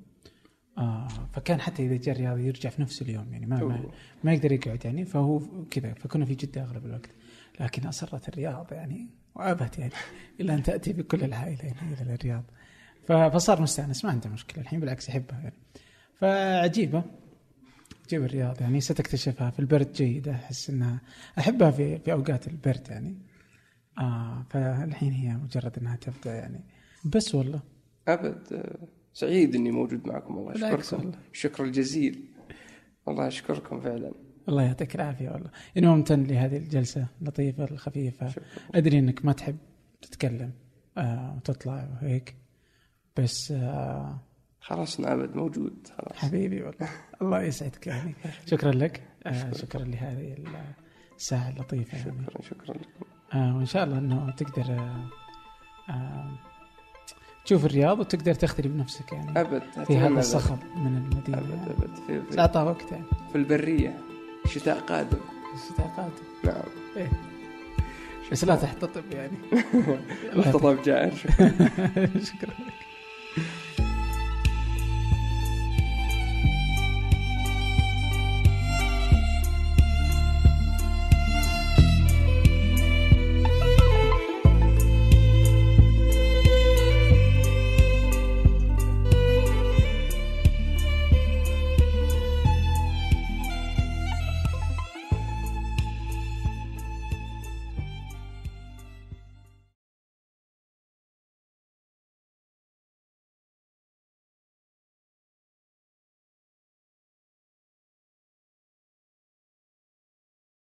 آه 0.79 1.09
فكان 1.33 1.61
حتى 1.61 1.87
إذا 1.87 1.97
جاء 1.97 2.15
الرياض 2.15 2.39
يرجع 2.39 2.71
في 2.71 2.83
نفس 2.83 3.03
اليوم 3.03 3.33
يعني 3.33 3.47
ما 3.47 3.65
ما. 3.65 3.85
ما 4.25 4.33
يقدر 4.33 4.53
يقعد 4.53 4.85
يعني. 4.85 5.05
فهو 5.05 5.41
كذا 5.71 5.95
فكنا 5.95 6.25
في 6.25 6.35
جدة 6.35 6.63
أغلب 6.63 6.87
الوقت. 6.87 7.11
لكن 7.61 7.87
أصرت 7.87 8.29
الرياض 8.29 8.73
يعني 8.73 9.07
وابت 9.35 9.79
يعني 9.79 9.93
إلى 10.41 10.55
أن 10.55 10.63
تأتي 10.63 10.93
بكل 10.93 11.25
العائلة 11.25 11.65
يعني 11.65 12.03
إلى 12.03 12.15
الرياض. 12.15 12.45
فصار 13.07 13.63
مستأنس 13.63 14.05
ما 14.05 14.11
عنده 14.11 14.31
مشكلة 14.31 14.63
الحين 14.63 14.81
بالعكس 14.81 15.09
يحبها 15.09 15.41
يعني. 15.41 15.57
فعجيبة 16.21 17.03
عجيب 18.07 18.25
الرياض 18.25 18.61
يعني 18.61 18.81
ستكتشفها 18.81 19.51
في 19.51 19.59
البرد 19.59 19.93
جيدة 19.93 20.33
أحس 20.33 20.71
إنها 20.71 21.01
أحبها 21.39 21.71
في 21.71 21.99
في 21.99 22.13
أوقات 22.13 22.49
البرد 22.49 22.89
يعني. 22.89 23.15
آه 23.99 24.47
فالحين 24.51 25.13
هي 25.13 25.37
مجرد 25.37 25.79
إنها 25.79 25.97
تبدأ 25.97 26.35
يعني. 26.35 26.61
بس 27.05 27.35
والله. 27.35 27.61
أبد. 28.09 28.67
سعيد 29.13 29.55
إني 29.55 29.71
موجود 29.71 30.07
معكم. 30.07 30.37
والله 30.37 30.75
اشكركم. 30.79 31.13
الشكر 31.33 31.65
الجزيل. 31.65 32.29
والله 33.07 33.27
اشكركم 33.29 33.81
فعلا. 33.81 34.13
الله 34.49 34.63
يعطيك 34.63 34.95
العافية 34.95 35.31
والله. 35.31 35.51
اني 35.77 35.87
ممتن 35.87 36.23
لهذه 36.23 36.57
الجلسة 36.57 37.07
اللطيفة 37.21 37.65
الخفيفة. 37.65 38.29
شكرا. 38.29 38.45
أدري 38.75 38.99
إنك 38.99 39.25
ما 39.25 39.33
تحب 39.33 39.57
تتكلم 40.03 40.53
آه 40.99 41.35
وتطلع 41.37 41.89
وهيك. 42.03 42.35
بس 43.17 43.53
آه 43.53 44.19
خلاص 44.61 45.01
أبد 45.01 45.37
موجود. 45.37 45.89
خلاص. 45.99 46.17
حبيبي 46.19 46.63
والله. 46.63 46.89
الله 47.23 47.43
يسعدك 47.43 47.87
يعني. 47.87 48.15
شكرا 48.51 48.73
لك. 48.73 49.03
آه 49.27 49.53
شكرا 49.53 49.85
لهذه 49.85 50.37
الساعة 51.17 51.51
اللطيفة 51.51 51.99
يعني. 51.99 52.27
شكرا 52.27 52.43
شكرا 52.43 52.75
لكم. 52.75 53.14
آه 53.35 53.57
وإن 53.57 53.67
شاء 53.67 53.85
الله 53.85 53.99
إنه 53.99 54.31
تقدر 54.37 54.63
آه 54.73 55.05
آه 55.91 56.31
تشوف 57.45 57.65
الرياض 57.65 57.99
وتقدر 58.01 58.35
تختلي 58.35 58.69
بنفسك 58.69 59.13
يعني 59.13 59.41
أبد 59.41 59.63
في 59.87 59.97
هذا. 59.97 60.09
الصخب 60.21 60.59
من 60.77 60.97
المدينة. 60.97 61.39
أبد 61.39 61.51
يعني. 61.51 61.67
أبد. 61.71 61.95
في, 62.07 62.23
في, 62.33 62.41
اعطاه 62.41 62.65
وقت 62.65 62.93
يعني. 62.93 63.05
في 63.33 63.39
البرية 63.39 63.99
الشتاء 64.45 64.79
قادم. 64.81 65.19
الشتاء 65.55 65.87
قادم. 65.97 66.13
نعم. 66.45 66.63
إيه. 66.97 67.11
بس 68.33 68.45
لا 68.45 68.57
تحتطب 68.57 69.05
يعني. 69.13 69.37
الخطاب 70.37 70.83
جائر. 70.83 71.15
شكرا. 71.17 72.21
شكرا 72.25 72.55
لك 72.67 72.75